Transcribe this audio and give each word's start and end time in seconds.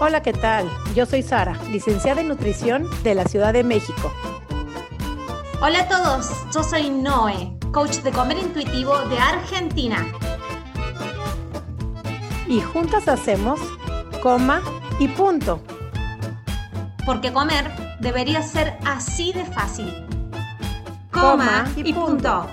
Hola, 0.00 0.22
¿qué 0.22 0.32
tal? 0.32 0.68
Yo 0.96 1.06
soy 1.06 1.22
Sara, 1.22 1.56
licenciada 1.70 2.20
en 2.20 2.26
nutrición 2.26 2.90
de 3.04 3.14
la 3.14 3.26
Ciudad 3.26 3.52
de 3.52 3.62
México. 3.62 4.12
Hola 5.62 5.82
a 5.82 5.88
todos, 5.88 6.30
yo 6.52 6.64
soy 6.64 6.90
Noé, 6.90 7.56
coach 7.72 7.98
de 7.98 8.10
comer 8.10 8.38
intuitivo 8.38 8.98
de 9.08 9.16
Argentina. 9.18 10.04
Y 12.48 12.60
juntas 12.60 13.06
hacemos 13.06 13.60
coma 14.20 14.62
y 14.98 15.06
punto. 15.06 15.62
Porque 17.06 17.32
comer 17.32 17.70
debería 18.00 18.42
ser 18.42 18.76
así 18.84 19.32
de 19.32 19.44
fácil. 19.44 20.06
Coma, 21.12 21.72
y, 21.76 21.92
punto. 21.92 22.48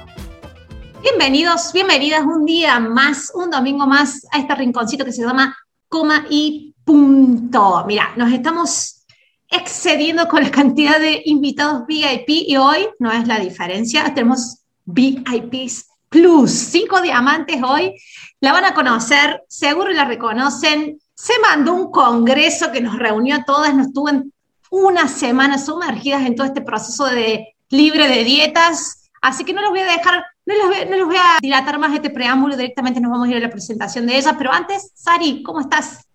Bienvenidos, 1.02 1.74
bienvenidas 1.74 2.22
un 2.22 2.46
día 2.46 2.80
más, 2.80 3.32
un 3.34 3.50
domingo 3.50 3.88
más 3.88 4.28
a 4.32 4.38
este 4.38 4.54
rinconcito 4.54 5.04
que 5.04 5.12
se 5.12 5.24
llama 5.24 5.58
Coma 5.90 6.26
y 6.30 6.71
Punto. 6.92 7.86
Mira, 7.88 8.12
nos 8.18 8.34
estamos 8.34 9.06
excediendo 9.50 10.28
con 10.28 10.44
la 10.44 10.52
cantidad 10.52 11.00
de 11.00 11.22
invitados 11.24 11.88
VIP 11.88 12.28
y 12.28 12.58
hoy 12.58 12.86
no 13.00 13.14
es 13.14 13.30
la 13.30 13.40
diferencia. 13.40 14.14
Tenemos 14.14 14.58
VIPs 14.84 15.88
Plus, 16.10 16.52
cinco 16.52 17.00
diamantes 17.00 17.64
hoy. 17.64 17.96
La 18.42 18.52
van 18.52 18.66
a 18.66 18.74
conocer, 18.74 19.42
seguro 19.48 19.94
la 19.94 20.04
reconocen. 20.04 21.00
Se 21.16 21.32
mandó 21.40 21.76
un 21.76 21.92
congreso 21.92 22.74
que 22.74 22.82
nos 22.82 23.00
reunió 23.00 23.38
a 23.38 23.46
todas, 23.46 23.74
nos 23.74 23.94
tuvo 23.94 24.10
en 24.10 24.34
una 24.70 25.08
semana 25.08 25.58
sumergidas 25.58 26.26
en 26.26 26.36
todo 26.36 26.46
este 26.46 26.60
proceso 26.60 27.06
de 27.06 27.56
libre 27.70 28.10
de 28.10 28.26
dietas. 28.26 29.10
Así 29.22 29.46
que 29.46 29.54
no 29.54 29.62
los 29.62 29.70
voy 29.70 29.80
a 29.80 29.86
dejar, 29.86 30.26
no 30.46 30.56
los 30.98 31.08
voy, 31.08 31.16
a 31.16 31.38
dilatar 31.42 31.80
más 31.80 31.94
este 31.96 32.10
preámbulo, 32.10 32.58
directamente 32.58 33.00
nos 33.00 33.12
vamos 33.12 33.30
a 33.30 33.32
ir 33.32 33.38
a 33.38 33.48
la 33.48 33.50
presentación 33.50 34.06
de 34.08 34.18
ellas. 34.18 34.36
Pero 34.38 34.52
antes, 34.52 34.92
Sari, 34.94 35.42
¿cómo 35.42 35.62
estás? 35.62 36.11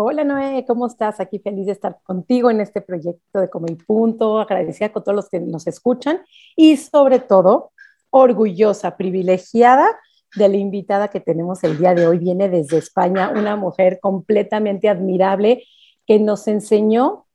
Hola 0.00 0.22
Noé, 0.22 0.64
¿cómo 0.64 0.86
estás? 0.86 1.18
Aquí 1.18 1.40
feliz 1.40 1.66
de 1.66 1.72
estar 1.72 1.98
contigo 2.04 2.52
en 2.52 2.60
este 2.60 2.80
proyecto 2.80 3.40
de 3.40 3.50
Como 3.50 3.66
Punto, 3.84 4.38
agradecida 4.38 4.92
con 4.92 5.02
todos 5.02 5.16
los 5.16 5.28
que 5.28 5.40
nos 5.40 5.66
escuchan 5.66 6.20
y 6.54 6.76
sobre 6.76 7.18
todo 7.18 7.72
orgullosa, 8.10 8.96
privilegiada 8.96 9.88
de 10.36 10.48
la 10.48 10.56
invitada 10.56 11.08
que 11.08 11.18
tenemos 11.18 11.64
el 11.64 11.78
día 11.78 11.94
de 11.96 12.06
hoy. 12.06 12.18
Viene 12.18 12.48
desde 12.48 12.78
España, 12.78 13.32
una 13.34 13.56
mujer 13.56 13.98
completamente 14.00 14.88
admirable 14.88 15.64
que 16.06 16.20
nos 16.20 16.46
enseñó 16.46 17.26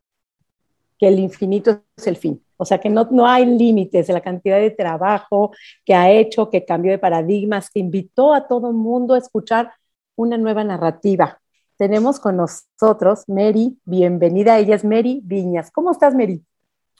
que 0.98 1.10
el 1.10 1.20
infinito 1.20 1.82
es 1.98 2.08
el 2.08 2.16
fin. 2.16 2.42
O 2.56 2.64
sea, 2.64 2.78
que 2.78 2.90
no, 2.90 3.10
no 3.12 3.28
hay 3.28 3.46
límites 3.46 4.08
de 4.08 4.14
la 4.14 4.22
cantidad 4.22 4.58
de 4.58 4.72
trabajo 4.72 5.52
que 5.84 5.96
ha 5.96 6.10
hecho, 6.10 6.50
que 6.50 6.64
cambió 6.64 6.94
de 6.94 6.98
paradigmas, 6.98 7.70
que 7.70 7.82
invitó 7.82 8.34
a 8.34 8.48
todo 8.48 8.70
el 8.70 8.76
mundo 8.76 9.16
a 9.16 9.18
escuchar 9.18 9.74
una 10.16 10.38
nueva 10.38 10.64
narrativa. 10.64 11.42
Tenemos 11.78 12.20
con 12.20 12.38
nosotros 12.38 13.24
Mary, 13.28 13.80
bienvenida, 13.84 14.60
ella 14.60 14.76
es 14.76 14.86
Mary 14.86 15.22
Viñas. 15.24 15.72
¿Cómo 15.72 15.92
estás, 15.92 16.14
Mary? 16.14 16.44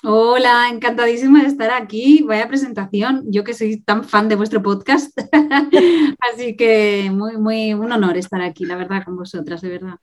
Hola, 0.04 0.68
encantadísima 0.70 1.44
de 1.44 1.48
estar 1.48 1.70
aquí. 1.70 2.24
Vaya 2.24 2.48
presentación, 2.48 3.24
yo 3.28 3.44
que 3.44 3.54
soy 3.54 3.82
tan 3.82 4.04
fan 4.04 4.28
de 4.30 4.36
vuestro 4.36 4.64
podcast. 4.64 5.16
Así 6.34 6.58
que 6.58 7.10
muy, 7.12 7.38
muy 7.38 7.74
un 7.76 7.92
honor 7.92 8.18
estar 8.18 8.42
aquí, 8.42 8.66
la 8.66 8.76
verdad, 8.76 9.04
con 9.06 9.16
vosotras, 9.16 9.62
de 9.62 9.70
verdad. 9.70 9.96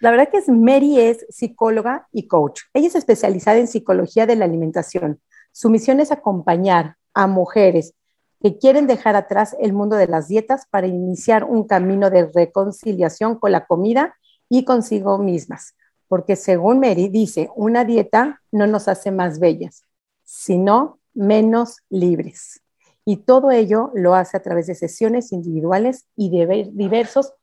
La 0.00 0.10
verdad 0.10 0.28
que 0.28 0.38
es 0.38 0.48
Mary 0.48 0.98
es 0.98 1.24
psicóloga 1.28 2.08
y 2.10 2.26
coach. 2.26 2.62
Ella 2.74 2.88
es 2.88 2.96
especializada 2.96 3.58
en 3.58 3.68
psicología 3.68 4.26
de 4.26 4.34
la 4.34 4.44
alimentación. 4.44 5.20
Su 5.52 5.70
misión 5.70 6.00
es 6.00 6.10
acompañar 6.10 6.96
a 7.14 7.28
mujeres 7.28 7.94
que 8.40 8.58
quieren 8.58 8.86
dejar 8.86 9.16
atrás 9.16 9.56
el 9.60 9.72
mundo 9.72 9.96
de 9.96 10.08
las 10.08 10.28
dietas 10.28 10.66
para 10.70 10.86
iniciar 10.86 11.44
un 11.44 11.66
camino 11.66 12.10
de 12.10 12.30
reconciliación 12.32 13.38
con 13.38 13.52
la 13.52 13.66
comida 13.66 14.16
y 14.48 14.64
consigo 14.64 15.18
mismas. 15.18 15.74
Porque 16.08 16.36
según 16.36 16.80
Mary 16.80 17.08
dice, 17.08 17.50
una 17.54 17.84
dieta 17.84 18.40
no 18.50 18.66
nos 18.66 18.88
hace 18.88 19.10
más 19.10 19.38
bellas, 19.38 19.84
sino 20.24 20.98
menos 21.14 21.78
libres. 21.88 22.62
Y 23.04 23.18
todo 23.18 23.50
ello 23.50 23.90
lo 23.94 24.14
hace 24.14 24.36
a 24.36 24.42
través 24.42 24.66
de 24.66 24.74
sesiones 24.74 25.32
individuales 25.32 26.06
y 26.16 26.30
de 26.30 26.70
diversos 26.72 27.34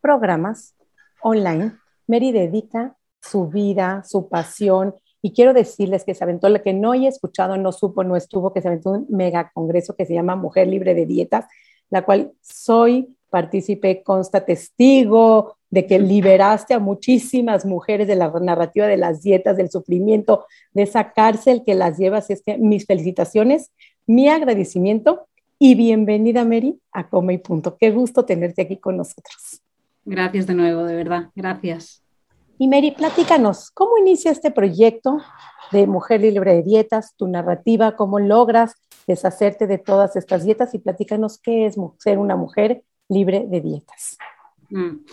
programas 0.00 0.74
online, 1.20 1.76
Mary 2.06 2.30
dedica 2.30 2.96
su 3.20 3.48
vida, 3.48 4.04
su 4.04 4.28
pasión, 4.28 4.94
y 5.26 5.32
quiero 5.32 5.52
decirles 5.52 6.04
que 6.04 6.14
se 6.14 6.22
aventó, 6.22 6.48
la 6.48 6.62
que 6.62 6.72
no 6.72 6.92
haya 6.92 7.08
escuchado, 7.08 7.56
no 7.56 7.72
supo, 7.72 8.04
no 8.04 8.14
estuvo, 8.14 8.52
que 8.52 8.62
se 8.62 8.68
aventó 8.68 8.90
un 8.90 9.06
mega 9.10 9.50
congreso 9.52 9.96
que 9.96 10.06
se 10.06 10.14
llama 10.14 10.36
Mujer 10.36 10.68
Libre 10.68 10.94
de 10.94 11.04
Dietas, 11.04 11.46
la 11.90 12.02
cual 12.02 12.30
soy 12.42 13.08
partícipe, 13.28 14.04
consta 14.04 14.44
testigo 14.44 15.56
de 15.68 15.84
que 15.84 15.98
liberaste 15.98 16.74
a 16.74 16.78
muchísimas 16.78 17.66
mujeres 17.66 18.06
de 18.06 18.14
la 18.14 18.30
narrativa 18.40 18.86
de 18.86 18.98
las 18.98 19.20
dietas, 19.20 19.56
del 19.56 19.68
sufrimiento, 19.68 20.46
de 20.72 20.84
esa 20.84 21.10
cárcel 21.10 21.64
que 21.66 21.74
las 21.74 21.98
llevas. 21.98 22.30
Es 22.30 22.40
que 22.40 22.56
mis 22.56 22.86
felicitaciones, 22.86 23.72
mi 24.06 24.28
agradecimiento 24.28 25.26
y 25.58 25.74
bienvenida, 25.74 26.44
Mary, 26.44 26.78
a 26.92 27.08
Come 27.08 27.34
y 27.34 27.38
Punto. 27.38 27.76
Qué 27.76 27.90
gusto 27.90 28.24
tenerte 28.24 28.62
aquí 28.62 28.76
con 28.76 28.96
nosotros. 28.96 29.60
Gracias 30.04 30.46
de 30.46 30.54
nuevo, 30.54 30.84
de 30.84 30.94
verdad. 30.94 31.30
Gracias. 31.34 32.05
Y 32.58 32.68
Mary, 32.68 32.92
platícanos, 32.92 33.70
¿cómo 33.70 33.98
inicia 33.98 34.30
este 34.30 34.50
proyecto 34.50 35.18
de 35.72 35.86
Mujer 35.86 36.22
Libre 36.22 36.54
de 36.54 36.62
Dietas, 36.62 37.14
tu 37.16 37.28
narrativa, 37.28 37.96
cómo 37.96 38.18
logras 38.18 38.74
deshacerte 39.06 39.66
de 39.66 39.76
todas 39.76 40.16
estas 40.16 40.44
dietas 40.44 40.72
y 40.74 40.78
platícanos 40.78 41.38
qué 41.38 41.66
es 41.66 41.76
ser 41.98 42.18
una 42.18 42.36
mujer 42.36 42.82
libre 43.08 43.44
de 43.46 43.60
dietas? 43.60 44.16
Mm. 44.70 45.04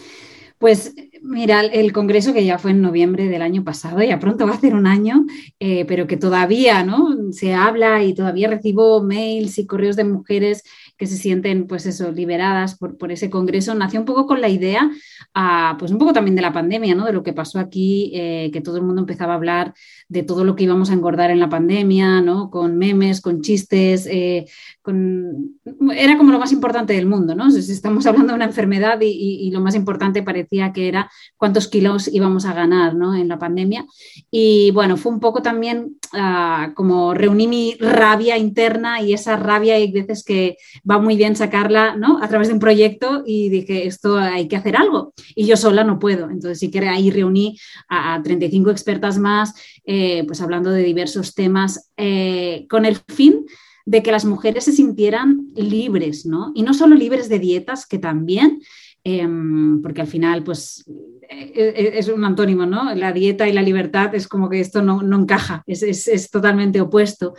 Pues 0.57 0.95
mira, 1.21 1.61
el 1.61 1.91
congreso 1.93 2.33
que 2.33 2.45
ya 2.45 2.57
fue 2.57 2.71
en 2.71 2.81
noviembre 2.81 3.27
del 3.27 3.41
año 3.41 3.63
pasado, 3.63 4.01
ya 4.01 4.19
pronto 4.19 4.45
va 4.45 4.53
a 4.53 4.59
ser 4.59 4.75
un 4.75 4.87
año, 4.87 5.25
eh, 5.59 5.85
pero 5.85 6.07
que 6.07 6.17
todavía 6.17 6.83
¿no? 6.83 7.31
se 7.31 7.53
habla 7.53 8.03
y 8.03 8.13
todavía 8.13 8.49
recibo 8.49 9.03
mails 9.03 9.57
y 9.57 9.65
correos 9.65 9.95
de 9.95 10.03
mujeres 10.03 10.63
que 10.97 11.07
se 11.07 11.17
sienten, 11.17 11.67
pues 11.67 11.85
eso, 11.85 12.11
liberadas 12.11 12.77
por, 12.77 12.97
por 12.97 13.11
ese 13.11 13.29
congreso, 13.29 13.73
nació 13.73 13.99
un 13.99 14.05
poco 14.05 14.27
con 14.27 14.41
la 14.41 14.49
idea, 14.49 14.89
ah, 15.33 15.75
pues 15.79 15.91
un 15.91 15.97
poco 15.97 16.13
también 16.13 16.35
de 16.35 16.41
la 16.41 16.53
pandemia, 16.53 16.93
¿no? 16.95 17.05
De 17.05 17.13
lo 17.13 17.23
que 17.23 17.33
pasó 17.33 17.59
aquí, 17.59 18.11
eh, 18.13 18.51
que 18.53 18.61
todo 18.61 18.77
el 18.77 18.83
mundo 18.83 19.01
empezaba 19.01 19.33
a 19.33 19.35
hablar 19.37 19.73
de 20.07 20.23
todo 20.23 20.43
lo 20.43 20.55
que 20.55 20.65
íbamos 20.65 20.91
a 20.91 20.93
engordar 20.93 21.31
en 21.31 21.39
la 21.39 21.49
pandemia, 21.49 22.21
¿no? 22.21 22.49
Con 22.51 22.77
memes, 22.77 23.21
con 23.21 23.41
chistes, 23.41 24.07
eh, 24.09 24.45
con... 24.81 25.59
era 25.95 26.17
como 26.17 26.31
lo 26.31 26.39
más 26.39 26.51
importante 26.51 26.93
del 26.93 27.07
mundo, 27.07 27.35
¿no? 27.35 27.47
estamos 27.47 28.05
hablando 28.05 28.33
de 28.33 28.35
una 28.35 28.45
enfermedad 28.45 28.99
y, 29.01 29.49
lo 29.51 29.61
más 29.61 29.75
importante 29.75 30.23
parecía 30.23 30.52
que 30.73 30.87
era 30.87 31.09
cuántos 31.37 31.67
kilos 31.67 32.07
íbamos 32.07 32.45
a 32.45 32.53
ganar, 32.53 32.95
¿no? 32.95 33.15
En 33.15 33.27
la 33.27 33.39
pandemia. 33.39 33.85
Y 34.29 34.71
bueno, 34.71 34.97
fue 34.97 35.11
un 35.11 35.19
poco 35.19 35.41
también 35.41 35.97
ah, 36.13 36.71
como 36.75 37.13
reuní 37.13 37.47
mi 37.47 37.75
rabia 37.79 38.37
interna 38.37 39.01
y 39.01 39.13
esa 39.13 39.35
rabia 39.35 39.75
hay 39.75 39.91
veces 39.91 40.23
que 40.23 40.57
va 40.89 40.99
muy 40.99 41.15
bien 41.15 41.35
sacarla 41.35 41.95
¿no? 41.95 42.21
a 42.21 42.27
través 42.27 42.47
de 42.47 42.53
un 42.53 42.59
proyecto 42.59 43.23
y 43.25 43.49
dije, 43.49 43.87
esto 43.87 44.17
hay 44.17 44.47
que 44.47 44.55
hacer 44.55 44.75
algo. 44.75 45.13
Y 45.35 45.45
yo 45.45 45.57
sola 45.57 45.83
no 45.83 45.99
puedo. 45.99 46.29
Entonces 46.29 46.59
sí 46.59 46.69
que 46.69 46.79
ahí 46.79 47.09
reuní 47.09 47.57
a, 47.89 48.21
35 48.23 48.69
expertas 48.71 49.17
más, 49.17 49.53
eh, 49.85 50.23
pues 50.25 50.41
hablando 50.41 50.69
de 50.69 50.83
diversos 50.83 51.33
temas, 51.33 51.91
eh, 51.97 52.65
con 52.69 52.85
el 52.85 52.97
fin 53.07 53.45
de 53.85 54.01
que 54.01 54.11
las 54.11 54.25
mujeres 54.25 54.65
se 54.65 54.71
sintieran 54.71 55.47
libres, 55.55 56.25
¿no? 56.25 56.51
Y 56.55 56.63
no 56.63 56.73
solo 56.73 56.95
libres 56.95 57.29
de 57.29 57.39
dietas, 57.39 57.85
que 57.85 57.99
también, 57.99 58.61
em, 59.03 59.81
porque 59.81 60.01
al 60.01 60.07
final, 60.07 60.43
pues, 60.43 60.83
eh, 61.29 61.91
es 61.95 62.07
un 62.07 62.23
antónimo, 62.23 62.65
¿no? 62.65 62.93
La 62.95 63.11
dieta 63.11 63.47
y 63.47 63.53
la 63.53 63.61
libertad 63.61 64.13
es 64.15 64.27
como 64.27 64.49
que 64.49 64.59
esto 64.59 64.81
no, 64.81 65.01
encaja, 65.17 65.63
es, 65.67 66.29
totalmente 66.31 66.81
opuesto, 66.81 67.33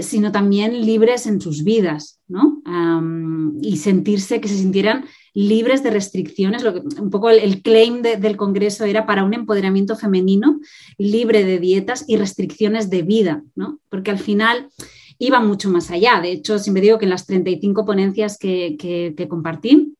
sino 0.00 0.32
también 0.32 0.84
libres 0.84 1.26
en 1.26 1.40
sus 1.40 1.64
vidas, 1.64 2.20
¿no? 2.28 2.62
y 3.60 3.76
sentirse 3.76 4.40
que 4.40 4.48
se 4.48 4.56
sintieran 4.56 5.04
libres 5.34 5.82
de 5.82 5.90
restricciones. 5.90 6.62
Lo 6.62 6.72
que, 6.72 6.80
un 7.00 7.10
poco 7.10 7.30
el, 7.30 7.62
claim 7.62 8.02
del 8.02 8.36
Congreso 8.36 8.84
era 8.84 9.06
para 9.06 9.24
un 9.24 9.34
empoderamiento 9.34 9.96
femenino 9.96 10.60
libre 10.96 11.44
de 11.44 11.58
dietas 11.58 12.04
y 12.08 12.16
restricciones 12.16 12.88
de 12.88 13.02
vida, 13.02 13.42
¿no? 13.54 13.80
Porque 13.90 14.10
al 14.10 14.18
final 14.18 14.68
iba 15.18 15.40
mucho 15.40 15.70
más 15.70 15.90
allá. 15.90 16.20
De 16.20 16.30
hecho, 16.30 16.58
siempre 16.58 16.82
digo 16.82 16.98
que 16.98 17.06
en 17.06 17.10
las 17.10 17.26
35 17.26 17.84
ponencias 17.84 18.38
que, 18.38 18.76
que 18.78 19.28
compartí, 19.28 19.94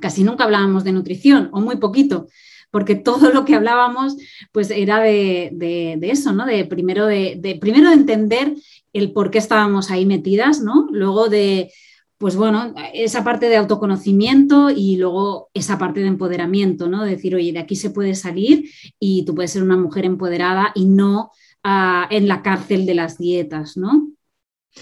casi 0.00 0.24
nunca 0.24 0.44
hablábamos 0.44 0.84
de 0.84 0.92
nutrición 0.92 1.48
o 1.52 1.60
muy 1.60 1.76
poquito 1.76 2.26
porque 2.70 2.94
todo 2.94 3.30
lo 3.30 3.44
que 3.44 3.54
hablábamos 3.54 4.16
pues 4.52 4.70
era 4.70 5.00
de, 5.00 5.98
eso, 6.02 6.32
¿no? 6.32 6.46
De 6.46 6.64
primero 6.64 7.06
de, 7.06 7.58
primero 7.60 7.90
de 7.90 7.96
entender 7.96 8.54
el 8.92 9.12
por 9.12 9.30
qué 9.30 9.38
estábamos 9.38 9.90
ahí 9.90 10.06
metidas, 10.06 10.60
¿no? 10.60 10.88
Luego 10.90 11.28
de, 11.28 11.72
pues 12.18 12.36
bueno, 12.36 12.74
esa 12.94 13.24
parte 13.24 13.48
de 13.48 13.56
autoconocimiento 13.56 14.70
y 14.70 14.96
luego 14.96 15.50
esa 15.54 15.78
parte 15.78 16.00
de 16.00 16.08
empoderamiento, 16.08 16.88
¿no? 16.88 17.04
De 17.04 17.10
decir, 17.10 17.34
oye, 17.34 17.52
de 17.52 17.58
aquí 17.58 17.76
se 17.76 17.90
puede 17.90 18.14
salir 18.14 18.70
y 18.98 19.24
tú 19.24 19.34
puedes 19.34 19.52
ser 19.52 19.62
una 19.62 19.76
mujer 19.76 20.04
empoderada 20.04 20.72
y 20.74 20.86
no 20.86 21.30
ah, 21.64 22.06
en 22.10 22.28
la 22.28 22.42
cárcel 22.42 22.86
de 22.86 22.94
las 22.94 23.18
dietas, 23.18 23.76
¿no? 23.76 24.10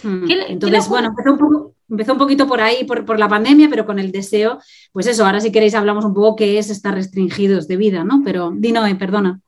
Entonces, 0.02 0.88
bueno, 0.88 1.14
un 1.26 1.38
poco... 1.38 1.74
empezó 1.88 2.12
un 2.12 2.18
poquito 2.18 2.46
por 2.46 2.60
ahí, 2.60 2.84
por, 2.84 3.04
por, 3.04 3.18
la 3.18 3.28
pandemia, 3.28 3.68
pero 3.70 3.86
con 3.86 3.98
el 3.98 4.12
deseo, 4.12 4.58
pues 4.92 5.06
eso, 5.06 5.24
ahora 5.24 5.40
si 5.40 5.50
queréis 5.50 5.74
hablamos 5.74 6.04
un 6.04 6.14
poco 6.14 6.36
qué 6.36 6.58
es 6.58 6.70
estar 6.70 6.94
restringidos 6.94 7.66
de 7.68 7.76
vida, 7.76 8.04
¿no? 8.04 8.22
Pero 8.24 8.52
Dino, 8.54 8.82
perdona. 8.98 9.40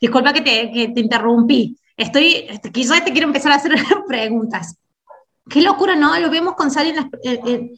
Disculpa 0.00 0.32
que 0.32 0.40
te, 0.40 0.70
que 0.70 0.88
te 0.88 1.00
interrumpí. 1.00 1.78
Estoy, 1.96 2.46
quizás 2.72 3.04
te 3.04 3.12
quiero 3.12 3.26
empezar 3.26 3.52
a 3.52 3.56
hacer 3.56 3.72
preguntas. 4.08 4.76
Qué 5.48 5.62
locura, 5.62 5.94
¿no? 5.94 6.18
Lo 6.18 6.30
vemos 6.30 6.54
con 6.54 6.70
Sally, 6.70 6.90
eh, 7.22 7.40
eh, 7.46 7.70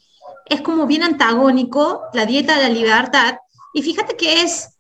es 0.46 0.60
como 0.60 0.86
bien 0.86 1.02
antagónico 1.02 2.02
la 2.12 2.26
dieta 2.26 2.56
de 2.56 2.62
la 2.62 2.68
libertad. 2.68 3.36
Y 3.74 3.82
fíjate 3.82 4.16
que 4.16 4.42
es 4.42 4.75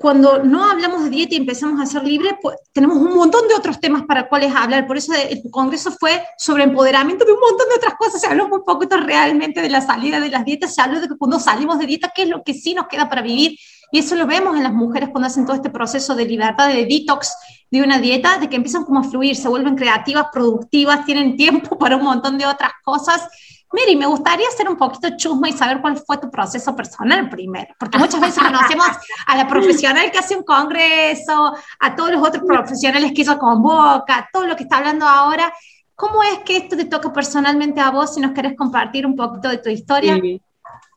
cuando 0.00 0.42
no 0.42 0.64
hablamos 0.64 1.04
de 1.04 1.10
dieta 1.10 1.34
y 1.34 1.36
empezamos 1.36 1.78
a 1.78 1.84
ser 1.84 2.02
libres, 2.04 2.32
pues, 2.40 2.56
tenemos 2.72 2.96
un 2.96 3.14
montón 3.14 3.46
de 3.48 3.54
otros 3.54 3.78
temas 3.80 4.04
para 4.08 4.30
cuales 4.30 4.50
hablar. 4.56 4.86
Por 4.86 4.96
eso 4.96 5.12
el 5.12 5.42
Congreso 5.50 5.90
fue 5.92 6.24
sobre 6.38 6.64
empoderamiento 6.64 7.26
de 7.26 7.34
un 7.34 7.38
montón 7.38 7.68
de 7.68 7.74
otras 7.76 7.96
cosas. 7.98 8.18
Se 8.18 8.26
habló 8.26 8.48
muy 8.48 8.60
poco 8.64 8.86
realmente 8.96 9.60
de 9.60 9.68
la 9.68 9.82
salida 9.82 10.18
de 10.18 10.30
las 10.30 10.46
dietas. 10.46 10.74
Se 10.74 10.80
habló 10.80 11.02
de 11.02 11.08
que 11.08 11.18
cuando 11.18 11.38
salimos 11.38 11.78
de 11.78 11.84
dieta, 11.84 12.10
qué 12.14 12.22
es 12.22 12.30
lo 12.30 12.42
que 12.42 12.54
sí 12.54 12.72
nos 12.72 12.88
queda 12.88 13.10
para 13.10 13.20
vivir. 13.20 13.58
Y 13.92 13.98
eso 13.98 14.14
lo 14.14 14.26
vemos 14.26 14.56
en 14.56 14.62
las 14.62 14.72
mujeres 14.72 15.10
cuando 15.10 15.26
hacen 15.26 15.44
todo 15.44 15.56
este 15.56 15.68
proceso 15.68 16.14
de 16.14 16.24
libertad, 16.24 16.68
de 16.68 16.86
detox 16.86 17.34
de 17.70 17.82
una 17.82 17.98
dieta, 17.98 18.38
de 18.38 18.48
que 18.48 18.56
empiezan 18.56 18.84
como 18.84 19.00
a 19.00 19.04
fluir, 19.04 19.36
se 19.36 19.50
vuelven 19.50 19.76
creativas, 19.76 20.28
productivas, 20.32 21.04
tienen 21.04 21.36
tiempo 21.36 21.76
para 21.78 21.96
un 21.96 22.04
montón 22.04 22.38
de 22.38 22.46
otras 22.46 22.72
cosas 22.82 23.28
Miri, 23.72 23.96
me 23.96 24.06
gustaría 24.06 24.48
hacer 24.48 24.68
un 24.68 24.76
poquito 24.76 25.16
chusma 25.16 25.48
y 25.48 25.52
saber 25.52 25.80
cuál 25.80 25.96
fue 25.96 26.18
tu 26.18 26.28
proceso 26.28 26.74
personal 26.74 27.28
primero, 27.28 27.72
porque 27.78 27.98
muchas 27.98 28.20
veces 28.20 28.42
conocemos 28.42 28.88
a 29.26 29.36
la 29.36 29.46
profesional 29.46 30.10
que 30.10 30.18
hace 30.18 30.36
un 30.36 30.42
congreso, 30.42 31.54
a 31.78 31.94
todos 31.94 32.10
los 32.10 32.26
otros 32.26 32.42
profesionales 32.44 33.12
que 33.14 33.22
hizo 33.22 33.38
convoca, 33.38 34.28
todo 34.32 34.46
lo 34.46 34.56
que 34.56 34.64
está 34.64 34.78
hablando 34.78 35.06
ahora. 35.06 35.52
¿Cómo 35.94 36.22
es 36.22 36.40
que 36.40 36.56
esto 36.56 36.76
te 36.76 36.86
toca 36.86 37.12
personalmente 37.12 37.80
a 37.80 37.90
vos 37.90 38.14
si 38.14 38.20
nos 38.20 38.32
querés 38.32 38.56
compartir 38.56 39.06
un 39.06 39.14
poquito 39.14 39.48
de 39.48 39.58
tu 39.58 39.68
historia? 39.68 40.18
Sí, 40.20 40.40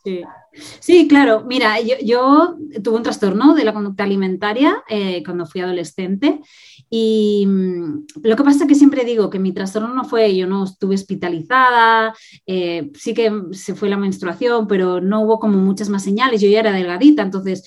sí. 0.03 0.23
Sí, 0.79 1.07
claro. 1.07 1.43
Mira, 1.45 1.77
yo, 1.81 2.57
tuve 2.83 2.97
un 2.97 3.03
trastorno 3.03 3.55
de 3.55 3.63
la 3.63 3.73
conducta 3.73 4.03
alimentaria 4.03 4.83
eh, 4.87 5.23
cuando 5.23 5.45
fui 5.45 5.61
adolescente 5.61 6.41
y 6.95 7.43
mm, 7.47 8.05
lo 8.21 8.35
que 8.35 8.43
pasa 8.43 8.65
es 8.65 8.67
que 8.67 8.75
siempre 8.75 9.03
digo 9.03 9.31
que 9.31 9.39
mi 9.39 9.51
trastorno 9.51 9.95
no 9.95 10.03
fue, 10.03 10.35
yo 10.35 10.45
no 10.45 10.63
estuve 10.65 10.93
hospitalizada, 10.93 12.13
eh, 12.45 12.91
sí 12.93 13.15
que 13.15 13.31
se 13.51 13.73
fue 13.73 13.89
la 13.89 13.97
menstruación, 13.97 14.67
pero 14.67 15.01
no 15.01 15.21
hubo 15.21 15.39
como 15.39 15.57
muchas 15.57 15.89
más 15.89 16.03
señales. 16.03 16.39
Yo 16.39 16.49
ya 16.49 16.59
era 16.59 16.71
delgadita, 16.71 17.23
entonces 17.23 17.63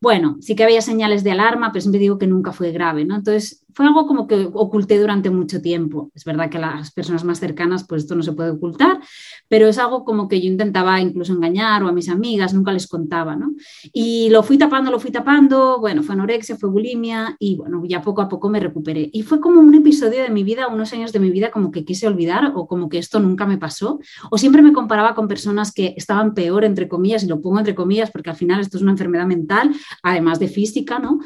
bueno, 0.00 0.36
sí 0.40 0.54
que 0.54 0.62
había 0.62 0.80
señales 0.80 1.24
de 1.24 1.32
alarma, 1.32 1.72
pero 1.72 1.80
siempre 1.80 1.98
digo 1.98 2.18
que 2.18 2.28
nunca 2.28 2.52
fue 2.52 2.70
grave, 2.70 3.04
¿no? 3.04 3.16
Entonces, 3.16 3.64
fue 3.74 3.86
algo 3.86 4.06
como 4.06 4.26
que 4.26 4.48
oculté 4.52 4.98
durante 4.98 5.30
mucho 5.30 5.60
tiempo. 5.60 6.10
Es 6.14 6.24
verdad 6.24 6.50
que 6.50 6.58
las 6.58 6.90
personas 6.92 7.24
más 7.24 7.38
cercanas, 7.38 7.86
pues 7.86 8.02
esto 8.02 8.14
no 8.14 8.22
se 8.22 8.32
puede 8.32 8.50
ocultar, 8.50 9.00
pero 9.48 9.68
es 9.68 9.78
algo 9.78 10.04
como 10.04 10.28
que 10.28 10.40
yo 10.40 10.48
intentaba 10.48 11.00
incluso 11.00 11.32
engañar 11.32 11.82
o 11.82 11.88
a 11.88 11.92
mis 11.92 12.08
amigas, 12.08 12.54
nunca 12.54 12.72
les 12.72 12.86
contaba, 12.86 13.36
¿no? 13.36 13.52
Y 13.92 14.30
lo 14.30 14.42
fui 14.42 14.58
tapando, 14.58 14.90
lo 14.90 14.98
fui 14.98 15.10
tapando, 15.10 15.78
bueno, 15.80 16.02
fue 16.02 16.14
anorexia, 16.14 16.56
fue 16.56 16.70
bulimia 16.70 17.36
y 17.38 17.56
bueno, 17.56 17.82
ya 17.86 18.02
poco 18.02 18.22
a 18.22 18.28
poco 18.28 18.48
me 18.48 18.60
recuperé. 18.60 19.10
Y 19.12 19.22
fue 19.22 19.40
como 19.40 19.60
un 19.60 19.74
episodio 19.74 20.22
de 20.22 20.30
mi 20.30 20.44
vida, 20.44 20.68
unos 20.68 20.92
años 20.92 21.12
de 21.12 21.20
mi 21.20 21.30
vida 21.30 21.50
como 21.50 21.70
que 21.70 21.84
quise 21.84 22.06
olvidar 22.06 22.52
o 22.54 22.66
como 22.66 22.88
que 22.88 22.98
esto 22.98 23.20
nunca 23.20 23.46
me 23.46 23.58
pasó. 23.58 24.00
O 24.30 24.38
siempre 24.38 24.62
me 24.62 24.72
comparaba 24.72 25.14
con 25.14 25.28
personas 25.28 25.72
que 25.72 25.94
estaban 25.96 26.34
peor, 26.34 26.64
entre 26.64 26.88
comillas, 26.88 27.22
y 27.22 27.26
lo 27.26 27.40
pongo 27.40 27.58
entre 27.58 27.74
comillas 27.74 28.10
porque 28.10 28.30
al 28.30 28.36
final 28.36 28.60
esto 28.60 28.76
es 28.76 28.82
una 28.82 28.92
enfermedad 28.92 29.26
mental 29.26 29.74
además 30.02 30.38
de 30.38 30.48
física, 30.48 30.98
¿no? 30.98 31.20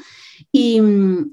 Y, 0.50 0.80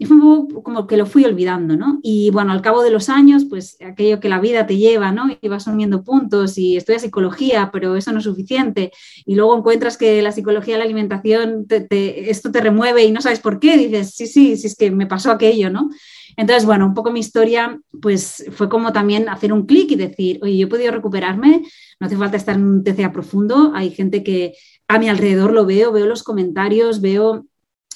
fue 0.06 0.18
como 0.64 0.88
que 0.88 0.98
lo 0.98 1.06
fui 1.06 1.26
olvidando, 1.26 1.76
¿no? 1.76 2.00
Y 2.04 2.30
bueno, 2.32 2.52
al 2.52 2.62
cabo 2.62 2.84
de 2.84 2.92
los 2.92 3.10
años, 3.10 3.46
pues 3.50 3.78
aquello 3.82 4.20
que 4.20 4.30
la 4.30 4.40
vida 4.40 4.66
te 4.66 4.78
lleva, 4.78 5.12
¿no? 5.12 5.28
Y 5.42 5.48
vas 5.48 5.68
uniendo 5.68 6.04
puntos 6.04 6.58
y 6.58 6.78
estudias 6.78 7.02
psicología, 7.02 7.70
pero 7.72 7.96
eso 7.96 8.12
no 8.12 8.20
es 8.20 8.24
suficiente. 8.24 8.92
Y 9.26 9.36
luego 9.36 9.58
encuentras 9.58 9.98
que 9.98 10.22
la 10.22 10.32
psicología 10.32 10.76
de 10.76 10.80
la 10.80 10.86
alimentación, 10.86 11.66
esto 11.70 12.52
te 12.52 12.62
remueve 12.62 13.04
y 13.04 13.12
no 13.12 13.22
sabes 13.22 13.40
por 13.40 13.60
qué. 13.60 13.78
Dices, 13.78 14.16
sí, 14.16 14.28
sí, 14.28 14.58
sí, 14.58 14.68
es 14.68 14.76
que 14.76 14.92
me 14.92 15.08
pasó 15.08 15.32
aquello, 15.32 15.70
¿no? 15.70 15.90
Entonces, 16.38 16.66
bueno, 16.66 16.86
un 16.86 16.94
poco 16.94 17.12
mi 17.12 17.20
historia, 17.20 17.82
pues 18.02 18.46
fue 18.52 18.70
como 18.70 18.94
también 18.94 19.28
hacer 19.28 19.52
un 19.52 19.66
clic 19.66 19.92
y 19.92 19.96
decir, 19.96 20.40
oye, 20.42 20.58
yo 20.58 20.68
he 20.68 20.70
podido 20.70 20.92
recuperarme, 20.92 21.64
no 22.00 22.08
hace 22.08 22.16
falta 22.16 22.38
estar 22.38 22.56
en 22.56 22.64
un 22.64 22.84
TCA 22.84 23.12
profundo, 23.12 23.74
hay 23.76 23.90
gente 23.92 24.24
que 24.24 24.54
a 24.88 25.00
mi 25.00 25.10
alrededor 25.10 25.52
lo 25.52 25.66
veo, 25.66 25.92
veo 25.92 26.06
los 26.06 26.24
comentarios, 26.24 27.02
veo 27.02 27.46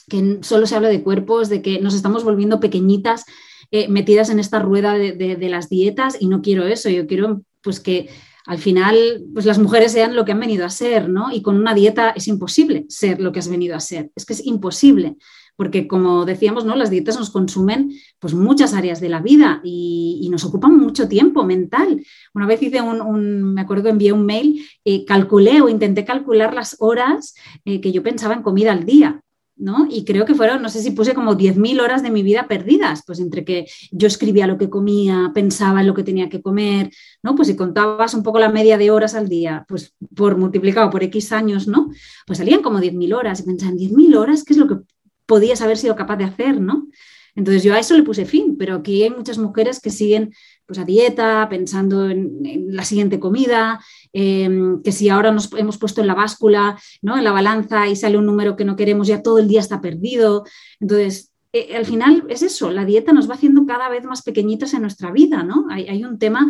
que 0.07 0.39
solo 0.41 0.65
se 0.65 0.75
habla 0.75 0.89
de 0.89 1.03
cuerpos, 1.03 1.50
de 1.50 1.61
que 1.61 1.79
nos 1.79 1.94
estamos 1.94 2.23
volviendo 2.23 2.59
pequeñitas, 2.59 3.25
eh, 3.71 3.88
metidas 3.88 4.29
en 4.29 4.39
esta 4.39 4.59
rueda 4.59 4.94
de, 4.94 5.50
las 5.50 5.67
dietas 5.67 6.17
y 6.19 6.27
no 6.27 6.44
quiero 6.44 6.67
eso, 6.67 6.89
yo 6.89 7.07
quiero 7.07 7.41
pues 7.61 7.79
que 7.79 8.07
al 8.45 8.59
final 8.59 9.23
pues 9.33 9.45
las 9.45 9.57
mujeres 9.57 9.94
sean 9.94 10.15
lo 10.15 10.25
que 10.25 10.33
han 10.33 10.39
venido 10.39 10.63
a 10.63 10.69
ser, 10.69 11.09
¿no? 11.09 11.31
Y 11.31 11.41
con 11.41 11.55
una 11.55 11.73
dieta 11.73 12.11
es 12.11 12.27
imposible 12.27 12.85
ser 12.89 13.19
lo 13.19 13.31
que 13.31 13.39
has 13.39 13.47
venido 13.47 13.75
a 13.75 13.79
ser, 13.79 14.11
es 14.15 14.25
que 14.25 14.33
es 14.33 14.45
imposible, 14.45 15.15
porque 15.55 15.88
como 15.88 16.23
decíamos, 16.25 16.65
¿no? 16.65 16.75
Las 16.75 16.91
dietas 16.91 17.17
nos 17.17 17.31
consumen 17.31 17.91
pues 18.19 18.35
muchas 18.35 18.75
áreas 18.75 19.01
de 19.01 19.09
la 19.09 19.21
vida 19.21 19.59
y, 19.63 20.29
nos 20.29 20.45
ocupan 20.45 20.77
mucho 20.79 21.07
tiempo 21.07 21.44
mental. 21.44 22.03
Una 22.33 22.47
vez 22.47 22.61
hice 22.61 22.81
un, 22.81 23.53
me 23.53 23.61
acuerdo 23.61 23.83
que 23.83 23.89
envié 23.89 24.11
un 24.13 24.25
mail, 24.25 24.65
eh, 24.83 25.06
calculé 25.06 25.61
o 25.61 25.69
intenté 25.69 26.06
calcular 26.06 26.56
las 26.56 26.75
horas 26.79 27.35
eh, 27.65 27.81
que 27.81 27.91
yo 27.91 28.01
pensaba 28.01 28.33
en 28.33 28.41
comida 28.41 28.71
al 28.71 28.83
día 28.83 29.22
¿no? 29.55 29.88
Y 29.89 30.03
creo 30.03 30.25
que 30.25 30.35
fueron, 30.35 30.61
no 30.61 30.69
sé 30.69 30.81
si 30.81 30.91
puse 30.91 31.13
como 31.13 31.35
10.000 31.35 31.79
horas 31.81 32.03
de 32.03 32.09
mi 32.09 32.23
vida 32.23 32.47
perdidas, 32.47 33.03
pues 33.05 33.19
entre 33.19 33.45
que 33.45 33.67
yo 33.91 34.07
escribía 34.07 34.47
lo 34.47 34.57
que 34.57 34.69
comía, 34.69 35.31
pensaba 35.33 35.81
en 35.81 35.88
lo 35.88 35.94
que 35.94 36.03
tenía 36.03 36.29
que 36.29 36.41
comer, 36.41 36.91
¿no? 37.21 37.35
Pues 37.35 37.47
si 37.47 37.55
contabas 37.55 38.13
un 38.13 38.23
poco 38.23 38.39
la 38.39 38.50
media 38.50 38.77
de 38.77 38.91
horas 38.91 39.15
al 39.15 39.29
día, 39.29 39.65
pues 39.67 39.94
por 40.15 40.38
multiplicado 40.38 40.89
por 40.89 41.03
X 41.03 41.31
años, 41.31 41.67
¿no? 41.67 41.89
Pues 42.25 42.39
salían 42.39 42.61
como 42.61 42.79
10.000 42.79 43.13
horas 43.13 43.39
y 43.39 43.44
pensaba 43.44 43.71
en 43.71 43.77
10.000 43.77 44.15
horas, 44.15 44.44
¿qué 44.44 44.53
es 44.53 44.59
lo 44.59 44.67
que 44.67 44.77
podías 45.25 45.61
haber 45.61 45.77
sido 45.77 45.95
capaz 45.95 46.17
de 46.17 46.25
hacer, 46.25 46.59
¿no? 46.59 46.88
Entonces 47.35 47.63
yo 47.63 47.73
a 47.73 47.79
eso 47.79 47.95
le 47.95 48.03
puse 48.03 48.25
fin, 48.25 48.57
pero 48.57 48.75
aquí 48.75 49.03
hay 49.03 49.09
muchas 49.09 49.38
mujeres 49.38 49.79
que 49.79 49.89
siguen 49.89 50.33
pues 50.65 50.80
a 50.80 50.86
dieta, 50.86 51.48
pensando 51.50 52.10
en, 52.10 52.68
la 52.69 52.83
siguiente 52.86 53.19
comida, 53.19 53.80
em, 54.12 54.81
que 54.81 54.92
si 54.92 55.10
ahora 55.10 55.31
nos 55.31 55.51
hemos 55.54 55.77
puesto 55.77 56.01
en 56.01 56.07
la 56.07 56.15
báscula, 56.15 56.80
¿no? 57.01 57.18
en 57.18 57.24
la 57.24 57.31
balanza 57.31 57.88
y 57.88 57.95
sale 57.95 58.18
un 58.18 58.25
número 58.25 58.56
que 58.56 58.65
no 58.65 58.75
queremos, 58.75 59.07
ya 59.07 59.21
todo 59.21 59.39
el 59.39 59.48
día 59.48 59.60
está 59.60 59.81
perdido. 59.81 60.44
Entonces, 60.80 61.31
eh, 61.51 61.75
al 61.75 61.86
final 61.86 62.25
es 62.30 62.42
eso, 62.42 62.71
la 62.71 62.86
dieta 62.86 63.13
nos 63.13 63.30
va 63.30 63.36
haciendo 63.36 63.65
cada 63.65 63.88
vez 63.89 64.04
más 64.06 64.24
pequeñitas 64.24 64.74
en 64.74 64.81
nuestra 64.81 65.12
vida, 65.12 65.44
¿no? 65.44 65.68
Hay, 65.69 66.04
un 66.04 66.18
tema 66.18 66.50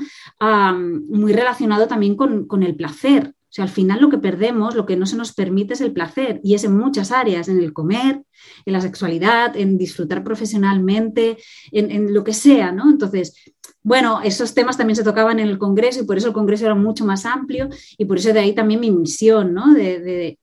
muy 1.10 1.34
relacionado 1.34 1.88
también 1.88 2.16
con, 2.16 2.48
con 2.48 2.64
el 2.64 2.76
placer. 2.76 3.34
O 3.54 3.56
sea, 3.56 3.66
al 3.66 3.70
final 3.70 4.02
lo 4.02 4.10
que 4.10 4.18
perdemos, 4.18 4.74
lo 4.74 4.88
que 4.88 4.96
no 4.96 5.06
se 5.06 5.16
nos 5.16 5.32
permite 5.32 5.76
es 5.76 5.82
el 5.82 5.94
placer 5.94 6.42
y 6.44 6.56
es 6.56 6.64
en 6.64 6.76
muchas 6.76 7.12
áreas, 7.12 7.50
en 7.50 7.60
el 7.60 7.72
comer, 7.72 8.24
en 8.66 8.74
la 8.74 8.82
sexualidad, 8.82 9.56
en 9.56 9.78
disfrutar 9.78 10.24
profesionalmente, 10.24 11.38
en, 11.72 12.16
lo 12.16 12.24
que 12.24 12.34
sea, 12.34 12.72
¿no? 12.72 12.90
Entonces, 12.90 13.36
bueno, 13.84 14.22
esos 14.24 14.54
temas 14.54 14.78
también 14.78 14.96
se 14.96 15.04
tocaban 15.04 15.40
en 15.40 15.48
el 15.48 15.58
Congreso 15.58 16.02
y 16.02 16.06
por 16.06 16.18
eso 16.18 16.28
el 16.28 16.34
Congreso 16.34 16.66
era 16.66 16.76
mucho 16.76 17.06
más 17.06 17.26
amplio 17.26 17.70
y 17.98 18.06
por 18.06 18.18
eso 18.18 18.34
de 18.34 18.40
ahí 18.40 18.54
también 18.54 18.80
mi 18.80 18.92
misión, 18.92 19.54
¿no? 19.54 19.74
De, 19.74 20.38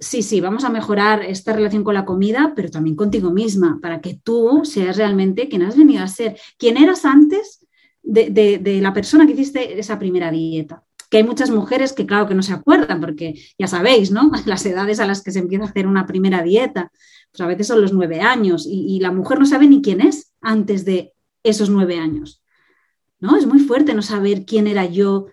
sí, 0.00 0.22
sí, 0.22 0.40
vamos 0.40 0.64
a 0.64 0.70
mejorar 0.70 1.22
esta 1.22 1.52
relación 1.52 1.84
con 1.84 1.94
la 1.94 2.04
comida, 2.04 2.52
pero 2.56 2.70
también 2.70 2.96
contigo 2.96 3.30
misma, 3.30 3.78
para 3.80 4.00
que 4.00 4.20
tú 4.22 4.62
seas 4.64 4.96
realmente 4.96 5.48
quien 5.48 5.62
has 5.62 5.76
venido 5.76 6.02
a 6.02 6.08
ser, 6.08 6.38
quien 6.58 6.76
eras 6.76 7.04
antes 7.04 7.66
de 8.02 8.78
la 8.82 8.92
persona 8.92 9.26
que 9.26 9.32
hiciste 9.32 9.78
esa 9.78 9.98
primera 9.98 10.30
dieta 10.30 10.82
que 11.10 11.18
hay 11.18 11.24
muchas 11.24 11.50
mujeres 11.50 11.92
que 11.92 12.06
claro 12.06 12.28
que 12.28 12.34
no 12.34 12.42
se 12.42 12.52
acuerdan, 12.52 13.00
porque 13.00 13.34
ya 13.58 13.66
sabéis, 13.66 14.10
¿no? 14.10 14.30
Las 14.46 14.64
edades 14.66 15.00
a 15.00 15.06
las 15.06 15.22
que 15.22 15.32
se 15.32 15.38
empieza 15.38 15.64
a 15.64 15.68
hacer 15.68 15.86
una 15.86 16.06
primera 16.06 16.42
dieta, 16.42 16.92
pues 17.30 17.40
a 17.40 17.46
veces 17.46 17.66
son 17.66 17.80
los 17.80 17.92
nueve 17.92 18.20
años 18.20 18.66
y, 18.68 18.98
la 19.00 19.12
mujer 19.12 19.38
no 19.38 19.46
sabe 19.46 19.66
ni 19.66 19.82
quién 19.82 20.00
es 20.00 20.32
antes 20.40 20.84
de 20.84 21.12
esos 21.48 21.70
nueve 21.70 21.98
años, 21.98 22.42
¿no? 23.20 23.36
Es 23.36 23.46
muy 23.46 23.60
fuerte 23.60 23.94
no 23.94 24.02
saber 24.02 24.44
quién 24.44 24.66
era 24.66 24.84
yo 24.84 25.26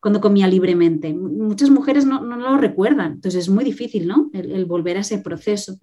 cuando 0.00 0.20
comía 0.20 0.48
libremente. 0.48 1.14
Muchas 1.14 1.70
mujeres 1.70 2.04
no, 2.04 2.22
lo 2.22 2.56
recuerdan, 2.56 3.12
entonces 3.12 3.42
es 3.42 3.48
muy 3.48 3.64
difícil, 3.64 4.08
¿no? 4.08 4.30
El, 4.32 4.64
volver 4.64 4.96
a 4.96 5.00
ese 5.00 5.18
proceso. 5.18 5.78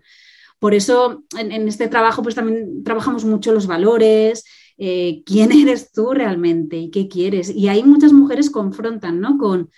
Por 0.60 0.74
eso 0.74 1.24
en, 1.38 1.68
este 1.70 1.88
trabajo 1.88 2.22
pues 2.22 2.36
también 2.36 2.84
trabajamos 2.84 3.24
mucho 3.24 3.54
los 3.54 3.66
valores, 3.66 4.44
eh, 4.78 5.24
quién 5.26 5.52
eres 5.54 5.94
tú 5.94 6.12
realmente 6.14 6.78
y 6.78 6.92
qué 6.92 7.08
quieres. 7.08 7.50
Y 7.50 7.70
ahí 7.70 7.82
muchas 7.84 8.12
mujeres 8.12 8.50
confrontan, 8.50 9.22
¿no? 9.22 9.38
Con, 9.38 9.70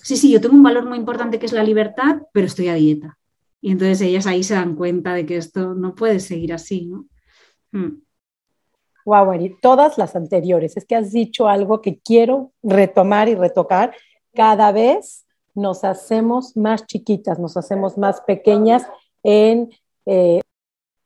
sí, 0.00 0.16
sí, 0.16 0.30
yo 0.30 0.40
tengo 0.40 0.54
un 0.54 0.62
valor 0.62 0.86
muy 0.86 0.98
importante 0.98 1.40
que 1.40 1.46
es 1.46 1.52
la 1.52 1.64
libertad, 1.64 2.22
pero 2.32 2.46
estoy 2.46 2.68
a 2.68 2.74
dieta. 2.74 3.18
Y 3.60 3.72
entonces 3.72 4.00
ellas 4.00 4.26
ahí 4.26 4.44
se 4.44 4.54
dan 4.54 4.76
cuenta 4.76 5.12
de 5.14 5.26
que 5.26 5.36
esto 5.36 5.74
no 5.74 5.96
puede 5.96 6.20
seguir 6.20 6.52
así, 6.52 6.86
¿no? 6.86 7.06
Wow. 9.08 9.30
Ari, 9.30 9.56
todas 9.62 9.96
las 9.96 10.14
anteriores. 10.16 10.76
Es 10.76 10.84
que 10.84 10.94
has 10.94 11.12
dicho 11.12 11.48
algo 11.48 11.80
que 11.80 11.98
quiero 11.98 12.52
retomar 12.62 13.30
y 13.30 13.34
retocar. 13.34 13.94
Cada 14.34 14.70
vez 14.70 15.24
nos 15.54 15.82
hacemos 15.82 16.58
más 16.58 16.84
chiquitas, 16.86 17.38
nos 17.38 17.56
hacemos 17.56 17.96
más 17.96 18.20
pequeñas 18.20 18.86
en 19.22 19.70
eh, 20.04 20.42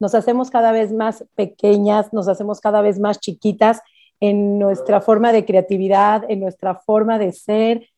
nos 0.00 0.16
hacemos 0.16 0.50
cada 0.50 0.72
vez 0.72 0.92
más 0.92 1.24
pequeñas, 1.36 2.12
nos 2.12 2.26
hacemos 2.26 2.60
cada 2.60 2.82
vez 2.82 2.98
más 2.98 3.20
chiquitas 3.20 3.80
en 4.18 4.58
nuestra 4.58 5.00
forma 5.00 5.32
de 5.32 5.44
creatividad, 5.44 6.28
en 6.28 6.40
nuestra 6.40 6.74
forma 6.74 7.20
de 7.20 7.30
ser, 7.30 7.88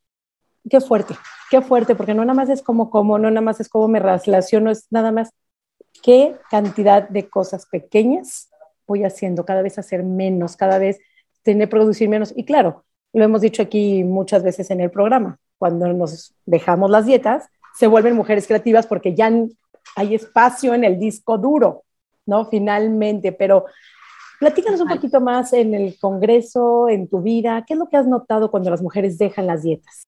qué 0.68 0.82
fuerte, 0.82 1.14
qué 1.50 1.62
fuerte, 1.62 1.94
porque 1.94 2.12
no 2.12 2.26
nada 2.26 2.34
más 2.34 2.50
es 2.50 2.60
como 2.60 2.90
como, 2.90 3.18
no 3.18 3.30
nada 3.30 3.40
más 3.40 3.58
es 3.58 3.70
como 3.70 3.88
me 3.88 4.00
relaciono, 4.00 4.70
es 4.70 4.86
nada 4.90 5.12
más 5.12 5.30
qué 6.02 6.36
cantidad 6.50 7.08
de 7.08 7.30
cosas 7.30 7.64
pequeñas 7.64 8.50
voy 8.86 9.04
haciendo, 9.04 9.44
cada 9.44 9.62
vez 9.62 9.78
hacer 9.78 10.02
menos, 10.02 10.56
cada 10.56 10.78
vez 10.78 11.00
tener, 11.42 11.68
producir 11.68 12.08
menos. 12.08 12.32
Y 12.36 12.44
claro, 12.44 12.84
lo 13.12 13.24
hemos 13.24 13.40
dicho 13.40 13.62
aquí 13.62 14.04
muchas 14.04 14.42
veces 14.42 14.70
en 14.70 14.80
el 14.80 14.90
programa, 14.90 15.38
cuando 15.58 15.92
nos 15.92 16.34
dejamos 16.46 16.90
las 16.90 17.06
dietas, 17.06 17.48
se 17.74 17.86
vuelven 17.86 18.16
mujeres 18.16 18.46
creativas 18.46 18.86
porque 18.86 19.14
ya 19.14 19.30
hay 19.96 20.14
espacio 20.14 20.74
en 20.74 20.84
el 20.84 20.98
disco 20.98 21.38
duro, 21.38 21.84
¿no? 22.26 22.46
Finalmente, 22.46 23.32
pero 23.32 23.66
platícanos 24.38 24.80
un 24.80 24.88
poquito 24.88 25.20
más 25.20 25.52
en 25.52 25.74
el 25.74 25.98
Congreso, 25.98 26.88
en 26.88 27.08
tu 27.08 27.22
vida, 27.22 27.64
¿qué 27.66 27.74
es 27.74 27.78
lo 27.78 27.88
que 27.88 27.96
has 27.96 28.06
notado 28.06 28.50
cuando 28.50 28.70
las 28.70 28.82
mujeres 28.82 29.18
dejan 29.18 29.46
las 29.46 29.62
dietas? 29.62 30.04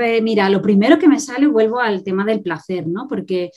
Eh, 0.00 0.22
mira, 0.22 0.48
lo 0.48 0.62
primero 0.62 0.98
que 0.98 1.08
me 1.08 1.20
sale, 1.20 1.46
vuelvo 1.46 1.78
al 1.78 2.02
tema 2.02 2.24
del 2.24 2.42
placer, 2.42 2.86
¿no? 2.86 3.06
Porque 3.06 3.50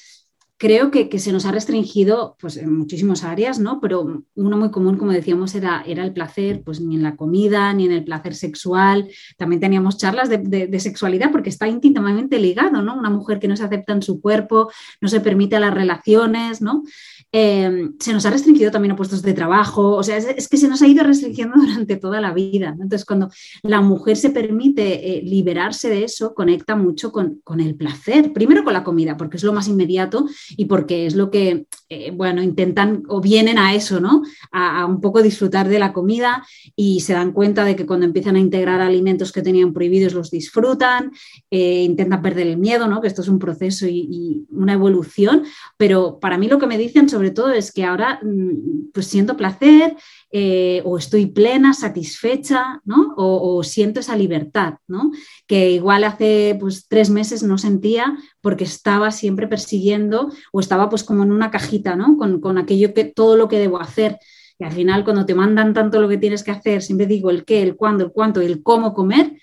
creo 0.61 0.91
que, 0.91 1.17
se 1.17 1.31
nos 1.31 1.47
ha 1.47 1.51
restringido 1.51 2.37
pues, 2.39 2.55
en 2.55 2.71
muchísimas 2.71 3.23
áreas, 3.23 3.57
¿no? 3.57 3.81
Pero 3.81 4.23
uno 4.35 4.57
muy 4.57 4.69
común, 4.69 4.95
como 4.95 5.11
decíamos, 5.11 5.55
era, 5.55 5.83
era 5.87 6.03
el 6.03 6.13
placer, 6.13 6.61
pues 6.63 6.79
ni 6.79 6.97
en 6.97 7.01
la 7.01 7.15
comida, 7.15 7.73
ni 7.73 7.85
en 7.85 7.91
el 7.91 8.03
placer 8.03 8.35
sexual. 8.35 9.09
También 9.37 9.59
teníamos 9.59 9.97
charlas 9.97 10.29
de, 10.29 10.79
sexualidad 10.79 11.31
porque 11.31 11.49
está 11.49 11.67
íntimamente 11.67 12.37
ligado, 12.37 12.83
¿no? 12.83 12.95
Una 12.95 13.09
mujer 13.09 13.39
que 13.39 13.47
no 13.47 13.57
se 13.57 13.63
acepta 13.63 13.93
en 13.93 14.03
su 14.03 14.21
cuerpo, 14.21 14.71
no 15.01 15.07
se 15.07 15.19
permite 15.19 15.59
las 15.59 15.73
relaciones, 15.73 16.61
¿no? 16.61 16.83
Em, 17.33 17.93
se 17.97 18.11
nos 18.11 18.25
ha 18.25 18.29
restringido 18.29 18.71
también 18.71 18.91
a 18.91 18.95
puestos 18.97 19.21
de 19.21 19.33
trabajo, 19.33 19.95
o 19.95 20.03
sea, 20.03 20.17
es, 20.17 20.49
que 20.49 20.57
se 20.57 20.67
nos 20.67 20.81
ha 20.81 20.87
ido 20.87 21.01
restringiendo 21.03 21.55
durante 21.61 21.95
toda 21.95 22.19
la 22.19 22.33
vida. 22.33 22.69
Entonces, 22.73 23.05
cuando 23.05 23.29
la 23.63 23.79
mujer 23.79 24.17
se 24.17 24.31
permite 24.31 25.17
eh, 25.17 25.21
liberarse 25.23 25.89
de 25.89 26.03
eso, 26.03 26.33
conecta 26.33 26.75
mucho 26.75 27.11
con, 27.11 27.39
con 27.45 27.61
el 27.61 27.75
placer, 27.75 28.33
primero 28.33 28.65
con 28.65 28.73
la 28.73 28.83
comida, 28.83 29.15
porque 29.15 29.37
es 29.37 29.43
lo 29.43 29.53
más 29.53 29.69
inmediato 29.69 30.25
y 30.57 30.65
porque 30.65 31.05
es 31.05 31.15
lo 31.15 31.31
que, 31.31 31.67
eh, 31.93 32.09
bueno, 32.09 32.41
intentan 32.41 33.03
o 33.09 33.19
vienen 33.19 33.57
a 33.57 33.75
eso, 33.75 33.99
¿no? 33.99 34.23
A, 34.49 34.85
un 34.85 35.01
poco 35.01 35.21
disfrutar 35.21 35.67
de 35.67 35.77
la 35.77 35.91
comida 35.91 36.41
y 36.73 37.01
se 37.01 37.11
dan 37.11 37.33
cuenta 37.33 37.65
de 37.65 37.75
que 37.75 37.85
cuando 37.85 38.05
empiezan 38.05 38.37
a 38.37 38.39
integrar 38.39 38.79
alimentos 38.79 39.33
que 39.33 39.41
tenían 39.41 39.73
prohibidos 39.73 40.13
los 40.13 40.31
disfrutan, 40.31 41.11
eh, 41.49 41.83
intentan 41.83 42.21
perder 42.21 42.47
el 42.47 42.55
miedo, 42.55 42.87
¿no? 42.87 43.01
Que 43.01 43.09
esto 43.09 43.21
es 43.21 43.27
un 43.27 43.39
proceso 43.39 43.87
y, 43.87 44.45
una 44.51 44.71
evolución, 44.71 45.43
pero 45.75 46.17
para 46.21 46.37
mí 46.37 46.47
lo 46.47 46.59
que 46.59 46.67
me 46.67 46.77
dicen 46.77 47.09
sobre 47.09 47.31
todo 47.31 47.51
es 47.51 47.73
que 47.73 47.83
ahora 47.83 48.21
mm, 48.23 48.91
pues 48.93 49.07
siento 49.07 49.35
placer 49.35 49.97
eh, 50.31 50.81
o 50.85 50.97
estoy 50.97 51.25
plena, 51.25 51.73
satisfecha, 51.73 52.81
¿no? 52.85 53.13
O, 53.17 53.63
siento 53.63 53.99
esa 53.99 54.15
libertad, 54.15 54.75
¿no? 54.87 55.11
Que 55.45 55.71
igual 55.71 56.05
hace 56.05 56.55
pues 56.57 56.87
tres 56.87 57.09
meses 57.09 57.43
no 57.43 57.57
sentía 57.57 58.17
porque 58.41 58.63
estaba 58.63 59.11
siempre 59.11 59.47
persiguiendo 59.47 60.31
o 60.51 60.59
estaba 60.59 60.89
pues 60.89 61.03
como 61.03 61.23
en 61.23 61.31
una 61.31 61.51
cajita, 61.51 61.95
¿no? 61.95 62.17
Con, 62.17 62.41
con 62.41 62.57
aquello 62.57 62.93
que, 62.93 63.05
todo 63.05 63.37
lo 63.37 63.47
que 63.47 63.59
debo 63.59 63.79
hacer. 63.79 64.17
Y 64.59 64.63
al 64.63 64.71
final 64.71 65.03
cuando 65.03 65.25
te 65.25 65.35
mandan 65.35 65.73
tanto 65.73 66.01
lo 66.01 66.09
que 66.09 66.17
tienes 66.17 66.43
que 66.43 66.51
hacer, 66.51 66.81
siempre 66.81 67.07
digo 67.07 67.29
el 67.29 67.45
qué, 67.45 67.63
el 67.63 67.75
cuándo, 67.75 68.03
el 68.03 68.11
cuánto 68.11 68.41
el 68.41 68.61
cómo 68.61 68.93
comer, 68.93 69.33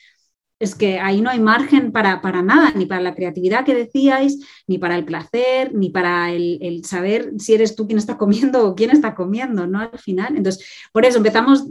es 0.61 0.75
que 0.75 0.99
ahí 0.99 1.21
no 1.21 1.31
hay 1.31 1.38
margen 1.38 1.93
para, 1.93 2.21
nada, 2.43 2.73
ni 2.75 2.87
para 2.87 3.00
la 3.00 3.15
creatividad 3.15 3.65
que 3.65 3.75
decíais, 3.75 4.38
ni 4.67 4.79
para 4.79 4.97
el 4.97 5.05
placer, 5.05 5.73
ni 5.75 5.91
para 5.91 6.33
el, 6.33 6.85
saber 6.85 7.33
si 7.38 7.55
eres 7.55 7.77
tú 7.77 7.87
quien 7.87 7.99
está 7.99 8.19
comiendo 8.19 8.67
o 8.67 8.75
quién 8.75 8.91
está 8.91 9.15
comiendo, 9.15 9.67
¿no? 9.67 9.81
Al 9.81 9.99
final. 9.99 10.37
Entonces, 10.37 10.65
por 10.93 11.05
eso 11.05 11.19
empezamos, 11.19 11.65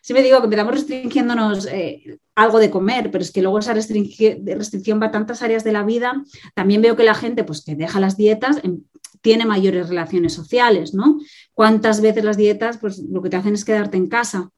siempre 0.00 0.24
digo 0.24 0.38
que 0.38 0.44
empezamos 0.44 0.74
restringiéndonos 0.74 1.66
eh, 1.66 2.18
algo 2.34 2.58
de 2.58 2.70
comer, 2.70 3.10
pero 3.12 3.22
es 3.22 3.30
que 3.30 3.42
luego 3.42 3.60
esa 3.60 3.74
restricción 3.74 5.00
va 5.00 5.06
a 5.06 5.12
tantas 5.12 5.42
áreas 5.42 5.62
de 5.62 5.72
la 5.72 5.84
vida. 5.84 6.24
También 6.54 6.82
veo 6.82 6.96
que 6.96 7.04
la 7.04 7.14
gente, 7.14 7.44
pues 7.44 7.64
que 7.64 7.76
deja 7.76 8.00
las 8.00 8.16
dietas, 8.16 8.58
em, 8.64 8.82
tiene 9.20 9.46
mayores 9.46 9.88
relaciones 9.88 10.34
sociales, 10.34 10.92
¿no? 10.92 11.18
¿Cuántas 11.54 12.00
veces 12.00 12.24
las 12.24 12.36
dietas, 12.36 12.78
pues 12.78 12.98
lo 12.98 13.22
que 13.22 13.30
te 13.30 13.36
hacen 13.36 13.54
es 13.54 13.64
quedarte 13.64 13.96
en 13.96 14.08
casa? 14.08 14.50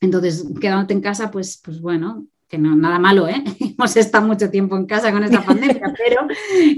Entonces, 0.00 0.44
quedándote 0.60 0.92
en 0.94 1.00
casa, 1.00 1.30
pues, 1.30 1.60
pues 1.64 1.80
bueno, 1.80 2.26
que 2.54 2.58
no 2.58 2.76
nada 2.76 3.00
malo, 3.00 3.26
¿eh? 3.26 3.42
Hemos 3.76 3.96
estado 3.96 4.26
mucho 4.26 4.48
tiempo 4.48 4.76
en 4.76 4.86
casa 4.86 5.10
con 5.10 5.24
esta 5.24 5.42
pandemia, 5.46 5.92
pero, 5.98 6.28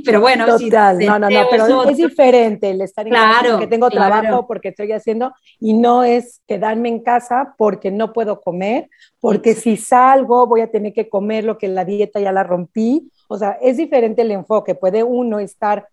pero 0.04 0.20
bueno. 0.22 0.46
Total, 0.46 0.98
no, 0.98 1.18
no, 1.18 1.28
no, 1.28 1.46
pero 1.50 1.90
es, 1.90 1.96
diferente 1.98 2.70
el 2.70 2.80
estar 2.80 3.06
en 3.06 3.12
casa 3.12 3.50
porque 3.50 3.66
tengo 3.66 3.90
trabajo, 3.90 4.46
porque 4.46 4.68
estoy 4.68 4.92
haciendo, 4.92 5.34
y 5.60 5.74
no 5.74 6.02
es 6.02 6.40
quedarme 6.46 6.88
en 6.88 7.00
casa 7.00 7.54
porque 7.58 7.90
no 7.90 8.14
puedo 8.14 8.40
comer, 8.40 8.88
porque 9.20 9.54
si 9.54 9.76
salgo 9.76 10.46
voy 10.46 10.62
a 10.62 10.70
tener 10.70 10.94
que 10.94 11.10
comer 11.10 11.44
lo 11.44 11.58
que 11.58 11.68
la 11.68 11.84
dieta 11.84 12.20
ya 12.20 12.32
la 12.32 12.42
rompí. 12.42 13.10
O 13.28 13.36
sea, 13.36 13.58
es 13.60 13.76
diferente 13.76 14.22
el 14.22 14.30
enfoque. 14.30 14.74
Puede 14.74 15.02
uno 15.02 15.40
estar 15.40 15.88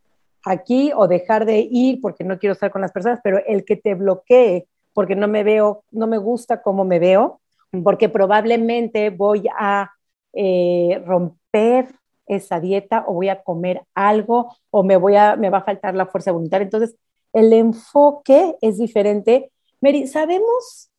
aquí 0.46 0.92
o 0.96 1.08
dejar 1.08 1.46
de 1.46 1.68
ir 1.70 2.00
porque 2.00 2.24
no 2.24 2.40
quiero 2.40 2.54
estar 2.54 2.72
con 2.72 2.82
las 2.82 2.92
personas, 2.92 3.20
pero 3.22 3.40
el 3.46 3.66
que 3.66 3.76
te 3.76 3.96
bloquee 3.96 4.68
porque 4.94 5.16
no 5.16 5.28
me 5.28 5.44
veo, 5.44 5.84
no 5.92 6.08
me 6.08 6.20
gusta 6.20 6.62
cómo 6.62 6.86
me 6.86 7.00
veo, 7.00 7.42
porque 7.82 8.10
probablemente 8.10 9.10
voy 9.10 9.48
a 9.58 9.92
eh, 10.34 11.02
romper 11.06 11.88
esa 12.26 12.60
dieta 12.60 13.06
o 13.08 13.14
voy 13.14 13.30
a 13.30 13.42
comer 13.42 13.82
algo 13.96 14.56
o 14.70 14.84
me, 14.84 14.98
voy 14.98 15.16
a, 15.16 15.36
me 15.36 15.50
va 15.50 15.60
a 15.60 15.64
faltar 15.64 15.96
la 15.96 16.06
fuerza 16.06 16.32
voluntaria. 16.32 16.66
Entonces, 16.66 16.96
el 17.34 17.52
enfoque 17.54 18.56
es 18.62 18.78
diferente. 18.78 19.52
Mary, 19.82 20.08
sabemos 20.08 20.92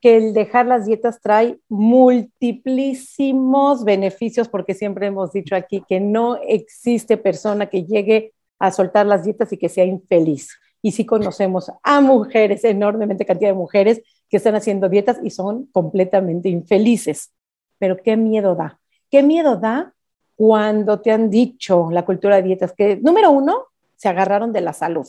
que 0.00 0.16
el 0.16 0.34
dejar 0.34 0.66
las 0.66 0.86
dietas 0.86 1.20
trae 1.20 1.60
multiplísimos 1.68 3.84
beneficios 3.84 4.48
porque 4.48 4.74
siempre 4.74 5.06
hemos 5.06 5.32
dicho 5.32 5.54
aquí 5.54 5.84
que 5.86 6.00
no 6.00 6.36
existe 6.36 7.16
persona 7.16 7.66
que 7.66 7.84
llegue 7.84 8.32
a 8.58 8.72
soltar 8.72 9.06
las 9.06 9.24
dietas 9.24 9.52
y 9.52 9.58
que 9.58 9.68
sea 9.68 9.84
infeliz. 9.84 10.58
Y 10.80 10.90
sí 10.92 11.06
conocemos 11.06 11.70
a 11.84 12.00
mujeres, 12.00 12.64
enormemente 12.64 13.24
cantidad 13.24 13.50
de 13.50 13.54
mujeres 13.54 14.02
que 14.32 14.38
están 14.38 14.54
haciendo 14.54 14.88
dietas 14.88 15.20
y 15.22 15.28
son 15.28 15.66
completamente 15.66 16.48
infelices. 16.48 17.34
Pero 17.78 17.98
qué 17.98 18.16
miedo 18.16 18.54
da. 18.54 18.80
Qué 19.10 19.22
miedo 19.22 19.56
da 19.56 19.92
cuando 20.34 21.02
te 21.02 21.10
han 21.10 21.28
dicho 21.28 21.90
la 21.90 22.06
cultura 22.06 22.36
de 22.36 22.42
dietas 22.42 22.72
que, 22.72 22.96
número 22.96 23.30
uno, 23.30 23.66
se 23.94 24.08
agarraron 24.08 24.50
de 24.50 24.62
la 24.62 24.72
salud. 24.72 25.06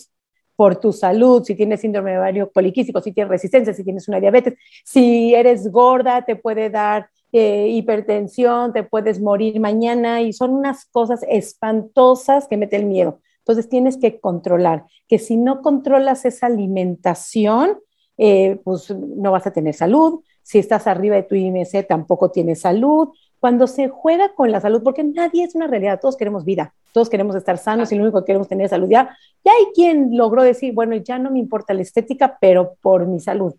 Por 0.58 0.76
tu 0.76 0.92
salud, 0.92 1.42
si 1.46 1.56
tienes 1.56 1.80
síndrome 1.80 2.12
de 2.12 2.18
ovario 2.18 2.52
poliquístico, 2.52 3.00
si 3.00 3.14
tienes 3.14 3.30
resistencia, 3.30 3.74
si 3.74 3.86
tienes 3.86 4.10
una 4.10 4.20
diabetes, 4.20 4.56
si 4.84 5.34
eres 5.34 5.72
gorda, 5.72 6.24
te 6.24 6.36
puede 6.36 6.70
dar 6.70 7.08
eh, 7.32 7.70
hipertensión, 7.70 8.74
te 8.74 8.84
puedes 8.84 9.22
morir 9.22 9.58
mañana 9.62 10.22
y 10.22 10.34
son 10.34 10.52
unas 10.52 10.84
cosas 10.84 11.22
espantosas 11.30 12.50
que 12.50 12.58
mete 12.58 12.76
el 12.76 12.88
miedo. 12.88 13.22
Entonces 13.38 13.70
tienes 13.70 13.96
que 13.96 14.20
controlar, 14.20 14.84
que 15.08 15.18
si 15.18 15.38
no 15.38 15.62
controlas 15.62 16.26
esa 16.26 16.48
alimentación, 16.48 17.80
eh, 18.18 18.60
pues 18.64 18.90
no 18.92 19.32
vas 19.32 19.48
a 19.48 19.52
tener 19.52 19.74
salud. 19.74 20.22
Si 20.42 20.60
estás 20.60 20.88
arriba 20.88 21.16
de 21.16 21.24
tu 21.24 21.36
IMC, 21.36 21.88
tampoco 21.88 22.32
tienes 22.32 22.62
salud. 22.62 23.10
Cuando 23.40 23.68
se 23.68 23.90
juega 23.90 24.34
con 24.36 24.52
la 24.52 24.62
salud, 24.62 24.82
porque 24.84 25.04
nadie 25.04 25.44
es 25.44 25.56
una 25.56 25.68
realidad, 25.68 26.00
todos 26.00 26.16
queremos 26.16 26.46
vida, 26.46 26.74
todos 26.94 27.10
queremos 27.10 27.36
estar 27.36 27.58
sanos 27.58 27.92
y 27.92 27.96
lo 27.96 28.04
único 28.04 28.22
que 28.22 28.28
queremos 28.28 28.48
tener 28.48 28.66
es 28.66 28.72
salud. 28.72 28.88
Ya, 28.90 29.16
ya 29.44 29.52
hay 29.52 29.74
quien 29.74 30.16
logró 30.16 30.44
decir, 30.44 30.74
bueno, 30.74 30.96
ya 30.96 31.20
no 31.20 31.32
me 31.32 31.40
importa 31.40 31.74
la 31.74 31.82
estética, 31.82 32.38
pero 32.40 32.76
por 32.82 33.06
mi 33.06 33.20
salud. 33.20 33.54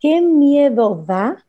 ¿Qué 0.00 0.20
miedo 0.20 1.04
da 1.06 1.44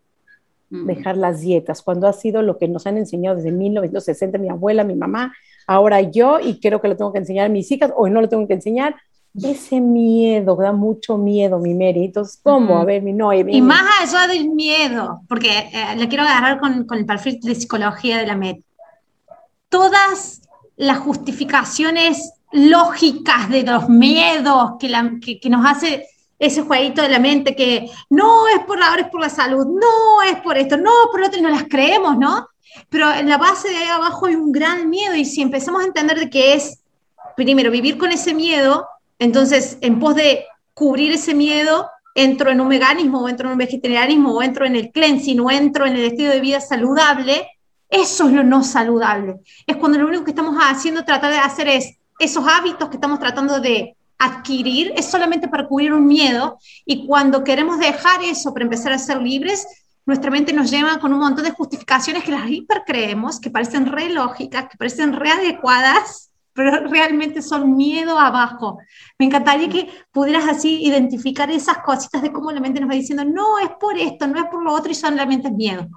dejar 0.71 1.17
las 1.17 1.41
dietas 1.41 1.81
cuando 1.81 2.07
ha 2.07 2.13
sido 2.13 2.41
lo 2.41 2.57
que 2.57 2.67
nos 2.69 2.87
han 2.87 2.97
enseñado 2.97 3.35
desde 3.35 3.51
1960 3.51 4.37
mi 4.37 4.49
abuela, 4.49 4.85
mi 4.85 4.95
mamá, 4.95 5.33
ahora 5.67 6.01
yo 6.01 6.39
y 6.39 6.59
creo 6.61 6.79
que 6.79 6.87
lo 6.87 6.95
tengo 6.95 7.11
que 7.11 7.19
enseñar 7.19 7.47
a 7.47 7.49
mis 7.49 7.69
hijas 7.71 7.91
o 7.95 8.07
no 8.07 8.21
lo 8.21 8.29
tengo 8.29 8.47
que 8.47 8.53
enseñar 8.53 8.95
ese 9.33 9.79
miedo, 9.79 10.55
da 10.55 10.71
mucho 10.71 11.17
miedo, 11.17 11.59
mi 11.59 11.73
Mary. 11.73 12.05
Entonces, 12.05 12.39
¿cómo? 12.43 12.77
A 12.77 12.85
ver, 12.85 13.01
mi 13.01 13.13
no. 13.13 13.31
Y 13.33 13.61
más 13.61 13.83
allá 14.01 14.27
del 14.27 14.49
miedo, 14.49 15.21
porque 15.27 15.69
eh, 15.71 15.95
le 15.95 16.07
quiero 16.07 16.23
agarrar 16.23 16.59
con, 16.59 16.85
con, 16.85 16.97
el 16.97 17.05
perfil 17.05 17.39
de 17.41 17.55
psicología 17.55 18.17
de 18.17 18.27
la 18.27 18.35
MED. 18.35 18.57
Todas 19.69 20.41
las 20.75 20.99
justificaciones 20.99 22.33
lógicas 22.51 23.49
de 23.49 23.63
los 23.63 23.87
miedos 23.87 24.73
que, 24.79 24.89
la, 24.89 25.13
que, 25.23 25.39
que, 25.39 25.49
nos 25.49 25.65
hace 25.65 26.07
ese 26.37 26.63
jueguito 26.63 27.01
de 27.01 27.09
la 27.09 27.19
mente 27.19 27.55
que 27.55 27.89
no 28.09 28.47
es 28.47 28.65
por 28.65 28.81
ahora, 28.81 29.03
es 29.03 29.09
por 29.09 29.21
la 29.21 29.29
salud, 29.29 29.65
no 29.65 30.21
es 30.23 30.41
por 30.41 30.57
esto, 30.57 30.75
no 30.75 30.91
por 31.09 31.21
lo 31.21 31.27
otro, 31.27 31.39
y 31.39 31.43
no 31.43 31.49
las 31.49 31.65
creemos, 31.69 32.17
¿no? 32.17 32.49
Pero 32.89 33.11
en 33.13 33.29
la 33.29 33.37
base 33.37 33.69
de 33.69 33.77
ahí 33.77 33.87
abajo 33.87 34.25
hay 34.25 34.35
un 34.35 34.51
gran 34.51 34.89
miedo 34.89 35.15
y 35.15 35.23
si 35.23 35.41
empezamos 35.41 35.81
a 35.81 35.85
entender 35.85 36.19
de 36.19 36.29
que 36.29 36.55
es, 36.55 36.81
primero, 37.35 37.71
vivir 37.71 37.97
con 37.97 38.11
ese 38.11 38.33
miedo, 38.33 38.87
entonces, 39.21 39.77
en 39.81 39.99
pos 39.99 40.15
de 40.15 40.45
cubrir 40.73 41.11
ese 41.11 41.35
miedo, 41.35 41.87
entro 42.15 42.49
en 42.49 42.59
un 42.59 42.69
veganismo 42.69 43.21
o 43.21 43.29
entro 43.29 43.47
en 43.47 43.51
un 43.51 43.59
vegetarianismo 43.59 44.33
o 44.33 44.41
entro 44.41 44.65
en 44.65 44.75
el 44.75 44.91
cleansing 44.91 45.39
o 45.39 45.51
entro 45.51 45.85
en 45.85 45.93
el 45.93 46.05
estilo 46.05 46.31
de 46.31 46.41
vida 46.41 46.59
saludable, 46.59 47.47
eso 47.87 48.27
es 48.27 48.33
lo 48.33 48.43
no 48.43 48.63
saludable. 48.63 49.35
Es 49.67 49.75
cuando 49.77 49.99
lo 49.99 50.07
único 50.07 50.23
que 50.23 50.31
estamos 50.31 50.57
haciendo, 50.59 51.05
tratar 51.05 51.29
de 51.29 51.37
hacer 51.37 51.67
es 51.67 51.99
esos 52.17 52.43
hábitos 52.47 52.89
que 52.89 52.95
estamos 52.95 53.19
tratando 53.19 53.59
de 53.59 53.95
adquirir, 54.17 54.91
es 54.95 55.05
solamente 55.05 55.47
para 55.47 55.67
cubrir 55.67 55.93
un 55.93 56.07
miedo 56.07 56.57
y 56.83 57.05
cuando 57.05 57.43
queremos 57.43 57.77
dejar 57.77 58.23
eso 58.23 58.51
para 58.51 58.65
empezar 58.65 58.91
a 58.91 58.97
ser 58.97 59.21
libres, 59.21 59.67
nuestra 60.07 60.31
mente 60.31 60.51
nos 60.51 60.71
lleva 60.71 60.97
con 60.97 61.13
un 61.13 61.19
montón 61.19 61.43
de 61.45 61.51
justificaciones 61.51 62.23
que 62.23 62.31
las 62.31 62.49
hipercreemos, 62.49 63.39
que 63.39 63.51
parecen 63.51 63.85
re 63.85 64.09
lógicas, 64.09 64.67
que 64.67 64.77
parecen 64.77 65.13
re 65.13 65.29
adecuadas, 65.29 66.30
pero 66.53 66.87
realmente 66.87 67.41
son 67.41 67.75
miedo 67.75 68.19
abajo. 68.19 68.79
Me 69.17 69.25
encantaría 69.25 69.69
que 69.69 69.89
pudieras 70.11 70.47
así 70.47 70.83
identificar 70.83 71.49
esas 71.49 71.79
cositas 71.79 72.21
de 72.21 72.31
cómo 72.31 72.51
la 72.51 72.59
mente 72.59 72.79
nos 72.79 72.89
va 72.89 72.95
diciendo, 72.95 73.25
no 73.25 73.59
es 73.59 73.69
por 73.79 73.97
esto, 73.97 74.27
no 74.27 74.39
es 74.39 74.45
por 74.45 74.63
lo 74.63 74.73
otro 74.73 74.91
y 74.91 74.95
solamente 74.95 75.47
es 75.47 75.53
miedo. 75.53 75.87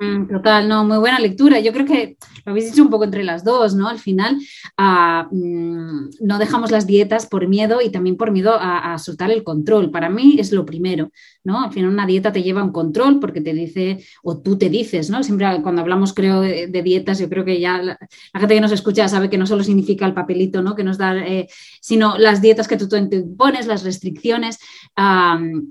Mm. 0.00 0.28
Total, 0.28 0.66
no, 0.66 0.82
muy 0.82 0.96
buena 0.96 1.18
lectura. 1.18 1.60
Yo 1.60 1.74
creo 1.74 1.84
que 1.84 2.16
lo 2.46 2.52
habéis 2.52 2.70
dicho 2.70 2.82
un 2.82 2.88
poco 2.88 3.04
entre 3.04 3.22
las 3.22 3.44
dos, 3.44 3.74
¿no? 3.74 3.86
Al 3.86 3.98
final 3.98 4.38
ah, 4.78 5.28
mm, 5.30 6.08
no 6.20 6.38
dejamos 6.38 6.70
las 6.70 6.86
dietas 6.86 7.26
por 7.26 7.46
miedo 7.46 7.82
y 7.82 7.90
también 7.90 8.16
por 8.16 8.30
miedo 8.30 8.56
a, 8.58 8.96
soltar 8.98 9.30
el 9.30 9.44
control. 9.44 9.90
Para 9.90 10.08
mí 10.08 10.36
es 10.38 10.52
lo 10.52 10.64
primero, 10.64 11.10
¿no? 11.44 11.64
Al 11.64 11.72
final 11.72 11.90
una 11.90 12.06
dieta 12.06 12.32
te 12.32 12.42
lleva 12.42 12.64
un 12.64 12.72
control 12.72 13.20
porque 13.20 13.42
te 13.42 13.52
dice, 13.52 14.02
o 14.22 14.38
tú 14.38 14.56
te 14.56 14.70
dices, 14.70 15.10
¿no? 15.10 15.22
Siempre 15.22 15.46
cuando 15.62 15.82
hablamos, 15.82 16.14
creo, 16.14 16.40
de, 16.40 16.82
dietas, 16.82 17.18
yo 17.18 17.28
creo 17.28 17.44
que 17.44 17.60
ya 17.60 17.82
la, 17.82 17.98
gente 18.38 18.54
que 18.54 18.60
nos 18.60 18.72
escucha 18.72 19.06
sabe 19.06 19.28
que 19.28 19.36
no 19.36 19.46
solo 19.46 19.62
significa 19.62 20.06
el 20.06 20.14
papelito, 20.14 20.62
¿no? 20.62 20.74
Que 20.74 20.84
nos 20.84 20.96
da, 20.96 21.14
eh, 21.18 21.46
sino 21.82 22.16
las 22.16 22.40
dietas 22.40 22.68
que 22.68 22.78
tú, 22.78 22.88
te 22.88 23.22
pones, 23.36 23.66
las 23.66 23.84
restricciones. 23.84 24.58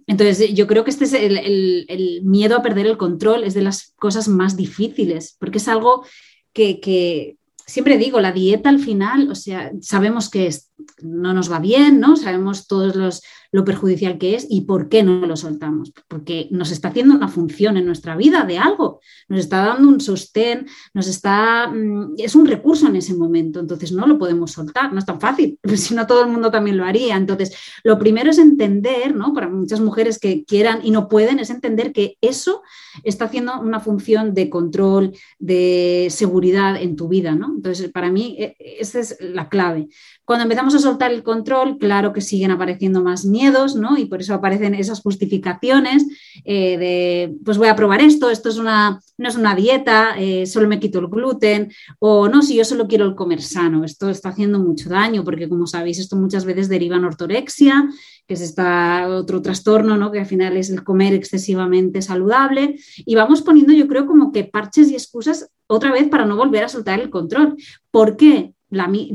entonces, 0.05 0.53
yo 0.53 0.67
creo 0.67 0.83
que 0.83 0.91
este 0.91 1.05
es 1.05 1.13
el 1.13 2.21
miedo 2.23 2.57
a 2.57 2.61
perder 2.61 2.85
el 2.85 2.97
control, 2.97 3.43
es 3.43 3.55
de 3.55 3.63
las 3.63 3.93
cosas 3.97 4.18
más 4.27 4.57
difíciles, 4.57 5.35
porque 5.39 5.59
es 5.59 5.67
algo 5.67 6.05
que, 6.53 7.37
siempre 7.65 7.97
digo, 7.97 8.19
la 8.19 8.31
dieta 8.31 8.69
al 8.69 8.79
final, 8.79 9.29
o 9.31 9.35
sea, 9.35 9.71
sabemos 9.81 10.29
que 10.29 10.53
no 11.01 11.33
nos 11.33 11.51
va 11.51 11.59
bien, 11.59 11.99
¿no? 11.99 12.15
Sabemos 12.15 12.67
todos 12.67 12.95
los, 12.95 13.21
lo 13.51 13.65
perjudicial 13.65 14.17
que 14.17 14.35
es 14.35 14.45
y 14.49 14.61
por 14.61 14.89
qué 14.89 15.03
no 15.03 15.25
lo 15.25 15.35
soltamos. 15.35 15.91
Porque 16.07 16.47
nos 16.51 16.71
está 16.71 16.89
haciendo 16.89 17.15
una 17.15 17.27
función 17.27 17.77
en 17.77 17.85
nuestra 17.85 18.15
vida 18.15 18.43
de 18.43 18.57
algo, 18.57 18.99
nos 19.27 19.39
está 19.39 19.65
dando 19.65 19.87
un 19.87 19.99
sostén, 19.99 20.67
nos 20.93 21.07
está, 21.07 21.67
mm, 21.67 22.15
es 22.17 22.35
un 22.35 22.45
recurso 22.45 22.87
en 22.87 22.95
ese 22.95 23.13
momento, 23.13 23.59
entonces 23.59 23.91
no 23.91 24.05
lo 24.07 24.17
podemos 24.17 24.51
soltar, 24.51 24.93
no 24.93 24.99
es 24.99 25.05
tan 25.05 25.19
fácil, 25.19 25.57
si 25.75 25.95
no 25.95 26.07
todo 26.07 26.23
el 26.23 26.29
mundo 26.29 26.51
también 26.51 26.77
lo 26.77 26.85
haría. 26.85 27.15
Entonces, 27.15 27.55
lo 27.83 27.97
primero 27.97 28.29
es 28.29 28.37
entender, 28.37 29.15
¿no? 29.15 29.33
Para 29.33 29.49
muchas 29.49 29.79
mujeres 29.79 30.19
que 30.19 30.43
quieran 30.45 30.79
y 30.83 30.91
no 30.91 31.07
pueden, 31.07 31.39
es 31.39 31.49
entender 31.49 31.91
que 31.91 32.17
eso 32.21 32.61
está 33.03 33.25
haciendo 33.25 33.59
una 33.59 33.79
función 33.79 34.33
de 34.33 34.49
control, 34.49 35.13
de 35.39 36.07
seguridad 36.09 36.81
en 36.81 36.95
tu 36.95 37.07
vida, 37.07 37.35
¿no? 37.35 37.53
Entonces, 37.55 37.91
para 37.91 38.11
mí, 38.11 38.35
e, 38.39 38.55
esa 38.79 38.99
es 38.99 39.17
la 39.19 39.49
clave. 39.49 39.87
Cuando 40.25 40.43
empezamos 40.43 40.75
a 40.75 40.79
soltar 40.79 41.11
el 41.11 41.23
control, 41.23 41.77
claro 41.77 42.13
que 42.13 42.21
siguen 42.21 42.51
apareciendo 42.51 43.01
más 43.01 43.25
miedos, 43.39 43.75
¿no? 43.75 43.97
Y 43.97 44.05
por 44.05 44.19
eso 44.19 44.33
aparecen 44.33 44.75
esas 44.75 45.01
justificaciones 45.01 46.05
eh, 46.43 46.77
de, 46.77 47.35
pues 47.45 47.57
voy 47.57 47.69
a 47.69 47.75
probar 47.75 48.01
esto, 48.01 48.29
esto 48.29 48.49
es 48.49 48.57
una, 48.57 48.99
no 49.17 49.27
es 49.29 49.35
una 49.35 49.55
dieta, 49.55 50.15
eh, 50.17 50.45
solo 50.45 50.67
me 50.67 50.79
quito 50.79 50.99
el 50.99 51.07
gluten, 51.07 51.71
o 51.99 52.27
no, 52.27 52.41
si 52.41 52.55
yo 52.55 52.65
solo 52.65 52.87
quiero 52.87 53.05
el 53.05 53.15
comer 53.15 53.41
sano, 53.41 53.85
esto 53.85 54.09
está 54.09 54.29
haciendo 54.29 54.59
mucho 54.59 54.89
daño, 54.89 55.23
porque 55.23 55.47
como 55.47 55.67
sabéis, 55.67 55.99
esto 55.99 56.15
muchas 56.15 56.43
veces 56.43 56.67
deriva 56.67 56.97
en 56.97 57.05
ortorexia, 57.05 57.89
que 58.27 58.33
es 58.33 58.41
esta, 58.41 59.07
otro 59.07 59.41
trastorno, 59.41 59.97
¿no? 59.97 60.11
Que 60.11 60.19
al 60.19 60.25
final 60.25 60.57
es 60.57 60.69
el 60.69 60.83
comer 60.83 61.13
excesivamente 61.13 62.01
saludable, 62.01 62.77
y 62.97 63.15
vamos 63.15 63.41
poniendo, 63.41 63.73
yo 63.73 63.87
creo, 63.87 64.05
como 64.05 64.31
que 64.31 64.43
parches 64.43 64.91
y 64.91 64.95
excusas 64.95 65.49
otra 65.67 65.91
vez 65.91 66.09
para 66.09 66.25
no 66.25 66.35
volver 66.35 66.63
a 66.65 66.69
soltar 66.69 66.99
el 66.99 67.09
control. 67.09 67.55
¿Por 67.91 68.17
qué? 68.17 68.53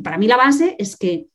para 0.02 0.19
mí 0.19 0.26
la 0.26 0.37
base 0.37 0.75
es 0.81 0.97
que 0.97 1.28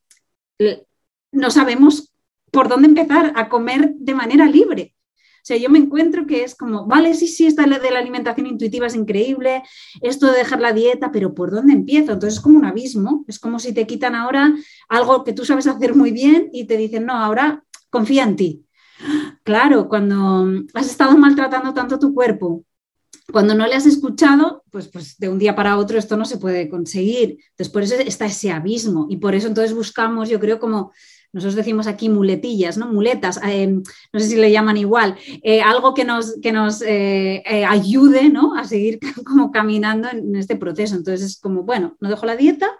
no 1.31 1.51
sabemos 1.51 2.11
por 2.51 2.67
dónde 2.67 2.87
empezar 2.87 3.33
a 3.35 3.49
comer 3.49 3.93
de 3.95 4.13
manera 4.13 4.45
libre. 4.45 4.95
O 5.39 5.45
sea, 5.49 5.57
yo 5.57 5.69
me 5.69 5.79
encuentro 5.79 6.27
que 6.27 6.43
es 6.43 6.53
como, 6.53 6.85
vale, 6.85 7.13
sí, 7.13 7.27
sí, 7.27 7.47
esta 7.47 7.63
de 7.65 7.91
la 7.91 7.99
alimentación 7.99 8.45
intuitiva 8.45 8.87
es 8.87 8.95
increíble, 8.95 9.63
esto 10.01 10.27
de 10.27 10.37
dejar 10.37 10.59
la 10.59 10.73
dieta, 10.73 11.11
pero 11.11 11.33
¿por 11.33 11.51
dónde 11.51 11.73
empiezo? 11.73 12.11
Entonces 12.11 12.35
es 12.35 12.43
como 12.43 12.59
un 12.59 12.65
abismo, 12.65 13.25
es 13.27 13.39
como 13.39 13.57
si 13.57 13.73
te 13.73 13.87
quitan 13.87 14.15
ahora 14.15 14.53
algo 14.89 15.23
que 15.23 15.33
tú 15.33 15.45
sabes 15.45 15.67
hacer 15.67 15.95
muy 15.95 16.11
bien 16.11 16.49
y 16.51 16.65
te 16.65 16.77
dicen, 16.77 17.05
no, 17.05 17.13
ahora 17.13 17.63
confía 17.89 18.23
en 18.23 18.35
ti. 18.35 18.65
Claro, 19.43 19.87
cuando 19.87 20.47
has 20.73 20.89
estado 20.89 21.17
maltratando 21.17 21.73
tanto 21.73 21.97
tu 21.97 22.13
cuerpo, 22.13 22.65
cuando 23.31 23.53
no 23.55 23.65
le 23.65 23.75
has 23.75 23.85
escuchado, 23.85 24.63
pues, 24.71 24.87
pues 24.87 25.17
de 25.17 25.29
un 25.29 25.39
día 25.39 25.55
para 25.55 25.77
otro 25.77 25.97
esto 25.97 26.17
no 26.17 26.25
se 26.25 26.37
puede 26.37 26.69
conseguir. 26.69 27.37
Entonces, 27.51 27.69
por 27.69 27.83
eso 27.83 27.95
está 27.95 28.25
ese 28.25 28.51
abismo 28.51 29.07
y 29.09 29.17
por 29.17 29.35
eso 29.35 29.47
entonces 29.47 29.73
buscamos, 29.73 30.29
yo 30.29 30.39
creo, 30.39 30.59
como 30.59 30.91
nosotros 31.31 31.55
decimos 31.55 31.87
aquí 31.87 32.09
muletillas, 32.09 32.77
¿no? 32.77 32.87
Muletas, 32.87 33.39
eh, 33.45 33.67
no 33.67 34.19
sé 34.19 34.27
si 34.27 34.35
le 34.35 34.51
llaman 34.51 34.77
igual, 34.77 35.15
eh, 35.43 35.61
algo 35.61 35.93
que 35.93 36.03
nos, 36.03 36.39
que 36.41 36.51
nos 36.51 36.81
eh, 36.81 37.43
ayude, 37.67 38.29
¿no? 38.29 38.55
A 38.55 38.63
seguir 38.63 38.99
como 39.25 39.51
caminando 39.51 40.09
en 40.09 40.35
este 40.35 40.55
proceso. 40.55 40.95
Entonces 40.95 41.31
es 41.31 41.39
como, 41.39 41.63
bueno, 41.63 41.95
no 41.99 42.09
dejo 42.09 42.25
la 42.25 42.35
dieta, 42.35 42.71